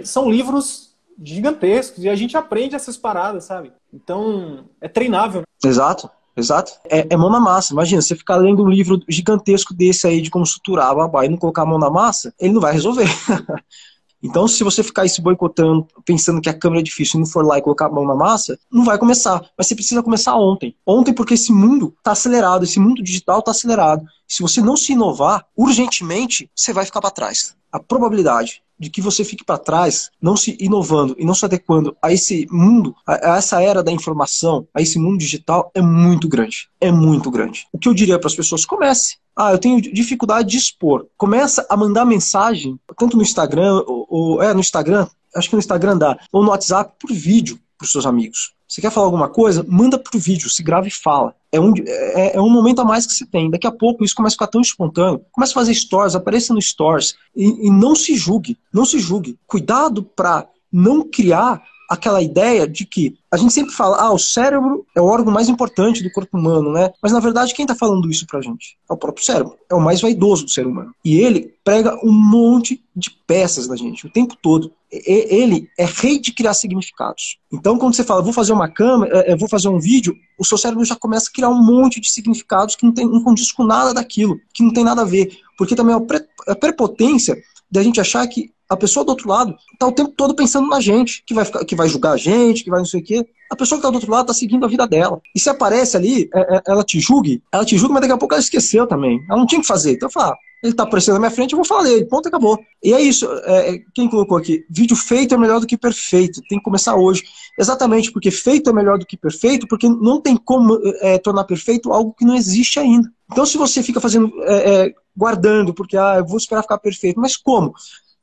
São 0.04 0.30
livros 0.30 0.94
gigantescos 1.22 2.04
e 2.04 2.08
a 2.08 2.14
gente 2.14 2.36
aprende 2.36 2.74
essas 2.74 2.96
paradas, 2.96 3.44
sabe? 3.44 3.72
Então, 3.92 4.64
é 4.80 4.88
treinável. 4.88 5.42
Exato. 5.64 6.08
Exato. 6.36 6.72
É, 6.90 7.06
é, 7.10 7.16
mão 7.16 7.30
na 7.30 7.38
massa. 7.38 7.72
Imagina, 7.72 8.02
você 8.02 8.16
ficar 8.16 8.36
lendo 8.36 8.64
um 8.64 8.68
livro 8.68 9.00
gigantesco 9.08 9.72
desse 9.72 10.06
aí 10.06 10.20
de 10.20 10.30
como 10.30 10.44
suturar, 10.44 10.94
babá, 10.94 11.24
e 11.24 11.28
não 11.28 11.36
colocar 11.36 11.62
a 11.62 11.66
mão 11.66 11.78
na 11.78 11.88
massa, 11.88 12.34
ele 12.40 12.52
não 12.52 12.60
vai 12.60 12.72
resolver. 12.72 13.06
Então, 14.24 14.48
se 14.48 14.64
você 14.64 14.82
ficar 14.82 15.06
se 15.06 15.20
boicotando, 15.20 15.86
pensando 16.02 16.40
que 16.40 16.48
a 16.48 16.58
câmera 16.58 16.80
é 16.80 16.82
difícil 16.82 17.18
e 17.18 17.20
não 17.20 17.26
for 17.26 17.44
lá 17.44 17.58
e 17.58 17.62
colocar 17.62 17.86
a 17.86 17.90
mão 17.90 18.06
na 18.06 18.14
massa, 18.14 18.58
não 18.72 18.82
vai 18.82 18.96
começar. 18.96 19.44
Mas 19.56 19.66
você 19.66 19.74
precisa 19.74 20.02
começar 20.02 20.34
ontem. 20.34 20.74
Ontem, 20.86 21.12
porque 21.12 21.34
esse 21.34 21.52
mundo 21.52 21.94
está 21.98 22.12
acelerado, 22.12 22.64
esse 22.64 22.80
mundo 22.80 23.02
digital 23.02 23.40
está 23.40 23.50
acelerado. 23.50 24.02
Se 24.26 24.40
você 24.40 24.62
não 24.62 24.78
se 24.78 24.92
inovar, 24.92 25.44
urgentemente, 25.54 26.50
você 26.56 26.72
vai 26.72 26.86
ficar 26.86 27.02
para 27.02 27.10
trás. 27.10 27.54
A 27.70 27.78
probabilidade 27.78 28.62
de 28.78 28.90
que 28.90 29.00
você 29.00 29.24
fique 29.24 29.44
para 29.44 29.58
trás, 29.58 30.10
não 30.20 30.36
se 30.36 30.56
inovando 30.58 31.14
e 31.18 31.24
não 31.24 31.34
se 31.34 31.44
adequando 31.44 31.96
a 32.02 32.12
esse 32.12 32.46
mundo, 32.50 32.94
a, 33.06 33.36
essa 33.36 33.62
era 33.62 33.82
da 33.82 33.92
informação, 33.92 34.66
a 34.74 34.82
esse 34.82 34.98
mundo 34.98 35.18
digital, 35.18 35.70
é 35.74 35.80
muito 35.80 36.28
grande. 36.28 36.68
É 36.80 36.90
muito 36.90 37.30
grande. 37.30 37.66
O 37.72 37.78
que 37.78 37.88
eu 37.88 37.94
diria 37.94 38.18
para 38.18 38.28
as 38.28 38.34
pessoas? 38.34 38.64
Comece. 38.64 39.16
Ah, 39.36 39.52
eu 39.52 39.58
tenho 39.58 39.80
dificuldade 39.80 40.48
de 40.48 40.56
expor. 40.56 41.06
Começa 41.16 41.66
a 41.68 41.76
mandar 41.76 42.04
mensagem, 42.04 42.78
tanto 42.96 43.16
no 43.16 43.22
Instagram, 43.22 43.82
ou, 44.14 44.40
é, 44.40 44.54
no 44.54 44.60
Instagram, 44.60 45.08
acho 45.34 45.48
que 45.48 45.56
no 45.56 45.58
Instagram 45.58 45.98
dá, 45.98 46.16
ou 46.30 46.40
no 46.42 46.50
WhatsApp, 46.50 46.94
por 47.00 47.12
vídeo 47.12 47.58
para 47.76 47.84
os 47.84 47.90
seus 47.90 48.06
amigos. 48.06 48.52
Você 48.68 48.80
quer 48.80 48.92
falar 48.92 49.06
alguma 49.06 49.28
coisa? 49.28 49.64
Manda 49.68 49.98
pro 49.98 50.18
vídeo, 50.18 50.48
se 50.48 50.62
grava 50.62 50.86
e 50.86 50.90
fala. 50.90 51.34
É 51.50 51.60
um, 51.60 51.74
é, 51.84 52.36
é, 52.36 52.40
um 52.40 52.48
momento 52.48 52.80
a 52.80 52.84
mais 52.84 53.06
que 53.06 53.12
você 53.12 53.26
tem. 53.26 53.50
Daqui 53.50 53.66
a 53.66 53.72
pouco 53.72 54.04
isso 54.04 54.14
começa 54.14 54.34
a 54.34 54.36
ficar 54.36 54.46
tão 54.46 54.60
espontâneo. 54.60 55.20
Começa 55.32 55.52
a 55.52 55.54
fazer 55.54 55.74
stories, 55.74 56.14
apareça 56.14 56.54
no 56.54 56.62
stories. 56.62 57.14
E, 57.36 57.66
e 57.66 57.70
não 57.70 57.94
se 57.94 58.16
julgue. 58.16 58.56
Não 58.72 58.84
se 58.84 59.00
julgue. 59.00 59.36
Cuidado 59.46 60.02
para 60.02 60.46
não 60.72 61.02
criar 61.08 61.62
aquela 61.88 62.22
ideia 62.22 62.66
de 62.66 62.84
que 62.84 63.16
a 63.30 63.36
gente 63.36 63.52
sempre 63.52 63.74
fala, 63.74 64.00
ah, 64.00 64.12
o 64.12 64.18
cérebro 64.18 64.86
é 64.94 65.00
o 65.00 65.06
órgão 65.06 65.32
mais 65.32 65.48
importante 65.48 66.02
do 66.02 66.10
corpo 66.10 66.38
humano, 66.38 66.72
né? 66.72 66.90
Mas 67.02 67.12
na 67.12 67.20
verdade, 67.20 67.54
quem 67.54 67.64
está 67.64 67.74
falando 67.74 68.10
isso 68.10 68.26
pra 68.26 68.40
gente? 68.40 68.76
É 68.88 68.92
o 68.92 68.96
próprio 68.96 69.24
cérebro. 69.24 69.56
É 69.70 69.74
o 69.74 69.80
mais 69.80 70.00
vaidoso 70.00 70.44
do 70.44 70.50
ser 70.50 70.66
humano. 70.66 70.94
E 71.04 71.16
ele 71.16 71.54
prega 71.64 71.98
um 72.04 72.12
monte 72.12 72.82
de 72.94 73.10
peças 73.10 73.66
da 73.66 73.76
gente 73.76 74.06
o 74.06 74.10
tempo 74.10 74.36
todo. 74.40 74.72
Ele 74.90 75.68
é 75.76 75.84
rei 75.84 76.20
de 76.20 76.32
criar 76.32 76.54
significados. 76.54 77.38
Então, 77.52 77.76
quando 77.76 77.94
você 77.94 78.04
fala, 78.04 78.22
vou 78.22 78.32
fazer 78.32 78.52
uma 78.52 78.68
câmera, 78.68 79.20
é, 79.20 79.32
é, 79.32 79.36
vou 79.36 79.48
fazer 79.48 79.68
um 79.68 79.80
vídeo, 79.80 80.14
o 80.38 80.44
seu 80.44 80.56
cérebro 80.56 80.84
já 80.84 80.94
começa 80.94 81.28
a 81.28 81.32
criar 81.32 81.48
um 81.48 81.62
monte 81.62 82.00
de 82.00 82.10
significados 82.10 82.76
que 82.76 82.84
não, 82.84 82.92
tem, 82.92 83.06
não 83.06 83.22
condiz 83.22 83.50
com 83.50 83.64
nada 83.64 83.92
daquilo, 83.92 84.38
que 84.52 84.62
não 84.62 84.72
tem 84.72 84.84
nada 84.84 85.02
a 85.02 85.06
ver. 85.06 85.36
Porque 85.58 85.74
também 85.74 85.96
é 85.96 86.52
a 86.52 86.54
prepotência 86.54 87.36
da 87.70 87.82
gente 87.82 88.00
achar 88.00 88.26
que 88.28 88.52
a 88.74 88.76
pessoa 88.76 89.04
do 89.04 89.10
outro 89.10 89.28
lado 89.28 89.54
está 89.72 89.86
o 89.86 89.92
tempo 89.92 90.12
todo 90.16 90.34
pensando 90.34 90.68
na 90.68 90.80
gente, 90.80 91.22
que 91.26 91.32
vai, 91.32 91.44
ficar, 91.44 91.64
que 91.64 91.74
vai 91.74 91.88
julgar 91.88 92.12
a 92.12 92.16
gente, 92.16 92.62
que 92.62 92.70
vai 92.70 92.80
não 92.80 92.86
sei 92.86 93.00
o 93.00 93.04
quê. 93.04 93.26
A 93.50 93.56
pessoa 93.56 93.78
que 93.78 93.80
está 93.80 93.90
do 93.90 93.96
outro 93.96 94.10
lado 94.10 94.24
está 94.24 94.34
seguindo 94.34 94.64
a 94.64 94.68
vida 94.68 94.86
dela. 94.86 95.20
E 95.34 95.40
se 95.40 95.48
aparece 95.48 95.96
ali, 95.96 96.28
é, 96.34 96.56
é, 96.56 96.62
ela 96.66 96.82
te 96.82 96.98
julgue, 97.00 97.42
ela 97.52 97.64
te 97.64 97.76
julga, 97.78 97.94
mas 97.94 98.00
daqui 98.02 98.12
a 98.12 98.18
pouco 98.18 98.34
ela 98.34 98.42
esqueceu 98.42 98.86
também. 98.86 99.20
Ela 99.28 99.38
não 99.38 99.46
tinha 99.46 99.60
que 99.60 99.66
fazer. 99.66 99.92
Então 99.92 100.08
eu 100.08 100.12
falo, 100.12 100.32
ah, 100.32 100.36
ele 100.62 100.72
está 100.72 100.82
aparecendo 100.84 101.14
na 101.14 101.20
minha 101.20 101.30
frente, 101.30 101.52
eu 101.52 101.58
vou 101.58 101.66
falar 101.66 101.84
dele. 101.84 102.06
Ponto, 102.06 102.26
acabou. 102.26 102.58
E 102.82 102.92
é 102.92 103.00
isso. 103.00 103.30
É, 103.44 103.74
é, 103.74 103.78
quem 103.94 104.08
colocou 104.08 104.38
aqui? 104.38 104.64
Vídeo 104.70 104.96
feito 104.96 105.34
é 105.34 105.38
melhor 105.38 105.60
do 105.60 105.66
que 105.66 105.76
perfeito. 105.76 106.40
Tem 106.48 106.58
que 106.58 106.64
começar 106.64 106.96
hoje. 106.96 107.22
Exatamente, 107.58 108.10
porque 108.10 108.30
feito 108.30 108.70
é 108.70 108.72
melhor 108.72 108.98
do 108.98 109.06
que 109.06 109.16
perfeito, 109.16 109.68
porque 109.68 109.88
não 109.88 110.20
tem 110.20 110.36
como 110.36 110.80
é, 111.00 111.18
tornar 111.18 111.44
perfeito 111.44 111.92
algo 111.92 112.14
que 112.18 112.24
não 112.24 112.34
existe 112.34 112.80
ainda. 112.80 113.08
Então, 113.30 113.46
se 113.46 113.56
você 113.56 113.82
fica 113.82 114.00
fazendo, 114.00 114.32
é, 114.44 114.92
guardando, 115.16 115.72
porque 115.72 115.96
ah, 115.96 116.16
eu 116.18 116.26
vou 116.26 116.38
esperar 116.38 116.62
ficar 116.62 116.78
perfeito, 116.78 117.20
mas 117.20 117.36
como? 117.36 117.74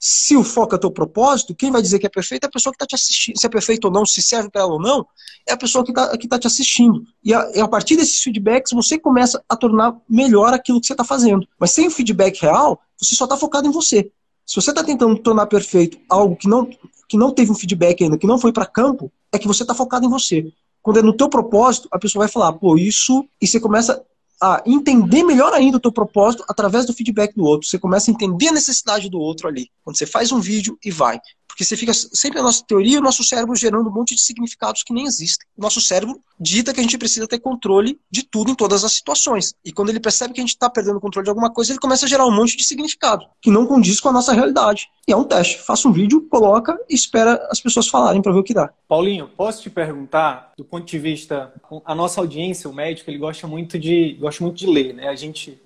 Se 0.03 0.35
o 0.35 0.43
foco 0.43 0.73
é 0.73 0.79
teu 0.79 0.89
propósito, 0.89 1.53
quem 1.53 1.69
vai 1.69 1.79
dizer 1.79 1.99
que 1.99 2.07
é 2.07 2.09
perfeito 2.09 2.43
é 2.45 2.47
a 2.47 2.51
pessoa 2.51 2.73
que 2.73 2.77
está 2.77 2.87
te 2.87 2.95
assistindo. 2.95 3.39
Se 3.39 3.45
é 3.45 3.49
perfeito 3.49 3.85
ou 3.85 3.91
não, 3.91 4.03
se 4.03 4.19
serve 4.19 4.49
para 4.49 4.61
ela 4.61 4.73
ou 4.73 4.81
não, 4.81 5.05
é 5.47 5.53
a 5.53 5.57
pessoa 5.57 5.85
que 5.85 5.91
está 5.91 6.17
que 6.17 6.27
tá 6.27 6.39
te 6.39 6.47
assistindo. 6.47 7.05
E 7.23 7.31
a, 7.31 7.51
e 7.53 7.59
a, 7.59 7.67
partir 7.67 7.97
desses 7.97 8.19
feedbacks, 8.23 8.71
você 8.73 8.97
começa 8.97 9.43
a 9.47 9.55
tornar 9.55 9.95
melhor 10.09 10.55
aquilo 10.55 10.81
que 10.81 10.87
você 10.87 10.93
está 10.93 11.03
fazendo. 11.03 11.47
Mas 11.59 11.69
sem 11.69 11.85
o 11.85 11.91
feedback 11.91 12.41
real, 12.41 12.81
você 12.97 13.13
só 13.13 13.25
está 13.25 13.37
focado 13.37 13.67
em 13.67 13.71
você. 13.71 14.11
Se 14.43 14.55
você 14.55 14.71
está 14.71 14.83
tentando 14.83 15.15
tornar 15.19 15.45
perfeito 15.45 15.99
algo 16.09 16.35
que 16.35 16.47
não, 16.47 16.67
que 17.07 17.15
não 17.15 17.29
teve 17.29 17.51
um 17.51 17.55
feedback 17.55 18.03
ainda, 18.03 18.17
que 18.17 18.25
não 18.25 18.39
foi 18.39 18.51
para 18.51 18.65
campo, 18.65 19.11
é 19.31 19.37
que 19.37 19.47
você 19.47 19.61
está 19.61 19.75
focado 19.75 20.03
em 20.03 20.09
você. 20.09 20.51
Quando 20.81 20.97
é 20.97 21.03
no 21.03 21.15
teu 21.15 21.29
propósito, 21.29 21.87
a 21.91 21.99
pessoa 21.99 22.23
vai 22.23 22.27
falar, 22.27 22.53
pô, 22.53 22.75
isso. 22.75 23.23
E 23.39 23.45
você 23.45 23.59
começa 23.59 24.03
a 24.41 24.63
entender 24.65 25.23
melhor 25.23 25.53
ainda 25.53 25.77
o 25.77 25.79
teu 25.79 25.91
propósito 25.91 26.43
através 26.49 26.85
do 26.85 26.93
feedback 26.93 27.35
do 27.35 27.43
outro. 27.43 27.67
Você 27.67 27.77
começa 27.77 28.09
a 28.09 28.13
entender 28.13 28.47
a 28.47 28.53
necessidade 28.53 29.09
do 29.09 29.19
outro 29.19 29.47
ali. 29.47 29.69
Quando 29.83 29.97
você 29.97 30.05
faz 30.05 30.31
um 30.31 30.39
vídeo 30.39 30.77
e 30.83 30.89
vai. 30.89 31.19
Porque 31.51 31.65
você 31.65 31.75
fica 31.75 31.93
sempre 31.93 32.39
a 32.39 32.43
nossa 32.43 32.63
teoria, 32.65 32.97
o 32.97 33.03
nosso 33.03 33.23
cérebro 33.25 33.53
gerando 33.57 33.89
um 33.89 33.93
monte 33.93 34.15
de 34.15 34.21
significados 34.21 34.83
que 34.83 34.93
nem 34.93 35.05
existem. 35.05 35.45
O 35.57 35.61
nosso 35.61 35.81
cérebro 35.81 36.21
dita 36.39 36.73
que 36.73 36.79
a 36.79 36.83
gente 36.83 36.97
precisa 36.97 37.27
ter 37.27 37.39
controle 37.39 37.99
de 38.09 38.23
tudo 38.23 38.51
em 38.51 38.55
todas 38.55 38.85
as 38.85 38.93
situações. 38.93 39.53
E 39.63 39.71
quando 39.73 39.89
ele 39.89 39.99
percebe 39.99 40.33
que 40.33 40.39
a 40.39 40.43
gente 40.43 40.51
está 40.51 40.69
perdendo 40.69 40.97
o 40.97 41.01
controle 41.01 41.25
de 41.25 41.29
alguma 41.29 41.51
coisa, 41.51 41.73
ele 41.73 41.79
começa 41.79 42.05
a 42.05 42.09
gerar 42.09 42.25
um 42.25 42.31
monte 42.31 42.55
de 42.55 42.63
significado 42.63 43.25
que 43.41 43.51
não 43.51 43.67
condiz 43.67 43.99
com 43.99 44.07
a 44.07 44.13
nossa 44.13 44.31
realidade. 44.31 44.89
E 45.05 45.11
é 45.11 45.15
um 45.15 45.25
teste. 45.25 45.59
Faça 45.59 45.89
um 45.89 45.91
vídeo, 45.91 46.21
coloca 46.29 46.79
e 46.89 46.95
espera 46.95 47.45
as 47.51 47.59
pessoas 47.59 47.89
falarem 47.89 48.21
para 48.21 48.31
ver 48.31 48.39
o 48.39 48.43
que 48.43 48.53
dá. 48.53 48.71
Paulinho, 48.87 49.27
posso 49.27 49.61
te 49.61 49.69
perguntar, 49.69 50.53
do 50.57 50.63
ponto 50.63 50.85
de 50.85 50.97
vista, 50.97 51.53
a 51.83 51.93
nossa 51.93 52.21
audiência, 52.21 52.69
o 52.69 52.73
médico, 52.73 53.09
ele 53.09 53.17
gosta 53.17 53.45
muito 53.45 53.77
de, 53.77 54.13
gosta 54.13 54.41
muito 54.41 54.57
de 54.57 54.67
ler, 54.67 54.93
né? 54.93 55.09
A 55.09 55.15
gente 55.15 55.59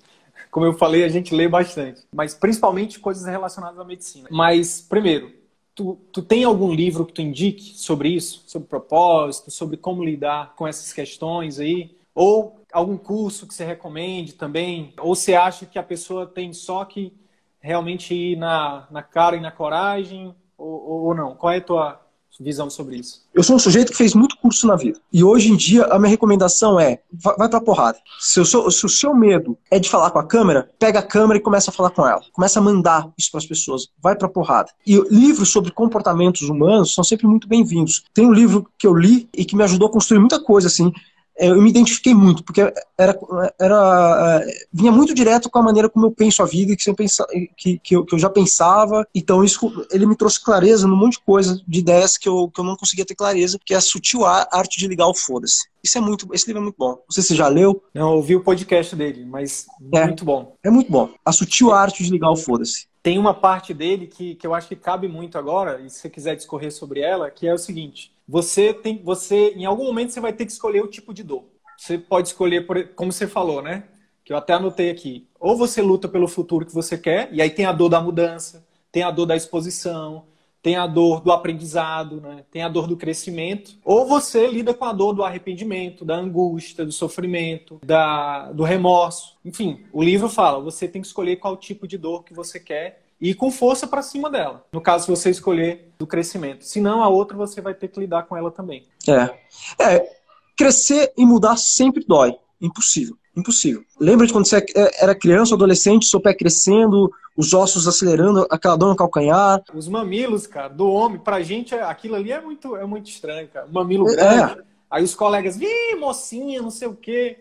como 0.50 0.64
eu 0.64 0.72
falei, 0.72 1.04
a 1.04 1.08
gente 1.08 1.34
lê 1.34 1.46
bastante, 1.46 2.00
mas 2.10 2.32
principalmente 2.32 2.98
coisas 2.98 3.26
relacionadas 3.26 3.78
à 3.78 3.84
medicina. 3.84 4.26
Mas, 4.30 4.80
primeiro, 4.80 5.30
Tu, 5.76 5.94
tu 6.10 6.22
tem 6.22 6.44
algum 6.44 6.72
livro 6.72 7.06
que 7.06 7.12
tu 7.12 7.22
indique 7.22 7.78
sobre 7.78 8.08
isso? 8.08 8.42
Sobre 8.46 8.68
propósito, 8.68 9.50
sobre 9.50 9.76
como 9.76 10.02
lidar 10.04 10.54
com 10.56 10.66
essas 10.66 10.92
questões 10.92 11.60
aí? 11.60 11.96
Ou 12.14 12.62
algum 12.72 12.96
curso 12.96 13.46
que 13.46 13.54
você 13.54 13.64
recomende 13.64 14.34
também? 14.34 14.94
Ou 14.98 15.14
você 15.14 15.34
acha 15.34 15.66
que 15.66 15.78
a 15.78 15.82
pessoa 15.82 16.26
tem 16.26 16.52
só 16.54 16.84
que 16.86 17.12
realmente 17.60 18.14
ir 18.14 18.36
na, 18.36 18.88
na 18.90 19.02
cara 19.02 19.36
e 19.36 19.40
na 19.40 19.52
coragem? 19.52 20.34
Ou, 20.56 21.08
ou 21.08 21.14
não? 21.14 21.36
Qual 21.36 21.52
é 21.52 21.58
a 21.58 21.60
tua, 21.60 22.05
visão 22.40 22.68
sobre 22.70 22.96
isso? 22.96 23.22
Eu 23.34 23.42
sou 23.42 23.56
um 23.56 23.58
sujeito 23.58 23.92
que 23.92 23.98
fez 23.98 24.14
muito 24.14 24.36
curso 24.38 24.66
na 24.66 24.76
vida. 24.76 25.00
E 25.12 25.22
hoje 25.22 25.50
em 25.50 25.56
dia 25.56 25.84
a 25.84 25.98
minha 25.98 26.10
recomendação 26.10 26.78
é: 26.78 27.00
vai 27.12 27.48
pra 27.48 27.60
porrada. 27.60 27.98
Se 28.18 28.40
o, 28.40 28.46
seu, 28.46 28.70
se 28.70 28.84
o 28.84 28.88
seu 28.88 29.14
medo 29.14 29.56
é 29.70 29.78
de 29.78 29.88
falar 29.88 30.10
com 30.10 30.18
a 30.18 30.26
câmera, 30.26 30.70
pega 30.78 30.98
a 30.98 31.02
câmera 31.02 31.38
e 31.38 31.42
começa 31.42 31.70
a 31.70 31.74
falar 31.74 31.90
com 31.90 32.06
ela. 32.06 32.20
Começa 32.32 32.58
a 32.58 32.62
mandar 32.62 33.10
isso 33.18 33.30
para 33.30 33.38
as 33.38 33.46
pessoas. 33.46 33.88
Vai 34.00 34.16
pra 34.16 34.28
porrada. 34.28 34.70
E 34.86 34.96
livros 35.10 35.50
sobre 35.50 35.70
comportamentos 35.70 36.42
humanos 36.48 36.94
são 36.94 37.04
sempre 37.04 37.26
muito 37.26 37.48
bem-vindos. 37.48 38.04
Tem 38.12 38.26
um 38.26 38.32
livro 38.32 38.68
que 38.78 38.86
eu 38.86 38.94
li 38.94 39.28
e 39.34 39.44
que 39.44 39.56
me 39.56 39.64
ajudou 39.64 39.88
a 39.88 39.92
construir 39.92 40.18
muita 40.18 40.42
coisa, 40.42 40.66
assim, 40.66 40.92
eu 41.38 41.60
me 41.60 41.68
identifiquei 41.68 42.14
muito, 42.14 42.42
porque 42.42 42.60
era, 42.96 43.18
era, 43.58 44.42
é, 44.42 44.66
vinha 44.72 44.90
muito 44.90 45.14
direto 45.14 45.50
com 45.50 45.58
a 45.58 45.62
maneira 45.62 45.88
como 45.88 46.06
eu 46.06 46.10
penso 46.10 46.42
a 46.42 46.46
vida, 46.46 46.74
que 46.74 46.88
eu, 46.88 46.94
pensa, 46.94 47.26
que, 47.56 47.78
que, 47.78 47.96
eu, 47.96 48.04
que 48.04 48.14
eu 48.14 48.18
já 48.18 48.30
pensava. 48.30 49.06
Então, 49.14 49.44
isso, 49.44 49.86
ele 49.90 50.06
me 50.06 50.16
trouxe 50.16 50.42
clareza 50.42 50.86
num 50.86 50.96
monte 50.96 51.14
de 51.14 51.24
coisa, 51.24 51.60
de 51.66 51.78
ideias 51.78 52.16
que 52.16 52.28
eu, 52.28 52.50
que 52.52 52.60
eu 52.60 52.64
não 52.64 52.76
conseguia 52.76 53.04
ter 53.04 53.14
clareza, 53.14 53.58
que 53.64 53.74
é 53.74 53.76
a 53.76 53.80
sutil 53.80 54.24
arte 54.24 54.78
de 54.78 54.88
ligar 54.88 55.06
o 55.06 55.14
foda-se. 55.14 55.66
Isso 55.82 55.98
é 55.98 56.00
muito, 56.00 56.26
esse 56.32 56.46
livro 56.46 56.60
é 56.60 56.64
muito 56.64 56.76
bom. 56.78 56.90
Não 56.90 57.10
sei 57.10 57.22
se 57.22 57.28
você 57.28 57.34
já 57.36 57.48
leu. 57.48 57.82
Não, 57.94 58.10
eu 58.10 58.16
ouvi 58.16 58.34
o 58.34 58.42
podcast 58.42 58.96
dele, 58.96 59.24
mas 59.24 59.66
é, 59.94 60.04
muito 60.04 60.24
bom. 60.24 60.56
É 60.64 60.70
muito 60.70 60.90
bom. 60.90 61.10
A 61.24 61.32
sutil 61.32 61.72
arte 61.72 62.02
de 62.02 62.10
ligar 62.10 62.30
o 62.30 62.36
foda-se. 62.36 62.86
Tem 63.06 63.20
uma 63.20 63.32
parte 63.32 63.72
dele 63.72 64.08
que, 64.08 64.34
que 64.34 64.44
eu 64.44 64.52
acho 64.52 64.66
que 64.66 64.74
cabe 64.74 65.06
muito 65.06 65.38
agora, 65.38 65.80
e 65.80 65.88
se 65.88 66.00
você 66.00 66.10
quiser 66.10 66.34
discorrer 66.34 66.72
sobre 66.72 66.98
ela, 66.98 67.30
que 67.30 67.46
é 67.46 67.54
o 67.54 67.58
seguinte 67.58 68.12
você 68.26 68.74
tem, 68.74 69.00
você 69.00 69.52
em 69.54 69.64
algum 69.64 69.84
momento 69.84 70.10
você 70.10 70.18
vai 70.18 70.32
ter 70.32 70.44
que 70.44 70.50
escolher 70.50 70.82
o 70.82 70.88
tipo 70.88 71.14
de 71.14 71.22
dor. 71.22 71.44
Você 71.78 71.96
pode 71.98 72.26
escolher, 72.26 72.66
por, 72.66 72.88
como 72.96 73.12
você 73.12 73.28
falou, 73.28 73.62
né? 73.62 73.84
Que 74.24 74.32
eu 74.32 74.36
até 74.36 74.54
anotei 74.54 74.90
aqui. 74.90 75.24
Ou 75.38 75.56
você 75.56 75.80
luta 75.80 76.08
pelo 76.08 76.26
futuro 76.26 76.66
que 76.66 76.74
você 76.74 76.98
quer, 76.98 77.28
e 77.32 77.40
aí 77.40 77.48
tem 77.48 77.64
a 77.64 77.70
dor 77.70 77.90
da 77.90 78.00
mudança, 78.00 78.66
tem 78.90 79.04
a 79.04 79.10
dor 79.12 79.26
da 79.26 79.36
exposição, 79.36 80.24
tem 80.66 80.74
a 80.74 80.84
dor 80.84 81.20
do 81.20 81.30
aprendizado, 81.30 82.20
né? 82.20 82.44
tem 82.50 82.60
a 82.60 82.68
dor 82.68 82.88
do 82.88 82.96
crescimento, 82.96 83.78
ou 83.84 84.04
você 84.04 84.48
lida 84.48 84.74
com 84.74 84.84
a 84.84 84.92
dor 84.92 85.12
do 85.12 85.22
arrependimento, 85.22 86.04
da 86.04 86.16
angústia, 86.16 86.84
do 86.84 86.90
sofrimento, 86.90 87.78
da, 87.84 88.50
do 88.50 88.64
remorso. 88.64 89.36
Enfim, 89.44 89.84
o 89.92 90.02
livro 90.02 90.28
fala, 90.28 90.60
você 90.60 90.88
tem 90.88 91.00
que 91.00 91.06
escolher 91.06 91.36
qual 91.36 91.56
tipo 91.56 91.86
de 91.86 91.96
dor 91.96 92.24
que 92.24 92.34
você 92.34 92.58
quer 92.58 93.04
e 93.20 93.32
com 93.32 93.48
força 93.48 93.86
para 93.86 94.02
cima 94.02 94.28
dela. 94.28 94.66
No 94.72 94.80
caso, 94.80 95.06
você 95.06 95.30
escolher 95.30 95.92
do 95.96 96.04
crescimento. 96.04 96.64
Senão, 96.64 97.00
a 97.00 97.08
outra 97.08 97.36
você 97.36 97.60
vai 97.60 97.72
ter 97.72 97.86
que 97.86 98.00
lidar 98.00 98.24
com 98.24 98.36
ela 98.36 98.50
também. 98.50 98.88
É. 99.06 99.38
É, 99.80 100.16
crescer 100.56 101.12
e 101.16 101.24
mudar 101.24 101.56
sempre 101.58 102.04
dói. 102.04 102.36
Impossível. 102.60 103.16
Impossível. 103.36 103.84
Lembra 104.00 104.26
de 104.26 104.32
quando 104.32 104.46
você 104.46 104.64
é, 104.74 105.04
era 105.04 105.14
criança, 105.14 105.54
adolescente, 105.54 106.06
seu 106.06 106.20
pé 106.20 106.32
crescendo, 106.32 107.12
os 107.36 107.52
ossos 107.52 107.86
acelerando, 107.86 108.46
aquela 108.50 108.76
dor 108.76 108.88
no 108.88 108.96
calcanhar. 108.96 109.62
Os 109.74 109.88
mamilos, 109.88 110.46
cara, 110.46 110.68
do 110.68 110.90
homem, 110.90 111.18
pra 111.18 111.42
gente, 111.42 111.74
aquilo 111.74 112.14
ali 112.14 112.32
é 112.32 112.40
muito, 112.40 112.74
é 112.76 112.86
muito 112.86 113.10
estranho, 113.10 113.46
cara. 113.48 113.66
Mamilo 113.70 114.08
é. 114.08 114.16
grande. 114.16 114.60
É. 114.60 114.62
Aí 114.90 115.04
os 115.04 115.14
colegas, 115.14 115.60
ih, 115.60 115.96
mocinha, 115.96 116.62
não 116.62 116.70
sei 116.70 116.88
o 116.88 116.94
quê. 116.94 117.40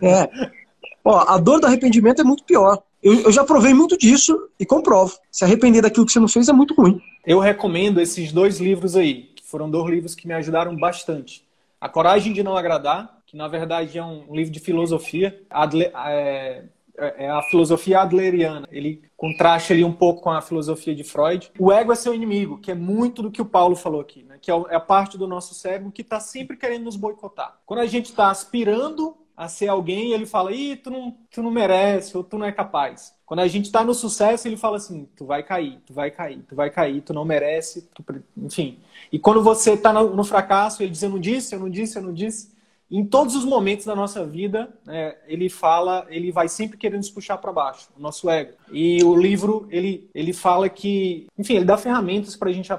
É. 0.00 0.28
Ó, 1.04 1.18
a 1.28 1.36
dor 1.38 1.60
do 1.60 1.66
arrependimento 1.66 2.20
é 2.20 2.24
muito 2.24 2.42
pior. 2.44 2.82
Eu, 3.02 3.20
eu, 3.20 3.32
já 3.32 3.44
provei 3.44 3.74
muito 3.74 3.96
disso 3.96 4.48
e 4.58 4.64
comprovo. 4.64 5.16
Se 5.30 5.44
arrepender 5.44 5.82
daquilo 5.82 6.06
que 6.06 6.12
você 6.12 6.18
não 6.18 6.26
fez 6.26 6.48
é 6.48 6.52
muito 6.52 6.74
ruim. 6.74 7.00
Eu 7.24 7.38
recomendo 7.38 8.00
esses 8.00 8.32
dois 8.32 8.58
livros 8.58 8.96
aí, 8.96 9.30
que 9.36 9.44
foram 9.44 9.70
dois 9.70 9.88
livros 9.90 10.14
que 10.14 10.26
me 10.26 10.34
ajudaram 10.34 10.74
bastante. 10.74 11.46
A 11.80 11.88
Coragem 11.88 12.32
de 12.32 12.42
Não 12.42 12.56
Agradar, 12.56 13.15
na 13.36 13.46
verdade 13.48 13.98
é 13.98 14.04
um 14.04 14.34
livro 14.34 14.50
de 14.50 14.58
filosofia. 14.58 15.44
Adler, 15.50 15.92
é, 15.94 16.64
é 16.96 17.30
a 17.30 17.42
filosofia 17.42 18.00
adleriana. 18.00 18.66
Ele 18.72 19.02
contrasta 19.16 19.74
ali 19.74 19.84
um 19.84 19.92
pouco 19.92 20.22
com 20.22 20.30
a 20.30 20.40
filosofia 20.40 20.94
de 20.94 21.04
Freud. 21.04 21.52
O 21.58 21.70
ego 21.70 21.92
é 21.92 21.94
seu 21.94 22.14
inimigo, 22.14 22.58
que 22.58 22.70
é 22.70 22.74
muito 22.74 23.22
do 23.22 23.30
que 23.30 23.42
o 23.42 23.46
Paulo 23.46 23.76
falou 23.76 24.00
aqui, 24.00 24.22
né? 24.22 24.38
que 24.40 24.50
é, 24.50 24.54
é 24.54 24.76
a 24.76 24.80
parte 24.80 25.18
do 25.18 25.28
nosso 25.28 25.54
cérebro 25.54 25.92
que 25.92 26.00
está 26.00 26.18
sempre 26.18 26.56
querendo 26.56 26.84
nos 26.84 26.96
boicotar. 26.96 27.58
Quando 27.66 27.80
a 27.80 27.86
gente 27.86 28.06
está 28.06 28.30
aspirando 28.30 29.14
a 29.36 29.48
ser 29.48 29.68
alguém, 29.68 30.12
ele 30.12 30.24
fala, 30.24 30.50
ih, 30.50 30.76
tu 30.76 30.90
não, 30.90 31.14
tu 31.30 31.42
não 31.42 31.50
merece, 31.50 32.16
ou 32.16 32.24
tu 32.24 32.38
não 32.38 32.46
é 32.46 32.52
capaz. 32.52 33.14
Quando 33.26 33.40
a 33.40 33.48
gente 33.48 33.66
está 33.66 33.84
no 33.84 33.92
sucesso, 33.92 34.48
ele 34.48 34.56
fala 34.56 34.78
assim, 34.78 35.06
tu 35.14 35.26
vai 35.26 35.42
cair, 35.42 35.78
tu 35.84 35.92
vai 35.92 36.10
cair, 36.10 36.42
tu 36.48 36.56
vai 36.56 36.70
cair, 36.70 37.02
tu 37.02 37.12
não 37.12 37.24
merece, 37.24 37.82
tu... 37.92 38.02
enfim. 38.34 38.78
E 39.12 39.18
quando 39.18 39.42
você 39.42 39.74
está 39.74 39.92
no, 39.92 40.16
no, 40.16 40.24
fracasso, 40.24 40.82
ele 40.82 40.90
diz, 40.90 41.02
eu 41.02 41.10
não 41.10 41.18
disse, 41.18 41.54
eu 41.54 41.60
não 41.60 41.68
disse, 41.68 41.98
eu 41.98 42.02
não 42.02 42.14
disse. 42.14 42.55
Em 42.90 43.04
todos 43.04 43.34
os 43.34 43.44
momentos 43.44 43.84
da 43.84 43.96
nossa 43.96 44.24
vida, 44.24 44.68
né, 44.84 45.16
ele 45.26 45.48
fala, 45.48 46.06
ele 46.08 46.30
vai 46.30 46.48
sempre 46.48 46.76
querendo 46.76 46.98
nos 46.98 47.10
puxar 47.10 47.38
para 47.38 47.52
baixo, 47.52 47.88
o 47.98 48.00
nosso 48.00 48.30
ego. 48.30 48.52
E 48.70 49.02
o 49.02 49.16
livro, 49.16 49.66
ele, 49.70 50.08
ele 50.14 50.32
fala 50.32 50.68
que, 50.68 51.26
enfim, 51.36 51.56
ele 51.56 51.64
dá 51.64 51.76
ferramentas 51.76 52.36
para 52.36 52.48
a 52.48 52.52
gente, 52.52 52.72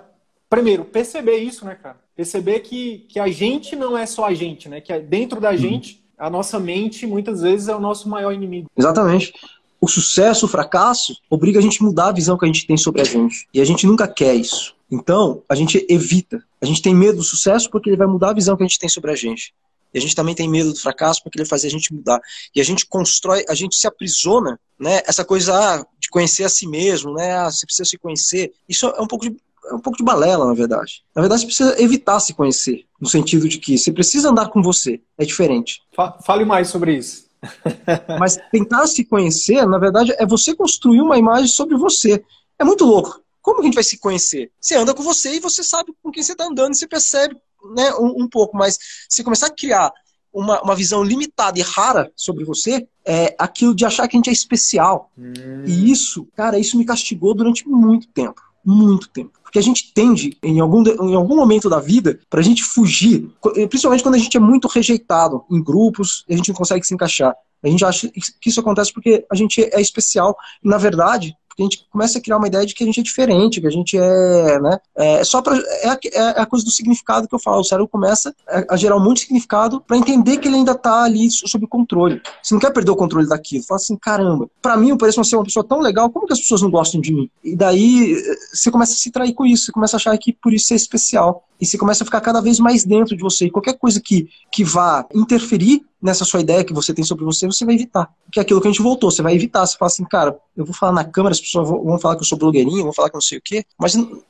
primeiro, 0.49 0.85
perceber 0.85 1.37
isso, 1.37 1.65
né, 1.65 1.75
cara? 1.75 1.97
Perceber 2.15 2.61
que, 2.61 3.05
que 3.09 3.19
a 3.19 3.27
gente 3.27 3.75
não 3.75 3.97
é 3.97 4.05
só 4.05 4.25
a 4.25 4.33
gente, 4.33 4.69
né? 4.69 4.79
Que 4.79 4.93
é 4.93 4.99
dentro 4.99 5.41
da 5.41 5.51
uhum. 5.51 5.57
gente 5.57 6.07
a 6.17 6.29
nossa 6.29 6.59
mente 6.59 7.05
muitas 7.05 7.41
vezes 7.41 7.67
é 7.67 7.75
o 7.75 7.79
nosso 7.79 8.09
maior 8.09 8.33
inimigo. 8.33 8.67
Exatamente. 8.75 9.33
O 9.79 9.87
sucesso, 9.87 10.47
o 10.47 10.49
fracasso, 10.49 11.15
obriga 11.29 11.59
a 11.59 11.61
gente 11.61 11.81
a 11.81 11.85
mudar 11.85 12.07
a 12.07 12.11
visão 12.11 12.35
que 12.35 12.45
a 12.45 12.47
gente 12.47 12.65
tem 12.65 12.75
sobre 12.75 13.01
a 13.01 13.03
gente. 13.03 13.47
E 13.53 13.61
a 13.61 13.65
gente 13.65 13.85
nunca 13.85 14.07
quer 14.07 14.33
isso. 14.33 14.75
Então, 14.89 15.43
a 15.47 15.53
gente 15.53 15.85
evita. 15.87 16.43
A 16.59 16.65
gente 16.65 16.81
tem 16.81 16.95
medo 16.95 17.17
do 17.17 17.23
sucesso 17.23 17.69
porque 17.69 17.89
ele 17.89 17.97
vai 17.97 18.07
mudar 18.07 18.31
a 18.31 18.33
visão 18.33 18.57
que 18.57 18.63
a 18.63 18.67
gente 18.67 18.79
tem 18.79 18.89
sobre 18.89 19.11
a 19.11 19.15
gente. 19.15 19.53
E 19.93 19.97
a 19.97 20.01
gente 20.01 20.15
também 20.15 20.35
tem 20.35 20.49
medo 20.49 20.73
do 20.73 20.79
fracasso 20.79 21.21
porque 21.23 21.37
ele 21.37 21.45
vai 21.45 21.49
fazer 21.49 21.67
a 21.67 21.71
gente 21.71 21.93
mudar. 21.93 22.19
E 22.55 22.61
a 22.61 22.63
gente 22.63 22.85
constrói, 22.85 23.45
a 23.49 23.55
gente 23.55 23.75
se 23.75 23.87
aprisiona, 23.87 24.59
né? 24.79 25.01
Essa 25.05 25.25
coisa 25.25 25.53
ah, 25.55 25.85
de 25.99 26.09
conhecer 26.09 26.43
a 26.43 26.49
si 26.49 26.67
mesmo, 26.67 27.13
né? 27.13 27.35
Ah, 27.37 27.49
você 27.49 27.65
precisa 27.65 27.89
se 27.89 27.97
conhecer. 27.97 28.51
Isso 28.67 28.87
é 28.87 29.01
um 29.01 29.07
pouco 29.07 29.29
de 29.29 29.37
é 29.69 29.73
um 29.73 29.79
pouco 29.79 29.97
de 29.97 30.03
balela, 30.03 30.45
na 30.45 30.53
verdade. 30.53 31.03
Na 31.13 31.21
verdade, 31.21 31.41
você 31.41 31.47
precisa 31.47 31.81
evitar 31.81 32.19
se 32.19 32.33
conhecer, 32.33 32.85
no 33.01 33.07
sentido 33.07 33.49
de 33.49 33.57
que 33.57 33.77
você 33.77 33.91
precisa 33.91 34.29
andar 34.29 34.49
com 34.49 34.61
você, 34.61 35.01
é 35.17 35.25
diferente. 35.25 35.81
Fale 36.23 36.45
mais 36.45 36.69
sobre 36.69 36.95
isso. 36.95 37.27
Mas 38.19 38.37
tentar 38.51 38.87
se 38.87 39.03
conhecer, 39.03 39.65
na 39.67 39.77
verdade, 39.77 40.13
é 40.17 40.25
você 40.25 40.55
construir 40.55 41.01
uma 41.01 41.17
imagem 41.17 41.47
sobre 41.47 41.75
você. 41.77 42.23
É 42.57 42.63
muito 42.63 42.85
louco. 42.85 43.21
Como 43.41 43.61
a 43.61 43.63
gente 43.63 43.75
vai 43.75 43.83
se 43.83 43.97
conhecer? 43.97 44.51
Você 44.59 44.75
anda 44.75 44.93
com 44.93 45.03
você 45.03 45.35
e 45.35 45.39
você 45.39 45.63
sabe 45.63 45.93
com 46.01 46.11
quem 46.11 46.23
você 46.23 46.33
está 46.33 46.45
andando 46.45 46.73
e 46.73 46.77
você 46.77 46.87
percebe 46.87 47.37
né, 47.75 47.93
um, 47.95 48.23
um, 48.23 48.29
pouco. 48.29 48.57
Mas 48.57 48.77
se 49.09 49.23
começar 49.23 49.47
a 49.47 49.55
criar 49.55 49.91
uma, 50.33 50.61
uma 50.61 50.75
visão 50.75 51.03
limitada 51.03 51.57
e 51.57 51.61
rara 51.61 52.11
sobre 52.15 52.43
você, 52.43 52.87
é 53.05 53.35
aquilo 53.39 53.73
de 53.73 53.85
achar 53.85 54.07
que 54.07 54.15
a 54.15 54.19
gente 54.19 54.29
é 54.29 54.33
especial. 54.33 55.11
Hum. 55.17 55.63
E 55.65 55.91
isso, 55.91 56.27
cara, 56.35 56.59
isso 56.59 56.77
me 56.77 56.85
castigou 56.85 57.33
durante 57.33 57.67
muito 57.67 58.07
tempo 58.09 58.41
muito 58.67 59.07
tempo. 59.07 59.31
Porque 59.41 59.57
a 59.57 59.61
gente 59.61 59.93
tende, 59.93 60.37
em 60.43 60.59
algum, 60.59 60.83
em 60.83 61.15
algum 61.15 61.37
momento 61.37 61.69
da 61.69 61.79
vida, 61.79 62.19
para 62.29 62.41
a 62.41 62.43
gente 62.43 62.61
fugir, 62.61 63.29
principalmente 63.69 64.03
quando 64.03 64.15
a 64.15 64.19
gente 64.19 64.35
é 64.35 64.39
muito 64.41 64.67
rejeitado 64.67 65.45
em 65.49 65.63
grupos 65.63 66.25
e 66.27 66.33
a 66.33 66.37
gente 66.37 66.49
não 66.49 66.55
consegue 66.55 66.85
se 66.85 66.93
encaixar. 66.93 67.33
A 67.63 67.69
gente 67.69 67.85
acha 67.85 68.09
que 68.41 68.49
isso 68.49 68.59
acontece 68.59 68.91
porque 68.91 69.25
a 69.31 69.35
gente 69.35 69.63
é 69.63 69.79
especial. 69.79 70.35
E, 70.61 70.67
na 70.67 70.77
verdade, 70.77 71.33
porque 71.57 71.63
a 71.63 71.65
gente 71.65 71.87
começa 71.91 72.19
a 72.19 72.21
criar 72.21 72.37
uma 72.37 72.47
ideia 72.47 72.65
de 72.65 72.75
que 72.75 72.83
a 72.83 72.85
gente 72.85 72.99
é 72.99 73.03
diferente, 73.03 73.59
que 73.59 73.65
a 73.65 73.71
gente 73.71 73.97
é, 73.97 74.59
né, 74.59 74.79
é 74.95 75.23
só 75.23 75.41
para 75.41 75.57
é, 75.57 75.89
a, 75.89 75.99
é 76.13 76.41
a 76.41 76.45
coisa 76.45 76.63
do 76.63 76.69
significado 76.69 77.27
que 77.27 77.33
eu 77.33 77.39
falo, 77.39 77.61
o 77.61 77.63
cérebro 77.63 77.87
começa 77.87 78.33
a 78.69 78.77
gerar 78.77 78.97
de 79.13 79.19
significado 79.21 79.81
para 79.81 79.97
entender 79.97 80.37
que 80.37 80.47
ele 80.47 80.57
ainda 80.57 80.75
tá 80.75 81.03
ali 81.03 81.29
sob 81.31 81.65
controle. 81.65 82.21
Você 82.43 82.53
não 82.53 82.61
quer 82.61 82.71
perder 82.71 82.91
o 82.91 82.95
controle 82.95 83.27
daquilo, 83.27 83.63
fala 83.63 83.77
assim, 83.77 83.95
caramba, 83.95 84.47
para 84.61 84.77
mim 84.77 84.89
eu 84.89 84.97
pareço 84.97 85.23
ser 85.23 85.35
uma 85.35 85.43
pessoa 85.43 85.63
tão 85.63 85.79
legal, 85.79 86.09
como 86.11 86.27
que 86.27 86.33
as 86.33 86.39
pessoas 86.39 86.61
não 86.61 86.69
gostam 86.69 87.01
de 87.01 87.11
mim? 87.11 87.29
E 87.43 87.55
daí 87.55 88.15
você 88.53 88.69
começa 88.69 88.93
a 88.93 88.97
se 88.97 89.09
trair 89.09 89.33
com 89.33 89.45
isso, 89.45 89.65
você 89.65 89.71
começa 89.71 89.95
a 89.95 89.97
achar 89.97 90.17
que 90.17 90.31
por 90.31 90.53
isso 90.53 90.73
é 90.73 90.75
especial 90.75 91.43
e 91.59 91.65
você 91.65 91.77
começa 91.77 92.03
a 92.03 92.05
ficar 92.05 92.21
cada 92.21 92.41
vez 92.41 92.59
mais 92.59 92.83
dentro 92.83 93.15
de 93.15 93.23
você. 93.23 93.45
E 93.45 93.51
qualquer 93.51 93.77
coisa 93.77 93.99
que, 93.99 94.29
que 94.51 94.63
vá 94.63 95.05
interferir 95.13 95.83
nessa 96.01 96.23
sua 96.23 96.41
ideia 96.41 96.63
que 96.63 96.73
você 96.73 96.93
tem 96.93 97.03
sobre 97.03 97.25
você, 97.25 97.47
você 97.47 97.65
vai 97.65 97.75
evitar. 97.75 98.09
Que 98.31 98.39
é 98.39 98.41
aquilo 98.41 98.61
que 98.61 98.67
a 98.67 98.71
gente 98.71 98.81
voltou, 98.81 99.09
você 99.09 99.21
vai 99.21 99.33
evitar. 99.33 99.65
Você 99.65 99.77
fala 99.77 99.87
assim, 99.87 100.05
cara, 100.05 100.37
eu 100.55 100.65
vou 100.65 100.73
falar 100.73 100.91
na 100.91 101.03
câmera, 101.03 101.33
as 101.33 101.41
pessoas 101.41 101.67
vão 101.67 101.99
falar 101.99 102.15
que 102.15 102.21
eu 102.21 102.27
sou 102.27 102.37
blogueirinho, 102.37 102.83
vão 102.83 102.93
falar 102.93 103.09
que 103.09 103.15
eu 103.15 103.19
não 103.19 103.21
sei 103.21 103.37
o 103.39 103.41
quê, 103.41 103.65
mas 103.79 103.95
não, 103.95 104.21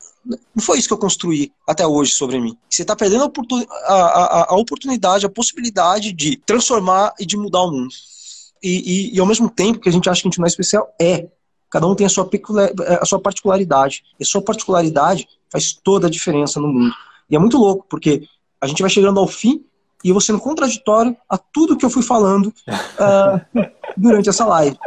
foi 0.60 0.80
isso 0.80 0.88
que 0.88 0.94
eu 0.94 0.98
construí 0.98 1.52
até 1.68 1.86
hoje 1.86 2.14
sobre 2.14 2.40
mim. 2.40 2.58
Você 2.70 2.82
está 2.82 2.96
perdendo 2.96 3.24
a, 3.24 3.28
oportun, 3.28 3.64
a, 3.70 3.94
a, 3.94 4.54
a, 4.54 4.56
oportunidade, 4.56 5.26
a 5.26 5.30
possibilidade 5.30 6.12
de 6.12 6.38
transformar 6.38 7.14
e 7.20 7.26
de 7.26 7.38
mudar 7.38 7.62
o 7.62 7.72
mundo. 7.72 7.94
E, 8.62 9.12
e, 9.12 9.16
e, 9.16 9.20
ao 9.20 9.26
mesmo 9.26 9.50
tempo 9.50 9.80
que 9.80 9.88
a 9.88 9.92
gente 9.92 10.10
acha 10.10 10.22
que 10.22 10.28
a 10.28 10.32
gente 10.32 10.40
não 10.40 10.46
é 10.46 10.50
especial, 10.50 10.94
é. 11.00 11.28
Cada 11.70 11.86
um 11.86 11.96
tem 11.96 12.08
a 12.08 12.10
sua, 12.10 12.30
a 13.02 13.06
sua 13.06 13.20
particularidade. 13.20 14.04
E 14.20 14.24
a 14.24 14.26
sua 14.26 14.42
particularidade 14.42 15.28
faz 15.52 15.74
toda 15.74 16.08
a 16.08 16.10
diferença 16.10 16.60
no 16.60 16.68
mundo. 16.70 16.94
E 17.30 17.36
é 17.36 17.40
muito 17.40 17.58
louco, 17.58 17.86
porque 17.90 18.24
a 18.60 18.68
gente 18.68 18.82
vai 18.82 18.90
chegando 18.90 19.20
ao 19.20 19.28
fim 19.28 19.64
e 20.04 20.10
eu 20.10 20.14
vou 20.14 20.22
sendo 20.22 20.40
contraditório 20.40 21.16
a 21.30 21.38
tudo 21.38 21.78
que 21.78 21.86
eu 21.86 21.90
fui 21.90 22.04
falando 22.04 22.48
uh, 22.48 23.66
durante 23.98 24.30
essa 24.30 24.46
live. 24.46 24.78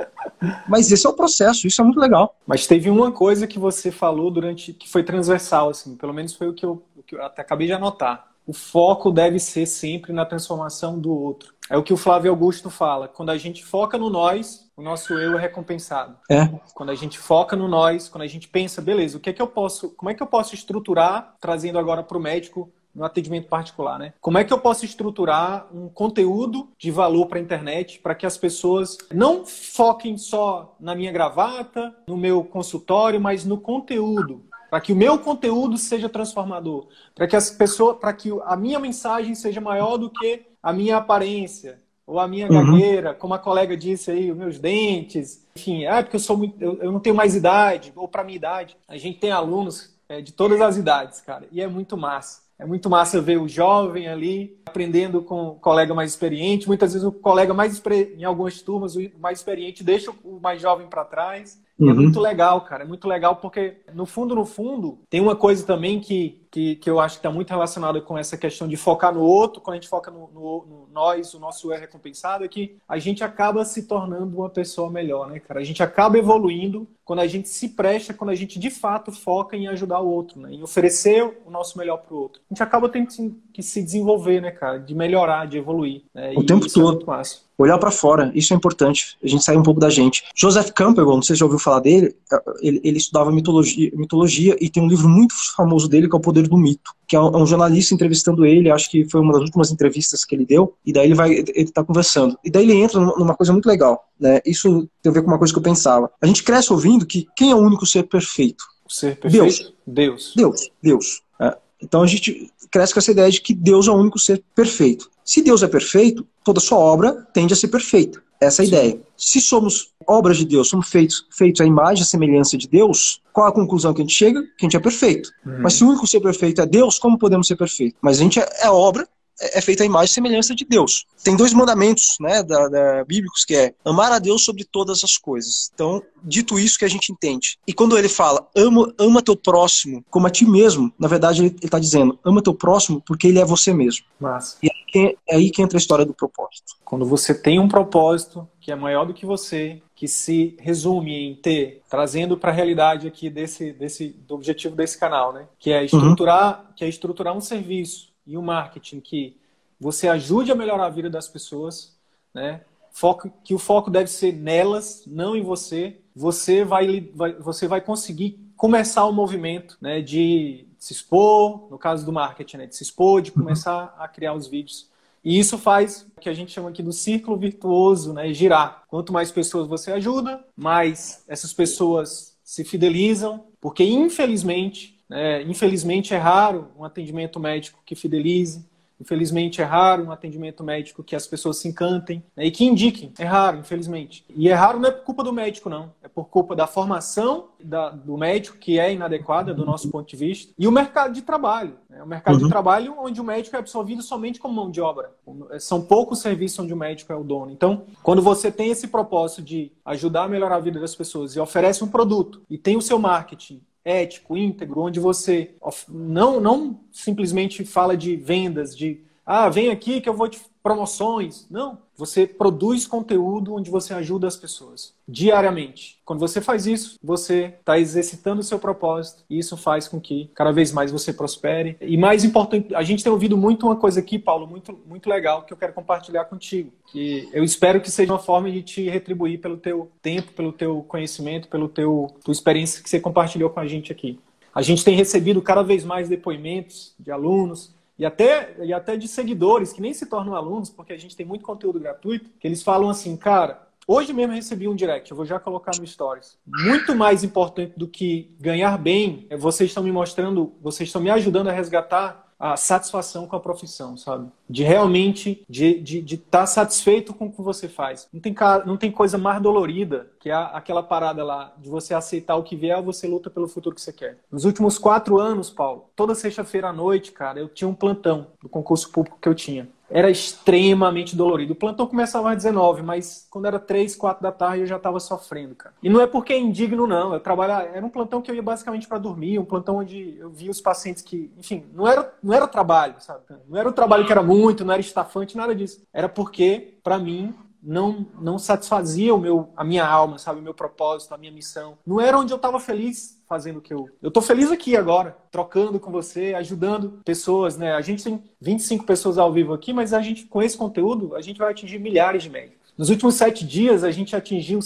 Mas 0.68 0.90
esse 0.90 1.06
é 1.06 1.10
o 1.10 1.14
processo, 1.14 1.66
isso 1.66 1.80
é 1.80 1.84
muito 1.84 2.00
legal. 2.00 2.34
Mas 2.46 2.66
teve 2.66 2.88
uma 2.88 3.12
coisa 3.12 3.46
que 3.46 3.58
você 3.58 3.90
falou 3.90 4.30
durante 4.30 4.72
que 4.72 4.88
foi 4.88 5.02
transversal, 5.02 5.70
assim, 5.70 5.96
pelo 5.96 6.14
menos 6.14 6.34
foi 6.34 6.48
o 6.48 6.54
que 6.54 6.64
eu, 6.64 6.82
o 6.96 7.02
que 7.02 7.14
eu 7.14 7.24
até 7.24 7.42
acabei 7.42 7.66
de 7.66 7.72
anotar. 7.72 8.28
O 8.46 8.52
foco 8.52 9.12
deve 9.12 9.38
ser 9.38 9.66
sempre 9.66 10.12
na 10.12 10.24
transformação 10.24 10.98
do 10.98 11.14
outro. 11.14 11.54
É 11.68 11.76
o 11.76 11.82
que 11.82 11.92
o 11.92 11.96
Flávio 11.96 12.30
Augusto 12.30 12.68
fala. 12.68 13.06
Quando 13.06 13.30
a 13.30 13.38
gente 13.38 13.64
foca 13.64 13.96
no 13.96 14.10
nós, 14.10 14.68
o 14.76 14.82
nosso 14.82 15.12
eu 15.14 15.38
é 15.38 15.40
recompensado. 15.40 16.16
É. 16.28 16.46
Quando 16.74 16.90
a 16.90 16.94
gente 16.94 17.18
foca 17.18 17.54
no 17.54 17.68
nós, 17.68 18.08
quando 18.08 18.22
a 18.22 18.26
gente 18.26 18.48
pensa, 18.48 18.82
beleza, 18.82 19.18
o 19.18 19.20
que 19.20 19.30
é 19.30 19.32
que 19.32 19.42
eu 19.42 19.46
posso, 19.46 19.90
como 19.90 20.10
é 20.10 20.14
que 20.14 20.22
eu 20.22 20.26
posso 20.26 20.54
estruturar, 20.54 21.36
trazendo 21.40 21.78
agora 21.78 22.02
para 22.02 22.16
o 22.16 22.20
médico 22.20 22.72
no 22.94 23.04
atendimento 23.04 23.48
particular, 23.48 23.98
né? 23.98 24.12
Como 24.20 24.38
é 24.38 24.44
que 24.44 24.52
eu 24.52 24.58
posso 24.58 24.84
estruturar 24.84 25.66
um 25.72 25.88
conteúdo 25.88 26.68
de 26.78 26.90
valor 26.90 27.26
para 27.26 27.38
a 27.38 27.42
internet 27.42 27.98
para 28.00 28.14
que 28.14 28.26
as 28.26 28.36
pessoas 28.36 28.98
não 29.12 29.44
foquem 29.44 30.16
só 30.18 30.76
na 30.80 30.94
minha 30.94 31.12
gravata, 31.12 31.94
no 32.08 32.16
meu 32.16 32.42
consultório, 32.42 33.20
mas 33.20 33.44
no 33.44 33.58
conteúdo, 33.58 34.42
para 34.68 34.80
que 34.80 34.92
o 34.92 34.96
meu 34.96 35.18
conteúdo 35.18 35.76
seja 35.76 36.08
transformador, 36.08 36.88
para 37.14 37.26
que 37.26 37.36
as 37.36 37.50
pessoas, 37.50 37.98
para 37.98 38.12
que 38.12 38.30
a 38.44 38.56
minha 38.56 38.78
mensagem 38.78 39.34
seja 39.34 39.60
maior 39.60 39.96
do 39.96 40.10
que 40.10 40.46
a 40.62 40.72
minha 40.72 40.96
aparência 40.96 41.80
ou 42.06 42.18
a 42.18 42.26
minha 42.26 42.50
uhum. 42.50 42.72
gagueira, 42.72 43.14
como 43.14 43.34
a 43.34 43.38
colega 43.38 43.76
disse 43.76 44.10
aí, 44.10 44.30
os 44.30 44.36
meus 44.36 44.58
dentes, 44.58 45.46
enfim, 45.54 45.84
é 45.84 46.02
porque 46.02 46.16
eu 46.16 46.20
sou 46.20 46.36
muito, 46.36 46.60
eu, 46.60 46.76
eu 46.82 46.90
não 46.90 46.98
tenho 46.98 47.14
mais 47.14 47.36
idade 47.36 47.92
ou 47.94 48.08
para 48.08 48.24
minha 48.24 48.36
idade. 48.36 48.76
A 48.88 48.96
gente 48.96 49.20
tem 49.20 49.30
alunos 49.30 49.96
é, 50.08 50.20
de 50.20 50.32
todas 50.32 50.60
as 50.60 50.76
idades, 50.76 51.20
cara, 51.20 51.46
e 51.52 51.60
é 51.60 51.68
muito 51.68 51.96
massa. 51.96 52.42
É 52.60 52.66
muito 52.66 52.90
massa 52.90 53.22
ver 53.22 53.38
o 53.38 53.48
jovem 53.48 54.06
ali 54.06 54.60
aprendendo 54.66 55.22
com 55.22 55.48
o 55.48 55.54
colega 55.54 55.94
mais 55.94 56.10
experiente. 56.10 56.68
Muitas 56.68 56.92
vezes 56.92 57.08
o 57.08 57.10
colega 57.10 57.54
mais 57.54 57.82
em 58.18 58.22
algumas 58.22 58.60
turmas 58.60 58.96
o 58.96 59.10
mais 59.18 59.38
experiente 59.38 59.82
deixa 59.82 60.12
o 60.22 60.38
mais 60.38 60.60
jovem 60.60 60.86
para 60.86 61.02
trás. 61.02 61.58
É 61.80 61.84
uhum. 61.84 61.90
É 61.90 61.94
muito 61.94 62.20
legal, 62.20 62.60
cara. 62.62 62.84
É 62.84 62.86
muito 62.86 63.08
legal 63.08 63.36
porque 63.36 63.78
no 63.94 64.06
fundo, 64.06 64.34
no 64.34 64.44
fundo, 64.44 64.98
tem 65.08 65.20
uma 65.20 65.34
coisa 65.34 65.64
também 65.64 66.00
que 66.00 66.40
que, 66.50 66.76
que 66.76 66.90
eu 66.90 66.98
acho 66.98 67.16
que 67.16 67.18
está 67.20 67.30
muito 67.30 67.50
relacionada 67.50 68.00
com 68.00 68.18
essa 68.18 68.36
questão 68.36 68.66
de 68.66 68.76
focar 68.76 69.14
no 69.14 69.22
outro. 69.22 69.62
Quando 69.62 69.74
a 69.74 69.76
gente 69.76 69.88
foca 69.88 70.10
no, 70.10 70.28
no, 70.34 70.66
no 70.66 70.88
nós, 70.92 71.32
o 71.32 71.38
nosso 71.38 71.72
é 71.72 71.78
recompensado, 71.78 72.44
é 72.44 72.48
que 72.48 72.76
a 72.88 72.98
gente 72.98 73.22
acaba 73.22 73.64
se 73.64 73.84
tornando 73.84 74.36
uma 74.36 74.50
pessoa 74.50 74.90
melhor, 74.90 75.28
né, 75.28 75.38
cara? 75.38 75.60
A 75.60 75.64
gente 75.64 75.82
acaba 75.82 76.18
evoluindo 76.18 76.88
quando 77.04 77.20
a 77.20 77.26
gente 77.26 77.48
se 77.48 77.68
presta, 77.68 78.12
quando 78.12 78.30
a 78.30 78.34
gente 78.34 78.58
de 78.58 78.70
fato 78.70 79.12
foca 79.12 79.56
em 79.56 79.68
ajudar 79.68 80.00
o 80.00 80.08
outro, 80.08 80.40
né? 80.40 80.52
Em 80.52 80.62
oferecer 80.62 81.40
o 81.46 81.50
nosso 81.50 81.78
melhor 81.78 81.98
para 81.98 82.14
o 82.14 82.18
outro. 82.18 82.40
A 82.50 82.54
gente 82.54 82.62
acaba 82.62 82.88
tendo 82.88 83.08
que 83.52 83.62
se 83.62 83.82
desenvolver, 83.82 84.40
né, 84.40 84.50
cara? 84.50 84.78
De 84.78 84.94
melhorar, 84.94 85.46
de 85.46 85.58
evoluir. 85.58 86.02
Né? 86.12 86.32
O 86.36 86.42
e 86.42 86.46
tempo 86.46 86.66
é 86.66 86.68
todo. 86.68 87.12
É 87.12 87.36
Olhar 87.60 87.76
para 87.76 87.90
fora, 87.90 88.32
isso 88.34 88.54
é 88.54 88.56
importante. 88.56 89.18
A 89.22 89.28
gente 89.28 89.44
sair 89.44 89.58
um 89.58 89.62
pouco 89.62 89.78
da 89.78 89.90
gente. 89.90 90.24
Joseph 90.34 90.70
Campbell, 90.70 91.04
não 91.04 91.20
sei 91.20 91.36
se 91.36 91.40
já 91.40 91.44
ouviu 91.44 91.58
falar 91.58 91.80
dele, 91.80 92.16
ele, 92.62 92.80
ele 92.82 92.96
estudava 92.96 93.30
mitologia, 93.30 93.90
mitologia, 93.92 94.56
e 94.58 94.70
tem 94.70 94.82
um 94.82 94.88
livro 94.88 95.06
muito 95.06 95.34
famoso 95.54 95.86
dele 95.86 96.08
que 96.08 96.14
é 96.14 96.16
O 96.16 96.20
Poder 96.22 96.48
do 96.48 96.56
Mito, 96.56 96.94
que 97.06 97.14
é 97.14 97.20
um, 97.20 97.28
é 97.28 97.36
um, 97.36 97.44
jornalista 97.44 97.92
entrevistando 97.92 98.46
ele, 98.46 98.70
acho 98.70 98.90
que 98.90 99.04
foi 99.10 99.20
uma 99.20 99.34
das 99.34 99.42
últimas 99.42 99.70
entrevistas 99.70 100.24
que 100.24 100.34
ele 100.34 100.46
deu, 100.46 100.74
e 100.86 100.90
daí 100.90 101.04
ele 101.04 101.14
vai, 101.14 101.32
ele 101.32 101.70
tá 101.70 101.84
conversando. 101.84 102.34
E 102.42 102.50
daí 102.50 102.62
ele 102.62 102.80
entra 102.80 102.98
numa 102.98 103.34
coisa 103.34 103.52
muito 103.52 103.66
legal, 103.66 104.08
né? 104.18 104.40
Isso 104.46 104.88
tem 105.02 105.10
a 105.10 105.12
ver 105.12 105.20
com 105.20 105.28
uma 105.28 105.38
coisa 105.38 105.52
que 105.52 105.58
eu 105.58 105.62
pensava. 105.62 106.10
A 106.22 106.26
gente 106.26 106.42
cresce 106.42 106.72
ouvindo 106.72 107.04
que 107.04 107.26
quem 107.36 107.50
é 107.50 107.54
o 107.54 107.58
único 107.58 107.84
ser 107.84 108.04
perfeito? 108.04 108.64
O 108.88 108.90
ser 108.90 109.20
perfeito? 109.20 109.44
Deus. 109.44 109.74
Deus. 109.86 110.32
Deus. 110.34 110.70
Deus. 110.82 111.22
É. 111.38 111.54
Então 111.82 112.00
a 112.00 112.06
gente 112.06 112.50
cresce 112.70 112.94
com 112.94 113.00
essa 113.00 113.10
ideia 113.10 113.30
de 113.30 113.42
que 113.42 113.52
Deus 113.52 113.86
é 113.86 113.90
o 113.90 113.96
único 113.96 114.18
ser 114.18 114.42
perfeito. 114.54 115.10
Se 115.30 115.40
Deus 115.40 115.62
é 115.62 115.68
perfeito, 115.68 116.26
toda 116.42 116.58
sua 116.58 116.76
obra 116.76 117.12
tende 117.32 117.54
a 117.54 117.56
ser 117.56 117.68
perfeita. 117.68 118.20
Essa 118.40 118.62
é 118.62 118.64
a 118.64 118.66
Sim. 118.66 118.74
ideia. 118.74 119.00
Se 119.16 119.40
somos 119.40 119.92
obras 120.04 120.36
de 120.36 120.44
Deus, 120.44 120.68
somos 120.68 120.88
feitos, 120.88 121.24
feitos 121.30 121.60
à 121.60 121.64
imagem 121.64 122.02
e 122.02 122.06
semelhança 122.06 122.58
de 122.58 122.66
Deus, 122.66 123.22
qual 123.32 123.46
a 123.46 123.52
conclusão 123.52 123.94
que 123.94 124.00
a 124.00 124.04
gente 124.04 124.12
chega? 124.12 124.42
Que 124.42 124.48
a 124.58 124.62
gente 124.64 124.76
é 124.76 124.80
perfeito. 124.80 125.30
Uhum. 125.46 125.62
Mas 125.62 125.74
se 125.74 125.84
o 125.84 125.88
único 125.88 126.04
ser 126.04 126.18
perfeito 126.18 126.60
é 126.60 126.66
Deus, 126.66 126.98
como 126.98 127.16
podemos 127.16 127.46
ser 127.46 127.54
perfeitos? 127.54 127.96
Mas 128.02 128.18
a 128.18 128.24
gente 128.24 128.40
é, 128.40 128.48
é 128.60 128.70
obra 128.70 129.08
é, 129.40 129.58
é 129.58 129.60
feita 129.60 129.84
a 129.84 129.86
imagem 129.86 130.10
e 130.10 130.14
semelhança 130.14 130.52
de 130.52 130.64
Deus. 130.64 131.06
Tem 131.22 131.36
dois 131.36 131.52
mandamentos 131.52 132.16
né, 132.18 132.42
da, 132.42 132.66
da, 132.66 133.04
bíblicos 133.04 133.44
que 133.44 133.54
é 133.54 133.72
amar 133.84 134.10
a 134.10 134.18
Deus 134.18 134.44
sobre 134.44 134.64
todas 134.64 135.04
as 135.04 135.16
coisas. 135.16 135.70
Então, 135.72 136.02
dito 136.24 136.58
isso 136.58 136.76
que 136.76 136.84
a 136.84 136.90
gente 136.90 137.12
entende. 137.12 137.56
E 137.68 137.72
quando 137.72 137.96
ele 137.96 138.08
fala 138.08 138.48
ama, 138.56 138.92
ama 138.98 139.22
teu 139.22 139.36
próximo 139.36 140.04
como 140.10 140.26
a 140.26 140.30
ti 140.30 140.44
mesmo, 140.44 140.92
na 140.98 141.06
verdade 141.06 141.44
ele 141.44 141.56
está 141.62 141.78
dizendo 141.78 142.18
ama 142.24 142.42
teu 142.42 142.52
próximo 142.52 143.00
porque 143.06 143.28
ele 143.28 143.38
é 143.38 143.44
você 143.44 143.72
mesmo. 143.72 144.04
Massa. 144.18 144.56
E 144.60 144.79
é, 144.98 145.16
é 145.28 145.36
aí 145.36 145.50
que 145.50 145.62
entra 145.62 145.76
a 145.76 145.80
história 145.80 146.04
do 146.04 146.14
propósito. 146.14 146.74
Quando 146.84 147.04
você 147.04 147.34
tem 147.34 147.58
um 147.58 147.68
propósito 147.68 148.48
que 148.60 148.72
é 148.72 148.74
maior 148.74 149.06
do 149.06 149.14
que 149.14 149.24
você, 149.24 149.80
que 149.94 150.08
se 150.08 150.56
resume 150.58 151.30
em 151.30 151.34
ter, 151.34 151.82
trazendo 151.88 152.36
para 152.36 152.50
a 152.50 152.54
realidade 152.54 153.06
aqui 153.06 153.28
desse, 153.28 153.72
desse, 153.72 154.08
do 154.08 154.34
objetivo 154.34 154.74
desse 154.74 154.98
canal, 154.98 155.32
né? 155.32 155.46
Que 155.58 155.72
é 155.72 155.84
estruturar, 155.84 156.60
uhum. 156.60 156.72
que 156.74 156.84
é 156.84 156.88
estruturar 156.88 157.36
um 157.36 157.40
serviço 157.40 158.10
e 158.26 158.36
o 158.36 158.42
marketing 158.42 159.00
que 159.00 159.36
você 159.78 160.08
ajude 160.08 160.52
a 160.52 160.54
melhorar 160.54 160.86
a 160.86 160.90
vida 160.90 161.08
das 161.08 161.28
pessoas, 161.28 161.96
né? 162.34 162.62
Foco, 162.92 163.32
que 163.44 163.54
o 163.54 163.58
foco 163.58 163.90
deve 163.90 164.10
ser 164.10 164.32
nelas, 164.32 165.04
não 165.06 165.36
em 165.36 165.42
você. 165.42 165.98
Você 166.14 166.64
vai, 166.64 167.08
vai, 167.14 167.32
você 167.34 167.68
vai 167.68 167.80
conseguir 167.80 168.38
começar 168.56 169.06
o 169.06 169.12
movimento 169.12 169.78
né, 169.80 170.02
de 170.02 170.66
se 170.80 170.94
expor, 170.94 171.68
no 171.70 171.78
caso 171.78 172.04
do 172.04 172.12
marketing, 172.12 172.56
né, 172.56 172.66
de 172.66 172.74
se 172.74 172.82
expor, 172.82 173.20
de 173.20 173.30
começar 173.30 173.94
a 173.98 174.08
criar 174.08 174.34
os 174.34 174.48
vídeos. 174.48 174.88
E 175.22 175.38
isso 175.38 175.58
faz 175.58 176.06
o 176.16 176.20
que 176.20 176.28
a 176.30 176.32
gente 176.32 176.50
chama 176.50 176.70
aqui 176.70 176.82
do 176.82 176.92
círculo 176.92 177.36
virtuoso 177.36 178.14
né, 178.14 178.32
girar. 178.32 178.84
Quanto 178.88 179.12
mais 179.12 179.30
pessoas 179.30 179.68
você 179.68 179.92
ajuda, 179.92 180.42
mais 180.56 181.22
essas 181.28 181.52
pessoas 181.52 182.34
se 182.42 182.64
fidelizam, 182.64 183.44
porque 183.60 183.84
infelizmente 183.84 184.98
é, 185.10 185.42
infelizmente 185.42 186.14
é 186.14 186.16
raro 186.16 186.68
um 186.78 186.84
atendimento 186.84 187.40
médico 187.40 187.80
que 187.84 187.96
fidelize, 187.96 188.64
infelizmente 189.00 189.62
é 189.62 189.64
raro 189.64 190.04
um 190.04 190.12
atendimento 190.12 190.62
médico 190.62 191.02
que 191.02 191.16
as 191.16 191.26
pessoas 191.26 191.56
se 191.56 191.68
encantem 191.68 192.22
né, 192.36 192.44
e 192.44 192.50
que 192.50 192.64
indiquem. 192.64 193.12
É 193.18 193.24
raro, 193.24 193.58
infelizmente. 193.58 194.24
E 194.28 194.48
é 194.48 194.54
raro 194.54 194.78
não 194.78 194.88
é 194.88 194.92
por 194.92 195.04
culpa 195.04 195.24
do 195.24 195.32
médico, 195.32 195.70
não. 195.70 195.92
É 196.02 196.08
por 196.08 196.28
culpa 196.28 196.54
da 196.54 196.66
formação 196.66 197.48
da, 197.62 197.90
do 197.90 198.16
médico, 198.16 198.58
que 198.58 198.78
é 198.78 198.92
inadequada 198.92 199.54
do 199.54 199.64
nosso 199.64 199.90
ponto 199.90 200.08
de 200.08 200.16
vista, 200.16 200.52
e 200.58 200.66
o 200.66 200.72
mercado 200.72 201.14
de 201.14 201.22
trabalho. 201.22 201.74
Né? 201.88 202.02
O 202.02 202.06
mercado 202.06 202.36
uhum. 202.36 202.44
de 202.44 202.48
trabalho 202.48 202.94
onde 202.98 203.20
o 203.20 203.24
médico 203.24 203.56
é 203.56 203.58
absorvido 203.58 204.02
somente 204.02 204.38
como 204.38 204.54
mão 204.54 204.70
de 204.70 204.80
obra. 204.80 205.12
São 205.58 205.80
poucos 205.80 206.20
serviços 206.20 206.58
onde 206.58 206.74
o 206.74 206.76
médico 206.76 207.12
é 207.12 207.16
o 207.16 207.24
dono. 207.24 207.50
Então, 207.50 207.84
quando 208.02 208.22
você 208.22 208.50
tem 208.50 208.70
esse 208.70 208.88
propósito 208.88 209.42
de 209.42 209.72
ajudar 209.84 210.24
a 210.24 210.28
melhorar 210.28 210.56
a 210.56 210.60
vida 210.60 210.78
das 210.78 210.94
pessoas 210.94 211.34
e 211.34 211.40
oferece 211.40 211.82
um 211.82 211.88
produto 211.88 212.42
e 212.50 212.58
tem 212.58 212.76
o 212.76 212.82
seu 212.82 212.98
marketing 212.98 213.62
ético, 213.84 214.36
íntegro, 214.36 214.80
onde 214.80 215.00
você 215.00 215.54
não, 215.88 216.40
não 216.40 216.80
simplesmente 216.92 217.64
fala 217.64 217.96
de 217.96 218.16
vendas, 218.16 218.76
de 218.76 219.00
ah, 219.24 219.48
vem 219.48 219.70
aqui 219.70 220.00
que 220.00 220.08
eu 220.08 220.14
vou 220.14 220.28
te 220.28 220.40
promoções. 220.62 221.46
Não, 221.50 221.78
você 222.00 222.26
produz 222.26 222.86
conteúdo 222.86 223.54
onde 223.54 223.70
você 223.70 223.92
ajuda 223.92 224.26
as 224.26 224.34
pessoas 224.34 224.94
diariamente. 225.06 225.98
Quando 226.02 226.18
você 226.18 226.40
faz 226.40 226.66
isso, 226.66 226.98
você 227.02 227.54
está 227.60 227.78
exercitando 227.78 228.40
o 228.40 228.42
seu 228.42 228.58
propósito 228.58 229.22
e 229.28 229.38
isso 229.38 229.54
faz 229.54 229.86
com 229.86 230.00
que 230.00 230.30
cada 230.34 230.50
vez 230.50 230.72
mais 230.72 230.90
você 230.90 231.12
prospere. 231.12 231.76
E 231.78 231.98
mais 231.98 232.24
importante, 232.24 232.74
a 232.74 232.82
gente 232.82 233.04
tem 233.04 233.12
ouvido 233.12 233.36
muito 233.36 233.66
uma 233.66 233.76
coisa 233.76 234.00
aqui, 234.00 234.18
Paulo, 234.18 234.46
muito, 234.46 234.78
muito 234.86 235.10
legal 235.10 235.42
que 235.42 235.52
eu 235.52 235.58
quero 235.58 235.74
compartilhar 235.74 236.24
contigo. 236.24 236.72
Que 236.90 237.28
eu 237.34 237.44
espero 237.44 237.82
que 237.82 237.90
seja 237.90 238.10
uma 238.10 238.18
forma 238.18 238.50
de 238.50 238.62
te 238.62 238.88
retribuir 238.88 239.38
pelo 239.38 239.58
teu 239.58 239.90
tempo, 240.00 240.32
pelo 240.32 240.52
teu 240.52 240.82
conhecimento, 240.88 241.48
pelo 241.48 241.68
teu 241.68 242.06
tua 242.24 242.32
experiência 242.32 242.82
que 242.82 242.88
você 242.88 242.98
compartilhou 242.98 243.50
com 243.50 243.60
a 243.60 243.66
gente 243.66 243.92
aqui. 243.92 244.18
A 244.54 244.62
gente 244.62 244.82
tem 244.82 244.96
recebido 244.96 245.42
cada 245.42 245.62
vez 245.62 245.84
mais 245.84 246.08
depoimentos 246.08 246.94
de 246.98 247.10
alunos 247.10 247.74
e 248.00 248.06
até, 248.06 248.56
e 248.62 248.72
até 248.72 248.96
de 248.96 249.06
seguidores 249.06 249.74
que 249.74 249.80
nem 249.82 249.92
se 249.92 250.06
tornam 250.06 250.34
alunos, 250.34 250.70
porque 250.70 250.94
a 250.94 250.96
gente 250.96 251.14
tem 251.14 251.26
muito 251.26 251.44
conteúdo 251.44 251.78
gratuito, 251.78 252.30
que 252.40 252.48
eles 252.48 252.62
falam 252.62 252.88
assim, 252.88 253.14
cara, 253.14 253.68
hoje 253.86 254.10
mesmo 254.14 254.32
recebi 254.32 254.66
um 254.66 254.74
direct, 254.74 255.10
eu 255.10 255.16
vou 255.18 255.26
já 255.26 255.38
colocar 255.38 255.72
no 255.78 255.86
Stories. 255.86 256.38
Muito 256.46 256.96
mais 256.96 257.22
importante 257.22 257.74
do 257.76 257.86
que 257.86 258.34
ganhar 258.40 258.78
bem, 258.78 259.26
é 259.28 259.36
vocês 259.36 259.68
estão 259.68 259.82
me 259.82 259.92
mostrando, 259.92 260.54
vocês 260.62 260.88
estão 260.88 261.02
me 261.02 261.10
ajudando 261.10 261.48
a 261.48 261.52
resgatar 261.52 262.29
a 262.40 262.56
satisfação 262.56 263.26
com 263.26 263.36
a 263.36 263.40
profissão, 263.40 263.98
sabe? 263.98 264.30
De 264.48 264.62
realmente 264.62 265.44
de 265.46 265.66
estar 265.66 265.84
de, 265.84 266.02
de 266.02 266.16
tá 266.16 266.46
satisfeito 266.46 267.12
com 267.12 267.26
o 267.26 267.32
que 267.32 267.42
você 267.42 267.68
faz. 267.68 268.08
Não 268.10 268.20
tem, 268.20 268.34
não 268.64 268.76
tem 268.78 268.90
coisa 268.90 269.18
mais 269.18 269.42
dolorida 269.42 270.10
que 270.18 270.30
a, 270.30 270.46
aquela 270.46 270.82
parada 270.82 271.22
lá 271.22 271.52
de 271.58 271.68
você 271.68 271.92
aceitar 271.92 272.36
o 272.36 272.42
que 272.42 272.56
vier, 272.56 272.80
você 272.82 273.06
luta 273.06 273.28
pelo 273.28 273.46
futuro 273.46 273.74
que 273.74 273.82
você 273.82 273.92
quer. 273.92 274.18
Nos 274.32 274.46
últimos 274.46 274.78
quatro 274.78 275.20
anos, 275.20 275.50
Paulo, 275.50 275.90
toda 275.94 276.14
sexta-feira 276.14 276.68
à 276.68 276.72
noite, 276.72 277.12
cara, 277.12 277.38
eu 277.38 277.48
tinha 277.48 277.68
um 277.68 277.74
plantão 277.74 278.28
do 278.40 278.48
concurso 278.48 278.90
público 278.90 279.18
que 279.20 279.28
eu 279.28 279.34
tinha 279.34 279.68
era 279.90 280.10
extremamente 280.10 281.16
dolorido. 281.16 281.52
O 281.52 281.56
plantão 281.56 281.86
começava 281.86 282.30
às 282.30 282.36
19, 282.36 282.82
mas 282.82 283.26
quando 283.28 283.46
era 283.46 283.58
3, 283.58 283.96
4 283.96 284.22
da 284.22 284.30
tarde 284.30 284.60
eu 284.60 284.66
já 284.66 284.76
estava 284.76 285.00
sofrendo, 285.00 285.54
cara. 285.54 285.74
E 285.82 285.90
não 285.90 286.00
é 286.00 286.06
porque 286.06 286.32
é 286.32 286.38
indigno, 286.38 286.86
não. 286.86 287.12
Eu 287.12 287.20
trabalhava, 287.20 287.64
era 287.64 287.84
um 287.84 287.90
plantão 287.90 288.22
que 288.22 288.30
eu 288.30 288.34
ia 288.34 288.42
basicamente 288.42 288.86
para 288.86 288.98
dormir, 288.98 289.38
um 289.38 289.44
plantão 289.44 289.76
onde 289.76 290.16
eu 290.18 290.30
via 290.30 290.50
os 290.50 290.60
pacientes 290.60 291.02
que, 291.02 291.30
enfim, 291.36 291.64
não 291.74 291.86
era, 291.86 292.12
não 292.22 292.32
era 292.32 292.46
trabalho, 292.46 292.94
sabe? 292.98 293.20
Não 293.48 293.58
era 293.58 293.68
o 293.68 293.72
trabalho 293.72 294.06
que 294.06 294.12
era 294.12 294.22
muito, 294.22 294.64
não 294.64 294.72
era 294.72 294.80
estafante, 294.80 295.36
nada 295.36 295.54
disso. 295.54 295.82
Era 295.92 296.08
porque, 296.08 296.78
para 296.82 296.98
mim, 296.98 297.34
não 297.62 298.06
não 298.20 298.38
satisfazia 298.38 299.14
o 299.14 299.18
meu 299.18 299.50
a 299.56 299.64
minha 299.64 299.86
alma, 299.86 300.18
sabe, 300.18 300.40
o 300.40 300.42
meu 300.42 300.54
propósito, 300.54 301.14
a 301.14 301.18
minha 301.18 301.32
missão. 301.32 301.78
Não 301.86 302.00
era 302.00 302.18
onde 302.18 302.32
eu 302.32 302.36
estava 302.36 302.58
feliz 302.58 303.20
fazendo 303.28 303.58
o 303.58 303.60
que 303.60 303.72
eu. 303.72 303.88
Eu 304.02 304.10
tô 304.10 304.20
feliz 304.20 304.50
aqui 304.50 304.76
agora, 304.76 305.16
trocando 305.30 305.78
com 305.78 305.92
você, 305.92 306.34
ajudando 306.34 307.00
pessoas, 307.04 307.56
né? 307.56 307.74
A 307.74 307.80
gente 307.80 308.02
tem 308.02 308.22
25 308.40 308.84
pessoas 308.84 309.18
ao 309.18 309.32
vivo 309.32 309.52
aqui, 309.52 309.72
mas 309.72 309.92
a 309.92 310.00
gente 310.02 310.24
com 310.24 310.42
esse 310.42 310.56
conteúdo, 310.56 311.14
a 311.14 311.20
gente 311.20 311.38
vai 311.38 311.52
atingir 311.52 311.78
milhares 311.78 312.22
de 312.22 312.30
médicos. 312.30 312.60
Nos 312.76 312.88
últimos 312.88 313.14
sete 313.14 313.46
dias, 313.46 313.84
a 313.84 313.90
gente 313.90 314.16
atingiu 314.16 314.58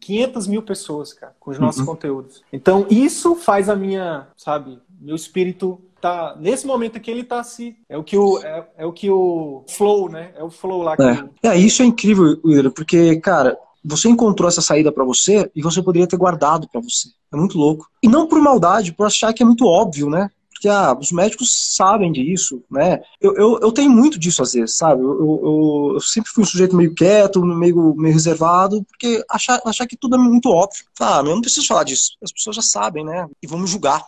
500 0.00 0.46
mil 0.46 0.62
pessoas, 0.62 1.12
cara, 1.12 1.34
com 1.40 1.50
os 1.50 1.58
nossos 1.58 1.80
uhum. 1.80 1.86
conteúdos. 1.86 2.44
Então, 2.52 2.86
isso 2.88 3.34
faz 3.34 3.68
a 3.68 3.74
minha, 3.74 4.28
sabe, 4.36 4.78
meu 5.00 5.16
espírito 5.16 5.80
tá 6.00 6.36
nesse 6.38 6.66
momento 6.66 6.96
aqui 6.96 7.10
ele 7.10 7.24
tá 7.24 7.42
se 7.42 7.76
é 7.88 7.96
o 7.96 8.04
que 8.04 8.16
o 8.16 8.38
é, 8.38 8.68
é 8.78 8.86
o 8.86 8.92
que 8.92 9.10
o 9.10 9.64
flow, 9.68 10.08
né? 10.08 10.32
É 10.36 10.42
o 10.42 10.50
flow 10.50 10.82
lá. 10.82 10.96
É. 11.42 11.48
é 11.48 11.58
isso 11.58 11.82
é 11.82 11.86
incrível, 11.86 12.38
William, 12.44 12.70
porque 12.70 13.16
cara, 13.20 13.58
você 13.84 14.08
encontrou 14.08 14.48
essa 14.48 14.60
saída 14.60 14.90
para 14.90 15.04
você 15.04 15.50
e 15.54 15.62
você 15.62 15.82
poderia 15.82 16.06
ter 16.06 16.16
guardado 16.16 16.68
para 16.68 16.80
você. 16.80 17.08
É 17.32 17.36
muito 17.36 17.56
louco. 17.56 17.88
E 18.02 18.08
não 18.08 18.26
por 18.26 18.40
maldade, 18.40 18.92
por 18.92 19.06
achar 19.06 19.32
que 19.32 19.42
é 19.42 19.46
muito 19.46 19.66
óbvio, 19.66 20.10
né? 20.10 20.30
Porque 20.50 20.68
ah, 20.68 20.96
os 20.98 21.12
médicos 21.12 21.74
sabem 21.76 22.10
disso, 22.10 22.64
né? 22.70 23.02
Eu, 23.20 23.36
eu, 23.36 23.58
eu 23.60 23.72
tenho 23.72 23.90
muito 23.90 24.18
disso 24.18 24.42
às 24.42 24.54
vezes, 24.54 24.76
sabe? 24.76 25.02
Eu, 25.02 25.10
eu, 25.20 25.90
eu, 25.94 26.00
sempre 26.00 26.30
fui 26.30 26.42
um 26.42 26.46
sujeito 26.46 26.74
meio 26.74 26.94
quieto, 26.94 27.44
meio, 27.44 27.94
meio 27.94 28.14
reservado, 28.14 28.82
porque 28.84 29.22
achar, 29.28 29.60
achar 29.66 29.86
que 29.86 29.98
tudo 29.98 30.16
é 30.16 30.18
muito 30.18 30.48
óbvio. 30.48 30.84
Ah, 30.98 31.18
eu 31.18 31.24
não 31.24 31.42
preciso 31.42 31.66
falar 31.66 31.84
disso. 31.84 32.12
As 32.22 32.32
pessoas 32.32 32.56
já 32.56 32.62
sabem, 32.62 33.04
né? 33.04 33.28
E 33.42 33.46
vão 33.46 33.58
me 33.58 33.66
julgar. 33.66 34.02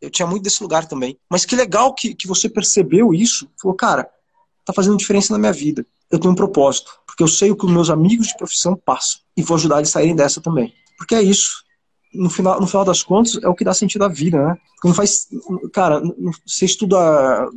Eu 0.00 0.10
tinha 0.10 0.26
muito 0.26 0.42
desse 0.42 0.62
lugar 0.62 0.86
também. 0.86 1.18
Mas 1.28 1.44
que 1.44 1.56
legal 1.56 1.94
que, 1.94 2.14
que 2.14 2.26
você 2.26 2.48
percebeu 2.48 3.12
isso. 3.12 3.48
Falou, 3.60 3.76
cara, 3.76 4.08
tá 4.64 4.72
fazendo 4.72 4.96
diferença 4.96 5.32
na 5.32 5.38
minha 5.38 5.52
vida. 5.52 5.84
Eu 6.10 6.18
tenho 6.18 6.32
um 6.32 6.36
propósito. 6.36 6.90
Porque 7.06 7.22
eu 7.22 7.28
sei 7.28 7.50
o 7.50 7.56
que 7.56 7.66
os 7.66 7.72
meus 7.72 7.90
amigos 7.90 8.28
de 8.28 8.36
profissão 8.36 8.76
passam. 8.76 9.20
E 9.36 9.42
vou 9.42 9.56
ajudar 9.56 9.78
eles 9.78 9.90
a 9.90 9.92
saírem 9.92 10.14
dessa 10.14 10.40
também. 10.40 10.72
Porque 10.96 11.14
é 11.14 11.22
isso. 11.22 11.64
No 12.14 12.30
final, 12.30 12.60
no 12.60 12.66
final 12.66 12.84
das 12.84 13.02
contas, 13.02 13.38
é 13.42 13.48
o 13.48 13.54
que 13.54 13.64
dá 13.64 13.74
sentido 13.74 14.04
à 14.04 14.08
vida, 14.08 14.42
né? 14.42 14.56
Quando 14.80 14.94
faz. 14.94 15.28
Cara, 15.72 16.00
você 16.46 16.64
estuda 16.64 17.48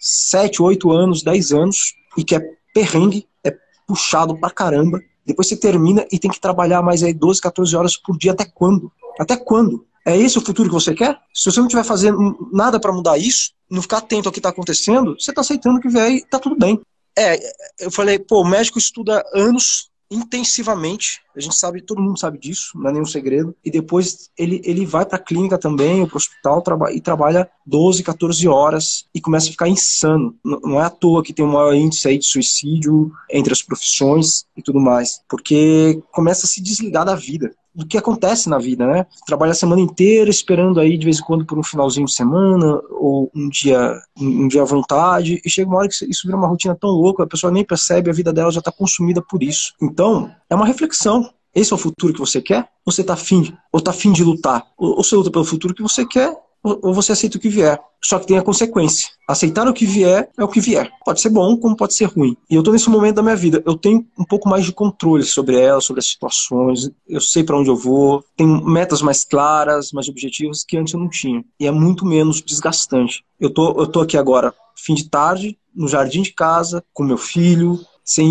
7, 0.00 0.62
8 0.62 0.90
anos, 0.90 1.22
10 1.22 1.52
anos 1.52 1.94
e 2.16 2.24
que 2.24 2.34
é 2.34 2.40
perrengue, 2.74 3.28
é 3.44 3.54
puxado 3.86 4.38
pra 4.38 4.50
caramba. 4.50 5.00
Depois 5.24 5.48
você 5.48 5.56
termina 5.56 6.06
e 6.10 6.18
tem 6.18 6.30
que 6.30 6.40
trabalhar 6.40 6.82
mais 6.82 7.02
aí 7.02 7.12
12, 7.12 7.40
14 7.40 7.76
horas 7.76 7.96
por 7.96 8.16
dia. 8.16 8.32
Até 8.32 8.44
quando? 8.44 8.90
Até 9.18 9.36
quando? 9.36 9.86
É 10.04 10.16
esse 10.16 10.38
o 10.38 10.40
futuro 10.40 10.68
que 10.68 10.74
você 10.74 10.94
quer? 10.94 11.18
Se 11.32 11.50
você 11.50 11.60
não 11.60 11.66
estiver 11.66 11.84
fazendo 11.84 12.48
nada 12.52 12.80
para 12.80 12.92
mudar 12.92 13.18
isso, 13.18 13.52
não 13.70 13.82
ficar 13.82 13.98
atento 13.98 14.28
ao 14.28 14.32
que 14.32 14.38
está 14.38 14.48
acontecendo, 14.48 15.14
você 15.18 15.30
está 15.30 15.40
aceitando 15.40 15.80
que 15.80 15.88
vier 15.88 16.10
e 16.10 16.16
está 16.16 16.38
tudo 16.38 16.56
bem. 16.56 16.80
É, 17.16 17.38
eu 17.78 17.90
falei, 17.90 18.18
pô, 18.18 18.42
o 18.42 18.48
médico 18.48 18.78
estuda 18.78 19.24
anos 19.34 19.90
intensivamente, 20.10 21.22
a 21.34 21.40
gente 21.40 21.56
sabe, 21.56 21.80
todo 21.80 22.02
mundo 22.02 22.18
sabe 22.18 22.38
disso, 22.38 22.72
não 22.74 22.90
é 22.90 22.92
nenhum 22.92 23.06
segredo, 23.06 23.56
e 23.64 23.70
depois 23.70 24.30
ele, 24.36 24.60
ele 24.62 24.84
vai 24.84 25.06
para 25.06 25.16
a 25.16 25.22
clínica 25.22 25.56
também, 25.56 26.06
para 26.06 26.14
o 26.14 26.18
hospital, 26.18 26.60
traba, 26.60 26.92
e 26.92 27.00
trabalha 27.00 27.50
12, 27.66 28.02
14 28.02 28.48
horas 28.48 29.04
e 29.14 29.20
começa 29.20 29.48
a 29.48 29.50
ficar 29.50 29.68
insano. 29.68 30.34
Não, 30.44 30.80
é 30.80 30.84
à 30.84 30.90
toa 30.90 31.22
que 31.22 31.32
tem 31.32 31.44
um 31.44 31.52
maior 31.52 31.74
índice 31.74 32.08
aí 32.08 32.18
de 32.18 32.26
suicídio 32.26 33.12
entre 33.30 33.52
as 33.52 33.62
profissões 33.62 34.44
e 34.56 34.62
tudo 34.62 34.80
mais, 34.80 35.20
porque 35.28 36.02
começa 36.12 36.46
a 36.46 36.48
se 36.48 36.62
desligar 36.62 37.04
da 37.04 37.14
vida 37.14 37.54
do 37.74 37.86
que 37.86 37.96
acontece 37.96 38.48
na 38.48 38.58
vida, 38.58 38.86
né? 38.86 39.06
Trabalha 39.26 39.52
a 39.52 39.54
semana 39.54 39.80
inteira 39.80 40.28
esperando 40.28 40.78
aí 40.78 40.98
de 40.98 41.04
vez 41.04 41.18
em 41.18 41.22
quando 41.22 41.44
por 41.44 41.58
um 41.58 41.62
finalzinho 41.62 42.06
de 42.06 42.12
semana 42.12 42.80
ou 42.90 43.30
um 43.34 43.48
dia 43.48 43.98
um 44.20 44.46
dia 44.46 44.62
à 44.62 44.64
vontade 44.64 45.40
e 45.44 45.50
chega 45.50 45.68
uma 45.68 45.78
hora 45.78 45.88
que 45.88 45.94
isso 45.94 46.26
vira 46.26 46.36
uma 46.36 46.48
rotina 46.48 46.76
tão 46.78 46.90
louca, 46.90 47.22
a 47.22 47.26
pessoa 47.26 47.50
nem 47.50 47.64
percebe, 47.64 48.10
a 48.10 48.12
vida 48.12 48.32
dela 48.32 48.50
já 48.50 48.58
está 48.58 48.70
consumida 48.70 49.22
por 49.22 49.42
isso. 49.42 49.72
Então, 49.80 50.30
é 50.50 50.54
uma 50.54 50.66
reflexão. 50.66 51.30
Esse 51.54 51.72
é 51.72 51.76
o 51.76 51.78
futuro 51.78 52.12
que 52.12 52.20
você 52.20 52.40
quer? 52.40 52.68
Você 52.84 53.02
está 53.02 53.12
afim, 53.12 53.54
ou 53.70 53.78
está 53.78 53.90
afim 53.90 54.12
de 54.12 54.24
lutar? 54.24 54.66
Ou 54.76 55.02
você 55.02 55.14
luta 55.14 55.30
pelo 55.30 55.44
futuro 55.44 55.74
que 55.74 55.82
você 55.82 56.06
quer, 56.06 56.34
ou 56.62 56.94
você 56.94 57.12
aceita 57.12 57.36
o 57.36 57.40
que 57.40 57.48
vier. 57.48 57.80
Só 58.04 58.18
que 58.18 58.26
tem 58.26 58.38
a 58.38 58.42
consequência. 58.42 59.08
Aceitar 59.28 59.66
o 59.68 59.72
que 59.72 59.86
vier 59.86 60.28
é 60.36 60.44
o 60.44 60.48
que 60.48 60.60
vier. 60.60 60.90
Pode 61.04 61.20
ser 61.20 61.30
bom, 61.30 61.56
como 61.56 61.76
pode 61.76 61.94
ser 61.94 62.06
ruim. 62.06 62.36
E 62.50 62.54
eu 62.54 62.60
estou 62.60 62.72
nesse 62.72 62.90
momento 62.90 63.16
da 63.16 63.22
minha 63.22 63.36
vida. 63.36 63.62
Eu 63.64 63.76
tenho 63.76 64.04
um 64.18 64.24
pouco 64.24 64.48
mais 64.48 64.64
de 64.64 64.72
controle 64.72 65.22
sobre 65.22 65.58
ela, 65.58 65.80
sobre 65.80 66.00
as 66.00 66.06
situações. 66.06 66.90
Eu 67.08 67.20
sei 67.20 67.44
para 67.44 67.56
onde 67.56 67.70
eu 67.70 67.76
vou. 67.76 68.24
Tenho 68.36 68.64
metas 68.64 69.02
mais 69.02 69.24
claras, 69.24 69.92
mais 69.92 70.08
objetivos 70.08 70.64
que 70.64 70.76
antes 70.76 70.94
eu 70.94 71.00
não 71.00 71.08
tinha. 71.08 71.44
E 71.58 71.66
é 71.66 71.70
muito 71.70 72.04
menos 72.04 72.42
desgastante. 72.42 73.24
Eu 73.38 73.50
tô, 73.50 73.80
eu 73.80 73.86
tô 73.86 74.00
aqui 74.00 74.16
agora, 74.16 74.52
fim 74.76 74.94
de 74.94 75.08
tarde, 75.08 75.56
no 75.74 75.88
jardim 75.88 76.22
de 76.22 76.32
casa, 76.32 76.84
com 76.92 77.04
meu 77.04 77.18
filho, 77.18 77.78
sem 78.04 78.28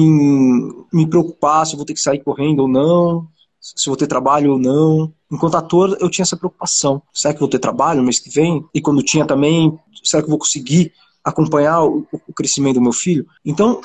me 0.92 1.08
preocupar 1.08 1.66
se 1.66 1.74
eu 1.74 1.78
vou 1.78 1.86
ter 1.86 1.94
que 1.94 2.02
sair 2.02 2.20
correndo 2.20 2.60
ou 2.60 2.68
não, 2.68 3.28
se 3.62 3.86
vou 3.86 3.96
ter 3.96 4.08
trabalho 4.08 4.54
ou 4.54 4.60
não. 4.60 5.14
Enquanto 5.32 5.56
ator, 5.56 5.96
eu 6.00 6.10
tinha 6.10 6.24
essa 6.24 6.36
preocupação. 6.36 7.02
Será 7.14 7.34
que 7.34 7.40
vou 7.40 7.48
ter 7.48 7.60
trabalho 7.60 8.00
no 8.00 8.06
mês 8.06 8.20
que 8.20 8.30
vem? 8.30 8.66
E 8.74 8.82
quando 8.82 9.04
tinha 9.04 9.26
também, 9.26 9.80
será 10.04 10.24
que 10.24 10.30
vou 10.30 10.40
conseguir 10.40 10.92
acompanhar 11.24 11.84
o, 11.84 12.08
o 12.28 12.34
crescimento 12.34 12.76
do 12.76 12.82
meu 12.82 12.92
filho? 12.92 13.26
Então, 13.46 13.80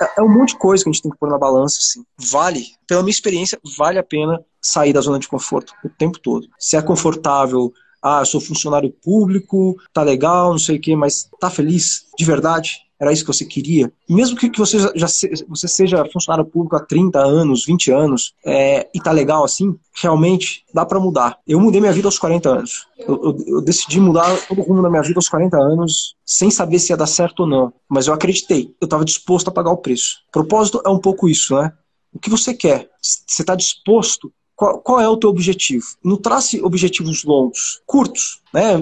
é, 0.00 0.20
é 0.20 0.22
um 0.22 0.28
monte 0.28 0.50
de 0.50 0.58
coisa 0.58 0.82
que 0.82 0.90
a 0.90 0.92
gente 0.92 1.02
tem 1.02 1.12
que 1.12 1.18
pôr 1.18 1.30
na 1.30 1.38
balança. 1.38 1.78
Assim. 1.78 2.04
Vale, 2.18 2.66
pela 2.86 3.02
minha 3.02 3.12
experiência, 3.12 3.58
vale 3.78 3.98
a 3.98 4.02
pena 4.02 4.44
sair 4.60 4.92
da 4.92 5.00
zona 5.00 5.18
de 5.18 5.28
conforto 5.28 5.72
o 5.84 5.88
tempo 5.88 6.18
todo. 6.18 6.48
Se 6.58 6.76
é 6.76 6.82
confortável, 6.82 7.72
ah, 8.02 8.20
eu 8.20 8.26
sou 8.26 8.40
funcionário 8.40 8.92
público, 9.02 9.76
tá 9.92 10.02
legal, 10.02 10.50
não 10.50 10.58
sei 10.58 10.76
o 10.76 10.80
quê, 10.80 10.96
mas 10.96 11.28
tá 11.40 11.48
feliz 11.48 12.06
de 12.18 12.24
verdade? 12.24 12.80
Era 13.02 13.12
isso 13.12 13.24
que 13.24 13.32
você 13.32 13.44
queria, 13.44 13.92
mesmo 14.08 14.36
que, 14.36 14.48
que 14.48 14.60
você 14.60 14.78
já 14.94 15.08
se, 15.08 15.28
você 15.48 15.66
seja 15.66 16.08
funcionário 16.12 16.48
público 16.48 16.76
há 16.76 16.80
30 16.80 17.18
anos, 17.18 17.64
20 17.66 17.90
anos, 17.90 18.32
é, 18.46 18.88
e 18.94 19.00
tá 19.00 19.10
legal 19.10 19.42
assim, 19.42 19.76
realmente 20.00 20.64
dá 20.72 20.86
para 20.86 21.00
mudar. 21.00 21.36
Eu 21.44 21.58
mudei 21.58 21.80
minha 21.80 21.92
vida 21.92 22.06
aos 22.06 22.16
40 22.16 22.48
anos. 22.48 22.86
Eu, 22.96 23.20
eu, 23.24 23.44
eu, 23.56 23.60
decidi 23.60 23.98
mudar 23.98 24.30
todo 24.46 24.62
rumo 24.62 24.80
da 24.80 24.88
minha 24.88 25.02
vida 25.02 25.18
aos 25.18 25.28
40 25.28 25.56
anos, 25.56 26.14
sem 26.24 26.48
saber 26.48 26.78
se 26.78 26.92
ia 26.92 26.96
dar 26.96 27.08
certo 27.08 27.40
ou 27.40 27.48
não. 27.48 27.72
Mas 27.88 28.06
eu 28.06 28.14
acreditei, 28.14 28.72
eu 28.80 28.84
estava 28.84 29.04
disposto 29.04 29.48
a 29.48 29.52
pagar 29.52 29.72
o 29.72 29.78
preço. 29.78 30.18
propósito 30.30 30.80
é 30.86 30.88
um 30.88 31.00
pouco 31.00 31.28
isso, 31.28 31.56
né? 31.56 31.72
O 32.14 32.20
que 32.20 32.30
você 32.30 32.54
quer? 32.54 32.88
Você 33.02 33.42
está 33.42 33.56
disposto 33.56 34.32
qual, 34.54 34.78
qual, 34.80 35.00
é 35.00 35.08
o 35.08 35.16
teu 35.16 35.28
objetivo? 35.28 35.86
Não 36.04 36.16
trace 36.16 36.62
objetivos 36.62 37.24
longos, 37.24 37.80
curtos, 37.84 38.40
né? 38.54 38.76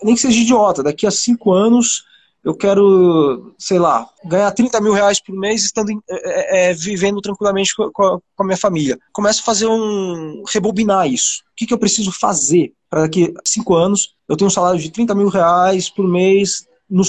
Nem 0.00 0.14
que 0.14 0.20
seja 0.20 0.40
idiota. 0.40 0.84
Daqui 0.84 1.04
a 1.04 1.10
cinco 1.10 1.52
anos 1.52 2.04
eu 2.42 2.54
quero, 2.54 3.54
sei 3.58 3.78
lá, 3.78 4.08
ganhar 4.24 4.50
30 4.50 4.80
mil 4.80 4.92
reais 4.92 5.20
por 5.22 5.34
mês 5.34 5.64
estando 5.64 5.90
é, 5.90 5.98
é, 6.08 6.70
é, 6.70 6.74
vivendo 6.74 7.20
tranquilamente 7.20 7.74
com, 7.76 7.90
com, 7.92 8.20
a 8.38 8.44
minha 8.44 8.56
família. 8.56 8.98
Começo 9.12 9.40
a 9.42 9.44
fazer 9.44 9.66
um. 9.66 10.42
rebobinar 10.48 11.06
isso. 11.06 11.42
O 11.52 11.56
que, 11.56 11.66
que 11.66 11.74
eu 11.74 11.78
preciso 11.78 12.10
fazer 12.10 12.72
para 12.88 13.02
daqui 13.02 13.32
a 13.36 13.42
cinco 13.44 13.74
anos 13.74 14.14
eu 14.30 14.36
tenho 14.36 14.46
um 14.46 14.52
salário 14.52 14.78
de 14.78 14.90
30 14.90 15.12
mil 15.14 15.28
reais 15.28 15.90
por 15.90 16.06
mês, 16.06 16.64
no, 16.88 17.02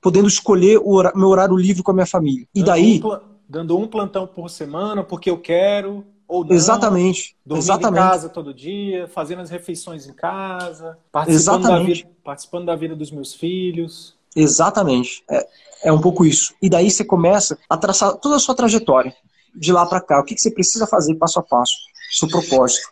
podendo 0.00 0.26
escolher 0.26 0.78
o 0.82 1.02
meu 1.14 1.28
horário 1.28 1.54
livre 1.56 1.82
com 1.82 1.90
a 1.90 1.94
minha 1.94 2.06
família. 2.06 2.46
E 2.54 2.62
daí. 2.62 3.02
Um, 3.04 3.20
dando 3.46 3.78
um 3.78 3.86
plantão 3.86 4.26
por 4.26 4.48
semana, 4.48 5.04
porque 5.04 5.28
eu 5.28 5.38
quero. 5.38 6.04
Ou 6.26 6.42
não, 6.42 6.56
exatamente. 6.56 7.36
Dormindo 7.44 7.64
exatamente. 7.64 8.00
em 8.00 8.08
casa 8.08 8.28
todo 8.30 8.54
dia, 8.54 9.06
fazendo 9.08 9.42
as 9.42 9.50
refeições 9.50 10.06
em 10.06 10.14
casa, 10.14 10.98
participando. 11.12 11.64
Da 11.64 11.78
vida, 11.80 12.08
participando 12.24 12.64
da 12.64 12.74
vida 12.74 12.96
dos 12.96 13.10
meus 13.10 13.34
filhos. 13.34 14.16
Exatamente. 14.34 15.22
É, 15.30 15.46
é 15.84 15.92
um 15.92 16.00
pouco 16.00 16.24
isso. 16.24 16.54
E 16.60 16.68
daí 16.68 16.90
você 16.90 17.04
começa 17.04 17.58
a 17.68 17.76
traçar 17.76 18.14
toda 18.16 18.36
a 18.36 18.40
sua 18.40 18.54
trajetória 18.54 19.14
de 19.54 19.72
lá 19.72 19.86
para 19.86 20.00
cá. 20.00 20.20
O 20.20 20.24
que, 20.24 20.34
que 20.34 20.40
você 20.40 20.50
precisa 20.50 20.86
fazer 20.86 21.14
passo 21.16 21.38
a 21.38 21.42
passo? 21.42 21.74
Seu 22.10 22.28
propósito. 22.28 22.88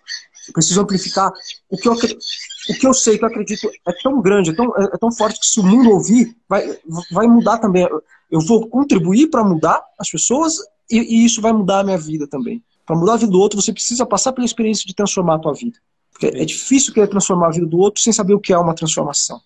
Eu 0.49 0.53
preciso 0.53 0.80
amplificar. 0.80 1.32
O 1.70 1.76
que 1.76 1.88
eu, 1.88 1.93
o 1.93 2.74
que 2.74 2.86
eu 2.86 2.95
sei, 2.95 3.16
que 3.16 3.24
eu 3.24 3.28
acredito, 3.28 3.70
é 3.86 3.93
tão 4.03 4.20
grande, 4.20 4.51
é 4.51 4.55
tão, 4.55 4.72
é 4.76 4.99
tão 4.99 5.12
forte 5.12 5.40
que 5.40 5.47
se 5.47 5.61
o 5.61 5.62
mundo 5.62 5.90
ouvir, 5.90 6.36
vai, 6.49 6.78
vai 7.11 7.26
mudar 7.26 7.59
também. 7.59 7.88
Eu 8.30 8.40
vou 8.40 8.68
contribuir 8.68 9.28
para 9.28 9.45
mudar 9.45 9.82
as 9.99 10.11
pessoas 10.11 10.59
e, 10.90 10.99
e, 10.99 11.24
isso 11.24 11.40
vai 11.40 11.53
mudar 11.53 11.80
a 11.80 11.84
minha 11.84 11.99
vida 11.99 12.26
também. 12.26 12.62
Para 12.84 12.97
mudar 12.97 13.14
a 13.14 13.16
vida 13.16 13.30
do 13.30 13.40
outro, 13.40 13.61
você 13.61 13.72
precisa 13.72 14.05
passar 14.05 14.32
pela 14.32 14.45
experiência 14.45 14.84
de 14.86 14.95
transformar 14.95 15.36
a 15.36 15.38
tua 15.38 15.55
vida. 15.55 15.78
Porque 16.11 16.26
é 16.26 16.45
difícil 16.45 16.93
querer 16.93 17.09
transformar 17.09 17.49
a 17.49 17.53
vida 17.53 17.66
do 17.66 17.78
outro 17.78 18.03
sem 18.03 18.12
saber 18.12 18.34
o 18.34 18.40
que 18.40 18.53
é 18.53 18.59
uma 18.59 18.74
transformação. 18.74 19.40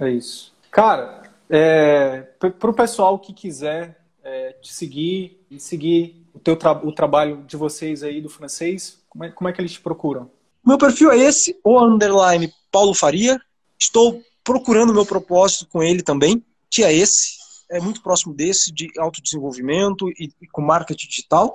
É 0.00 0.10
isso. 0.10 0.52
Cara, 0.70 1.21
é, 1.52 2.22
para 2.58 2.70
o 2.70 2.74
pessoal 2.74 3.18
que 3.18 3.34
quiser 3.34 4.02
é, 4.24 4.52
te 4.62 4.72
seguir 4.72 5.44
e 5.50 5.60
seguir 5.60 6.26
o, 6.32 6.38
teu 6.38 6.56
tra 6.56 6.72
o 6.72 6.90
trabalho 6.92 7.44
de 7.46 7.58
vocês 7.58 8.02
aí 8.02 8.22
do 8.22 8.30
francês, 8.30 9.02
como 9.10 9.24
é, 9.24 9.30
como 9.30 9.48
é 9.50 9.52
que 9.52 9.60
eles 9.60 9.72
te 9.72 9.80
procuram? 9.80 10.30
Meu 10.64 10.78
perfil 10.78 11.12
é 11.12 11.18
esse, 11.18 11.54
o 11.62 11.78
underline 11.78 12.50
Paulo 12.70 12.94
Faria. 12.94 13.38
Estou 13.78 14.22
procurando 14.42 14.94
meu 14.94 15.04
propósito 15.04 15.66
com 15.66 15.82
ele 15.82 16.02
também, 16.02 16.42
que 16.70 16.82
é 16.82 16.94
esse, 16.94 17.36
é 17.70 17.78
muito 17.78 18.00
próximo 18.00 18.32
desse, 18.32 18.72
de 18.72 18.88
autodesenvolvimento 18.98 20.08
e, 20.08 20.32
e 20.40 20.46
com 20.46 20.62
marketing 20.62 21.06
digital, 21.06 21.52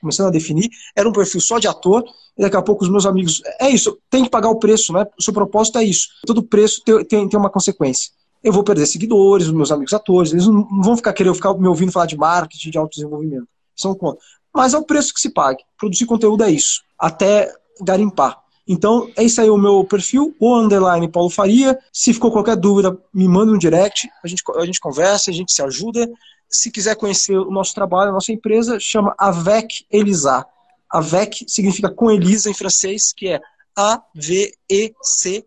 começando 0.00 0.26
a 0.26 0.32
definir. 0.32 0.68
Era 0.96 1.08
um 1.08 1.12
perfil 1.12 1.40
só 1.40 1.60
de 1.60 1.68
ator, 1.68 2.02
e 2.36 2.42
daqui 2.42 2.56
a 2.56 2.62
pouco 2.62 2.82
os 2.82 2.90
meus 2.90 3.06
amigos, 3.06 3.42
é 3.60 3.70
isso, 3.70 3.96
tem 4.10 4.24
que 4.24 4.30
pagar 4.30 4.48
o 4.48 4.58
preço, 4.58 4.92
né? 4.92 5.06
O 5.16 5.22
seu 5.22 5.32
propósito 5.32 5.78
é 5.78 5.84
isso. 5.84 6.08
Todo 6.26 6.42
preço 6.42 6.82
tem, 6.82 7.04
tem, 7.04 7.28
tem 7.28 7.38
uma 7.38 7.50
consequência 7.50 8.10
eu 8.46 8.52
vou 8.52 8.62
perder 8.62 8.86
seguidores, 8.86 9.48
os 9.48 9.52
meus 9.52 9.72
amigos 9.72 9.92
atores, 9.92 10.32
eles 10.32 10.46
não 10.46 10.64
vão 10.80 10.96
ficar 10.96 11.12
querendo 11.12 11.34
ficar 11.34 11.52
me 11.54 11.66
ouvindo 11.66 11.90
falar 11.90 12.06
de 12.06 12.16
marketing, 12.16 12.70
de 12.70 12.78
autodesenvolvimento. 12.78 13.48
São 13.74 13.92
contra. 13.92 14.24
Mas 14.54 14.72
é 14.72 14.78
o 14.78 14.84
preço 14.84 15.12
que 15.12 15.20
se 15.20 15.30
pague. 15.30 15.64
Produzir 15.76 16.06
conteúdo 16.06 16.44
é 16.44 16.50
isso. 16.52 16.80
Até 16.96 17.52
garimpar. 17.80 18.40
Então, 18.64 19.10
é 19.16 19.24
isso 19.24 19.40
aí 19.40 19.50
o 19.50 19.58
meu 19.58 19.82
perfil, 19.82 20.32
o 20.38 20.56
underline 20.56 21.08
Paulo 21.08 21.28
Faria. 21.28 21.76
Se 21.92 22.14
ficou 22.14 22.30
qualquer 22.30 22.54
dúvida, 22.54 22.96
me 23.12 23.26
manda 23.26 23.50
um 23.50 23.58
direct, 23.58 24.08
a 24.22 24.28
gente, 24.28 24.44
a 24.54 24.64
gente 24.64 24.78
conversa, 24.78 25.32
a 25.32 25.34
gente 25.34 25.52
se 25.52 25.60
ajuda. 25.60 26.08
Se 26.48 26.70
quiser 26.70 26.94
conhecer 26.94 27.36
o 27.36 27.50
nosso 27.50 27.74
trabalho, 27.74 28.10
a 28.10 28.14
nossa 28.14 28.30
empresa 28.30 28.78
chama 28.78 29.12
Avec 29.18 29.84
Elisa. 29.90 30.46
Avec 30.88 31.44
significa 31.48 31.90
com 31.90 32.12
Elisa 32.12 32.48
em 32.48 32.54
francês, 32.54 33.12
que 33.12 33.26
é 33.26 33.40
A-V-E-C 33.76 35.44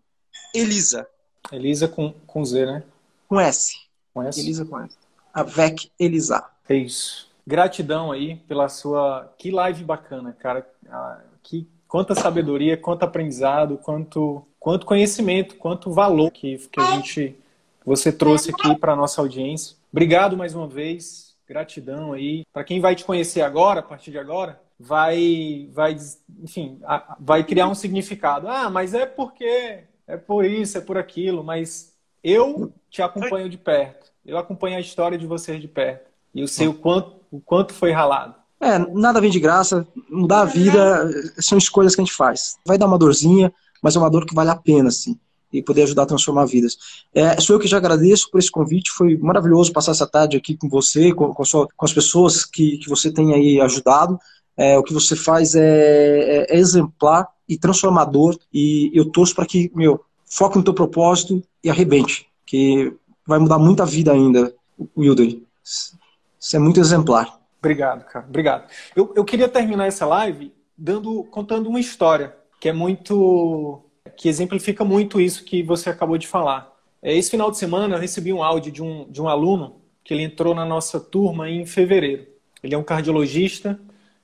Elisa. 0.54 1.06
Elisa 1.52 1.88
com, 1.88 2.12
com 2.26 2.44
Z, 2.44 2.66
né? 2.66 2.82
Com 3.28 3.40
S. 3.40 3.76
Com 4.12 4.22
S? 4.22 4.40
Elisa 4.40 4.64
com 4.64 4.80
S. 4.80 4.96
Avec 5.32 5.90
Elisa. 5.98 6.44
É 6.68 6.74
isso. 6.74 7.28
Gratidão 7.46 8.12
aí 8.12 8.36
pela 8.36 8.68
sua. 8.68 9.32
Que 9.38 9.50
live 9.50 9.84
bacana, 9.84 10.32
cara. 10.32 10.68
Ah, 10.88 11.20
que 11.42 11.66
quanta 11.88 12.14
sabedoria, 12.14 12.76
quanto 12.76 13.02
aprendizado, 13.02 13.76
quanto, 13.78 14.46
quanto 14.58 14.86
conhecimento, 14.86 15.56
quanto 15.56 15.90
valor 15.90 16.30
que, 16.30 16.56
que 16.58 16.80
a 16.80 16.96
gente 16.96 17.36
você 17.84 18.12
trouxe 18.12 18.50
aqui 18.50 18.78
para 18.78 18.94
nossa 18.94 19.20
audiência. 19.20 19.76
Obrigado 19.90 20.36
mais 20.36 20.54
uma 20.54 20.68
vez. 20.68 21.34
Gratidão 21.48 22.12
aí. 22.12 22.44
Para 22.52 22.62
quem 22.62 22.80
vai 22.80 22.94
te 22.94 23.04
conhecer 23.04 23.40
agora, 23.40 23.80
a 23.80 23.82
partir 23.82 24.12
de 24.12 24.18
agora, 24.18 24.60
vai, 24.78 25.68
vai, 25.72 25.96
enfim, 26.42 26.80
vai 27.18 27.42
criar 27.42 27.66
um 27.66 27.74
significado. 27.74 28.46
Ah, 28.48 28.70
mas 28.70 28.94
é 28.94 29.04
porque 29.04 29.84
é 30.10 30.16
por 30.16 30.44
isso, 30.44 30.78
é 30.78 30.80
por 30.80 30.98
aquilo, 30.98 31.42
mas 31.44 31.92
eu 32.22 32.72
te 32.90 33.00
acompanho 33.02 33.48
de 33.48 33.56
perto. 33.56 34.10
Eu 34.24 34.36
acompanho 34.36 34.76
a 34.76 34.80
história 34.80 35.16
de 35.16 35.26
vocês 35.26 35.60
de 35.60 35.68
perto. 35.68 36.10
E 36.34 36.40
eu 36.40 36.48
sei 36.48 36.68
o 36.68 36.74
quanto, 36.74 37.16
o 37.30 37.40
quanto 37.40 37.72
foi 37.72 37.92
ralado. 37.92 38.34
É, 38.60 38.78
nada 38.78 39.20
vem 39.20 39.30
de 39.30 39.40
graça. 39.40 39.86
Mudar 40.08 40.42
a 40.42 40.44
vida 40.44 41.08
são 41.38 41.56
escolhas 41.56 41.94
que 41.94 42.00
a 42.00 42.04
gente 42.04 42.14
faz. 42.14 42.56
Vai 42.66 42.76
dar 42.76 42.86
uma 42.86 42.98
dorzinha, 42.98 43.52
mas 43.82 43.96
é 43.96 43.98
uma 43.98 44.10
dor 44.10 44.26
que 44.26 44.34
vale 44.34 44.50
a 44.50 44.56
pena, 44.56 44.88
assim. 44.88 45.18
E 45.52 45.62
poder 45.62 45.82
ajudar 45.82 46.02
a 46.02 46.06
transformar 46.06 46.44
vidas. 46.44 46.76
É, 47.12 47.40
sou 47.40 47.56
eu 47.56 47.60
que 47.60 47.66
já 47.66 47.78
agradeço 47.78 48.30
por 48.30 48.38
esse 48.38 48.50
convite. 48.50 48.90
Foi 48.90 49.16
maravilhoso 49.16 49.72
passar 49.72 49.92
essa 49.92 50.06
tarde 50.06 50.36
aqui 50.36 50.56
com 50.56 50.68
você, 50.68 51.12
com, 51.12 51.32
com, 51.32 51.44
sua, 51.44 51.66
com 51.74 51.84
as 51.84 51.92
pessoas 51.92 52.44
que, 52.44 52.78
que 52.78 52.88
você 52.88 53.10
tem 53.10 53.32
aí 53.32 53.60
ajudado. 53.60 54.18
É, 54.60 54.76
o 54.76 54.82
que 54.82 54.92
você 54.92 55.16
faz 55.16 55.54
é, 55.54 55.62
é, 55.62 56.54
é 56.54 56.58
exemplar 56.58 57.26
e 57.48 57.56
transformador. 57.56 58.36
E 58.52 58.90
eu 58.92 59.06
torço 59.06 59.34
para 59.34 59.46
que, 59.46 59.72
meu, 59.74 60.04
foque 60.26 60.58
no 60.58 60.62
teu 60.62 60.74
propósito 60.74 61.42
e 61.64 61.70
arrebente, 61.70 62.26
que 62.44 62.92
vai 63.26 63.38
mudar 63.38 63.58
muita 63.58 63.86
vida 63.86 64.12
ainda, 64.12 64.54
Wilder. 64.94 65.40
Isso 65.64 66.56
é 66.56 66.58
muito 66.58 66.78
exemplar. 66.78 67.40
Obrigado, 67.58 68.04
cara. 68.04 68.26
Obrigado. 68.28 68.70
Eu, 68.94 69.10
eu 69.16 69.24
queria 69.24 69.48
terminar 69.48 69.86
essa 69.86 70.04
live 70.04 70.52
dando, 70.76 71.24
contando 71.24 71.70
uma 71.70 71.80
história 71.80 72.36
que 72.60 72.68
é 72.68 72.72
muito. 72.74 73.82
que 74.14 74.28
exemplifica 74.28 74.84
muito 74.84 75.18
isso 75.18 75.42
que 75.42 75.62
você 75.62 75.88
acabou 75.88 76.18
de 76.18 76.26
falar. 76.26 76.70
É, 77.02 77.16
esse 77.16 77.30
final 77.30 77.50
de 77.50 77.56
semana 77.56 77.94
eu 77.94 78.00
recebi 78.00 78.30
um 78.30 78.42
áudio 78.42 78.70
de 78.70 78.82
um, 78.82 79.10
de 79.10 79.22
um 79.22 79.28
aluno 79.28 79.80
que 80.04 80.12
ele 80.12 80.22
entrou 80.22 80.54
na 80.54 80.66
nossa 80.66 81.00
turma 81.00 81.48
em 81.48 81.64
fevereiro. 81.64 82.26
Ele 82.62 82.74
é 82.74 82.78
um 82.78 82.84
cardiologista 82.84 83.80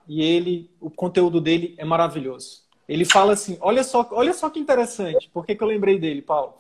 e 0.07 0.23
ele, 0.23 0.71
o 0.81 0.91
conteúdo 0.91 1.41
dele 1.41 1.75
é 1.79 1.85
maravilhoso. 1.85 2.63
Ele 2.89 3.05
fala 3.05 3.33
assim: 3.33 3.59
olha 3.61 3.83
só, 3.83 4.09
olha 4.13 4.33
só 4.33 4.49
que 4.49 4.61
interessante. 4.61 5.29
Por 5.33 5.45
que, 5.45 5.55
que 5.55 5.63
eu 5.63 5.69
lembrei 5.69 5.99
dele, 5.99 6.23
Paulo? 6.23 6.55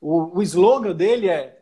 O, 0.00 0.38
o 0.38 0.42
slogan 0.42 0.94
dele 0.94 1.28
é 1.28 1.58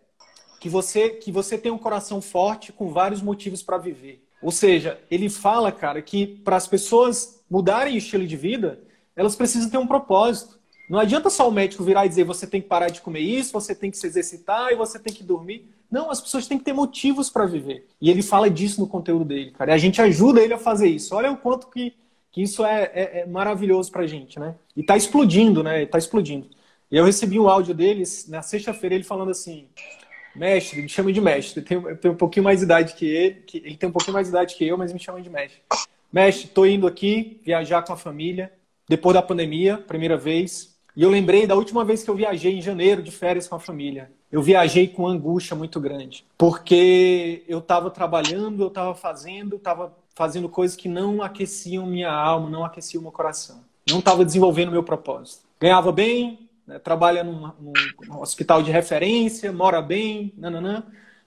que 0.60 0.68
você 0.68 1.10
que 1.10 1.32
você 1.32 1.56
tem 1.56 1.72
um 1.72 1.78
coração 1.78 2.20
forte 2.20 2.72
com 2.72 2.90
vários 2.90 3.22
motivos 3.22 3.62
para 3.62 3.78
viver. 3.78 4.24
Ou 4.42 4.50
seja, 4.50 5.00
ele 5.10 5.28
fala, 5.28 5.70
cara, 5.70 6.02
que 6.02 6.26
para 6.26 6.56
as 6.56 6.66
pessoas 6.66 7.42
mudarem 7.48 7.94
o 7.94 7.98
estilo 7.98 8.26
de 8.26 8.36
vida, 8.36 8.82
elas 9.14 9.36
precisam 9.36 9.70
ter 9.70 9.78
um 9.78 9.86
propósito. 9.86 10.58
Não 10.92 10.98
adianta 10.98 11.30
só 11.30 11.48
o 11.48 11.50
médico 11.50 11.82
virar 11.82 12.04
e 12.04 12.08
dizer 12.10 12.22
você 12.22 12.46
tem 12.46 12.60
que 12.60 12.68
parar 12.68 12.90
de 12.90 13.00
comer 13.00 13.20
isso, 13.20 13.50
você 13.50 13.74
tem 13.74 13.90
que 13.90 13.96
se 13.96 14.06
exercitar 14.06 14.72
e 14.72 14.76
você 14.76 14.98
tem 14.98 15.10
que 15.10 15.24
dormir. 15.24 15.66
Não, 15.90 16.10
as 16.10 16.20
pessoas 16.20 16.46
têm 16.46 16.58
que 16.58 16.64
ter 16.64 16.74
motivos 16.74 17.30
para 17.30 17.46
viver. 17.46 17.88
E 17.98 18.10
ele 18.10 18.20
fala 18.20 18.50
disso 18.50 18.78
no 18.78 18.86
conteúdo 18.86 19.24
dele, 19.24 19.52
cara. 19.52 19.70
E 19.70 19.74
a 19.74 19.78
gente 19.78 20.02
ajuda 20.02 20.42
ele 20.42 20.52
a 20.52 20.58
fazer 20.58 20.88
isso. 20.90 21.14
Olha 21.14 21.32
o 21.32 21.36
quanto 21.38 21.68
que, 21.68 21.94
que 22.30 22.42
isso 22.42 22.62
é, 22.62 22.90
é, 22.92 23.20
é 23.20 23.26
maravilhoso 23.26 23.90
pra 23.90 24.06
gente, 24.06 24.38
né? 24.38 24.54
E 24.76 24.82
tá 24.82 24.94
explodindo, 24.94 25.62
né? 25.62 25.86
Tá 25.86 25.96
explodindo. 25.96 26.50
E 26.90 26.98
eu 26.98 27.06
recebi 27.06 27.40
um 27.40 27.48
áudio 27.48 27.72
deles 27.72 28.28
na 28.28 28.42
sexta-feira, 28.42 28.94
ele 28.94 29.02
falando 29.02 29.30
assim: 29.30 29.68
Mestre, 30.36 30.82
me 30.82 30.90
chama 30.90 31.10
de 31.10 31.22
mestre. 31.22 31.60
Eu 31.62 31.64
tenho, 31.64 31.88
eu 31.88 31.96
tenho 31.96 32.12
um 32.12 32.18
pouquinho 32.18 32.44
mais 32.44 32.58
de 32.58 32.66
idade 32.66 32.92
que 32.92 33.06
ele, 33.06 33.34
que 33.46 33.56
ele 33.64 33.78
tem 33.78 33.88
um 33.88 33.92
pouquinho 33.92 34.12
mais 34.12 34.26
de 34.26 34.30
idade 34.30 34.54
que 34.56 34.66
eu, 34.66 34.76
mas 34.76 34.92
me 34.92 35.00
chama 35.00 35.22
de 35.22 35.30
mestre. 35.30 35.58
Mestre, 36.12 36.48
estou 36.48 36.66
indo 36.66 36.86
aqui 36.86 37.40
viajar 37.42 37.80
com 37.80 37.94
a 37.94 37.96
família, 37.96 38.52
depois 38.86 39.14
da 39.14 39.22
pandemia, 39.22 39.78
primeira 39.78 40.18
vez. 40.18 40.71
E 40.94 41.02
eu 41.02 41.10
lembrei 41.10 41.46
da 41.46 41.54
última 41.54 41.84
vez 41.84 42.02
que 42.02 42.10
eu 42.10 42.14
viajei 42.14 42.58
em 42.58 42.60
janeiro 42.60 43.02
de 43.02 43.10
férias 43.10 43.48
com 43.48 43.54
a 43.54 43.60
família. 43.60 44.10
Eu 44.30 44.42
viajei 44.42 44.86
com 44.88 45.06
angústia 45.06 45.56
muito 45.56 45.80
grande, 45.80 46.24
porque 46.36 47.44
eu 47.48 47.58
estava 47.58 47.90
trabalhando, 47.90 48.62
eu 48.62 48.68
estava 48.68 48.94
fazendo, 48.94 49.56
estava 49.56 49.96
fazendo 50.14 50.48
coisas 50.48 50.76
que 50.76 50.88
não 50.88 51.22
aqueciam 51.22 51.86
minha 51.86 52.12
alma, 52.12 52.50
não 52.50 52.64
aqueciam 52.64 53.02
meu 53.02 53.12
coração. 53.12 53.64
Não 53.88 53.98
estava 53.98 54.24
desenvolvendo 54.24 54.70
meu 54.70 54.82
propósito. 54.82 55.44
Ganhava 55.58 55.90
bem, 55.90 56.48
né, 56.66 56.78
trabalha 56.78 57.24
num, 57.24 57.50
num, 57.58 58.20
hospital 58.20 58.62
de 58.62 58.70
referência, 58.70 59.52
mora 59.52 59.80
bem, 59.80 60.32
nananã, 60.36 60.84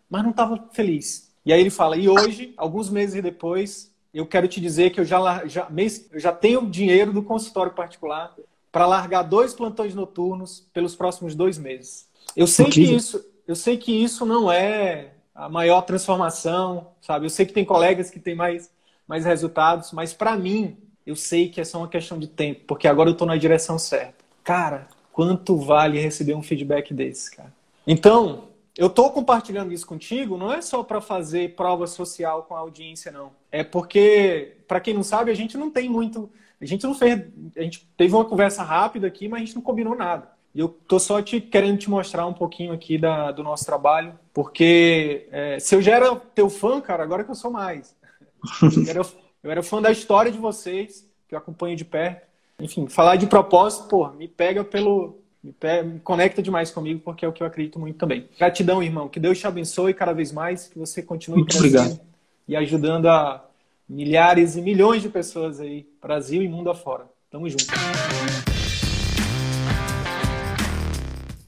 mas 0.10 0.24
não 0.24 0.32
estava 0.32 0.64
feliz. 0.72 1.32
E 1.46 1.52
aí 1.52 1.60
ele 1.60 1.70
fala, 1.70 1.98
e 1.98 2.08
hoje, 2.08 2.54
alguns 2.56 2.90
meses 2.90 3.22
depois, 3.22 3.92
eu 4.14 4.26
quero 4.26 4.48
te 4.48 4.62
dizer 4.62 4.92
que 4.92 5.00
eu 5.00 5.06
já, 5.06 5.46
já, 5.48 5.68
eu 6.12 6.20
já 6.20 6.32
tenho 6.32 6.70
dinheiro 6.70 7.12
do 7.12 7.24
consultório 7.24 7.74
particular 7.74 8.34
para 8.76 8.86
largar 8.86 9.22
dois 9.22 9.54
plantões 9.54 9.96
noturnos 9.96 10.68
pelos 10.74 10.98
próximos 10.98 11.34
dois 11.34 11.58
meses. 11.58 12.10
Eu 12.36 12.46
sei 12.46 12.66
que 12.66 12.82
isso, 12.82 13.26
eu 13.48 13.56
sei 13.56 13.78
que 13.78 14.04
isso 14.04 14.26
não 14.26 14.52
é 14.52 15.14
a 15.34 15.48
maior 15.48 15.84
transformação, 15.84 16.88
sabe? 17.00 17.26
Eu 17.26 17.30
sei 17.30 17.46
que 17.46 17.54
tem 17.54 17.64
colegas 17.64 18.10
que 18.10 18.20
têm 18.20 18.36
mais, 18.36 18.70
mais 19.08 19.24
resultados, 19.24 19.94
mas 19.94 20.12
para 20.12 20.36
mim, 20.36 20.76
eu 21.08 21.16
sei 21.16 21.48
que 21.48 21.62
é 21.62 21.64
só 21.64 21.78
uma 21.78 21.88
questão 21.88 22.20
de 22.20 22.28
tempo, 22.28 22.66
porque 22.68 22.86
agora 22.86 23.08
eu 23.08 23.14
estou 23.14 23.26
na 23.26 23.38
direção 23.38 23.80
certa. 23.80 24.26
Cara, 24.44 24.90
quanto 25.14 25.56
vale 25.56 25.98
receber 25.98 26.34
um 26.34 26.44
feedback 26.44 26.94
desse, 26.94 27.34
cara? 27.34 27.54
Então, 27.88 28.50
eu 28.78 28.88
estou 28.88 29.10
compartilhando 29.10 29.72
isso 29.72 29.88
contigo, 29.88 30.36
não 30.36 30.52
é 30.52 30.62
só 30.62 30.84
para 30.84 31.00
fazer 31.00 31.56
prova 31.56 31.88
social 31.88 32.44
com 32.44 32.54
a 32.54 32.60
audiência, 32.60 33.10
não. 33.10 33.32
É 33.50 33.64
porque, 33.64 34.58
para 34.68 34.82
quem 34.82 34.94
não 34.94 35.04
sabe, 35.04 35.32
a 35.32 35.34
gente 35.34 35.58
não 35.58 35.72
tem 35.72 35.88
muito. 35.88 36.30
A 36.62 36.66
gente 36.66 36.84
não 36.84 36.94
fez. 36.94 37.22
A 37.58 37.62
gente 37.62 37.88
teve 37.98 38.14
uma 38.14 38.26
conversa 38.26 38.64
rápida 38.64 39.08
aqui, 39.08 39.28
mas 39.28 39.42
a 39.42 39.46
gente 39.46 39.56
não 39.56 39.62
combinou 39.62 39.96
nada. 39.96 40.30
E 40.54 40.60
eu 40.60 40.70
tô 40.70 41.00
só 41.00 41.22
te 41.22 41.42
querendo 41.42 41.78
te 41.78 41.90
mostrar 41.90 42.26
um 42.26 42.34
pouquinho 42.34 42.72
aqui 42.72 42.98
da, 42.98 43.32
do 43.32 43.44
nosso 43.44 43.66
trabalho, 43.66 44.18
porque 44.34 45.28
é, 45.32 45.60
se 45.60 45.76
eu 45.76 45.82
já 45.82 45.96
era 45.96 46.16
teu 46.16 46.50
fã, 46.50 46.80
cara, 46.80 47.04
agora 47.04 47.24
que 47.24 47.32
eu 47.32 47.36
sou 47.36 47.52
mais. 47.52 47.96
Eu 48.62 48.90
era, 48.90 49.02
eu 49.44 49.52
era 49.52 49.64
fã 49.64 49.82
da 49.82 49.92
história 49.92 50.32
de 50.32 50.38
vocês, 50.38 51.10
que 51.28 51.34
eu 51.34 51.40
acompanho 51.40 51.76
de 51.76 51.84
perto 51.84 52.28
enfim, 52.60 52.88
falar 52.88 53.18
de 53.18 53.28
propósito, 53.28 53.88
pô, 53.88 54.10
me 54.12 54.28
pega 54.28 54.64
pelo. 54.64 55.20
Me, 55.44 56.00
conecta 56.04 56.42
demais 56.42 56.72
comigo, 56.72 57.02
porque 57.02 57.24
é 57.24 57.28
o 57.28 57.34
que 57.34 57.44
eu 57.44 57.48
acredito 57.48 57.80
muito 57.80 57.98
também. 57.98 58.28
Gratidão, 58.38 58.82
irmão. 58.82 59.08
Que 59.08 59.20
Deus 59.20 59.38
te 59.38 59.46
abençoe 59.46 59.94
cada 59.94 60.14
vez 60.14 60.32
mais, 60.32 60.68
que 60.68 60.80
você 60.80 61.04
continue 61.04 61.40
muito 61.40 61.56
crescendo 61.58 61.78
obrigado. 61.78 62.02
e 62.48 62.56
ajudando 62.56 63.08
a 63.08 63.45
milhares 63.88 64.56
e 64.56 64.62
milhões 64.62 65.02
de 65.02 65.10
pessoas 65.10 65.60
aí, 65.60 65.88
Brasil 66.02 66.42
e 66.42 66.48
mundo 66.48 66.70
afora. 66.70 67.06
Tamo 67.30 67.50
junto. 67.50 67.66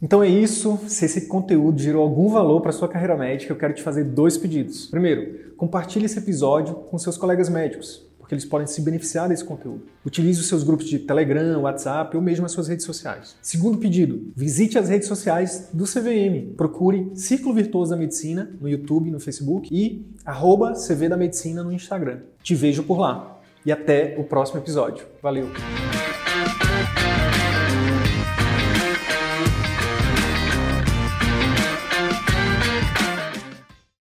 Então 0.01 0.23
é 0.23 0.27
isso. 0.27 0.79
Se 0.87 1.05
esse 1.05 1.27
conteúdo 1.27 1.79
gerou 1.79 2.03
algum 2.03 2.29
valor 2.29 2.61
para 2.61 2.71
sua 2.71 2.87
carreira 2.87 3.17
médica, 3.17 3.51
eu 3.51 3.57
quero 3.57 3.73
te 3.73 3.81
fazer 3.81 4.03
dois 4.03 4.37
pedidos. 4.37 4.85
Primeiro, 4.87 5.55
compartilhe 5.55 6.05
esse 6.05 6.19
episódio 6.19 6.75
com 6.75 6.97
seus 6.97 7.17
colegas 7.17 7.49
médicos 7.49 8.06
porque 8.27 8.35
eles 8.35 8.43
podem 8.43 8.67
se 8.67 8.81
beneficiar 8.81 9.29
desse 9.29 9.43
conteúdo. 9.45 9.83
Utilize 10.05 10.41
os 10.41 10.47
seus 10.47 10.61
grupos 10.61 10.85
de 10.85 10.99
Telegram, 10.99 11.61
WhatsApp 11.61 12.13
ou 12.17 12.21
mesmo 12.21 12.45
as 12.45 12.51
suas 12.51 12.67
redes 12.67 12.85
sociais. 12.85 13.37
Segundo 13.41 13.77
pedido, 13.77 14.33
visite 14.35 14.77
as 14.77 14.89
redes 14.89 15.07
sociais 15.07 15.69
do 15.71 15.85
CVM. 15.85 16.53
Procure 16.57 17.09
Ciclo 17.15 17.53
Virtuoso 17.53 17.91
da 17.91 17.97
Medicina 17.97 18.51
no 18.59 18.67
YouTube, 18.67 19.09
no 19.09 19.19
Facebook 19.19 19.69
e 19.71 20.05
arroba 20.25 20.73
CV 20.73 21.07
da 21.07 21.15
Medicina 21.15 21.63
no 21.63 21.71
Instagram. 21.71 22.19
Te 22.43 22.53
vejo 22.53 22.83
por 22.83 22.99
lá. 22.99 23.39
E 23.65 23.71
até 23.71 24.15
o 24.17 24.25
próximo 24.25 24.59
episódio. 24.59 25.05
Valeu! 25.23 25.47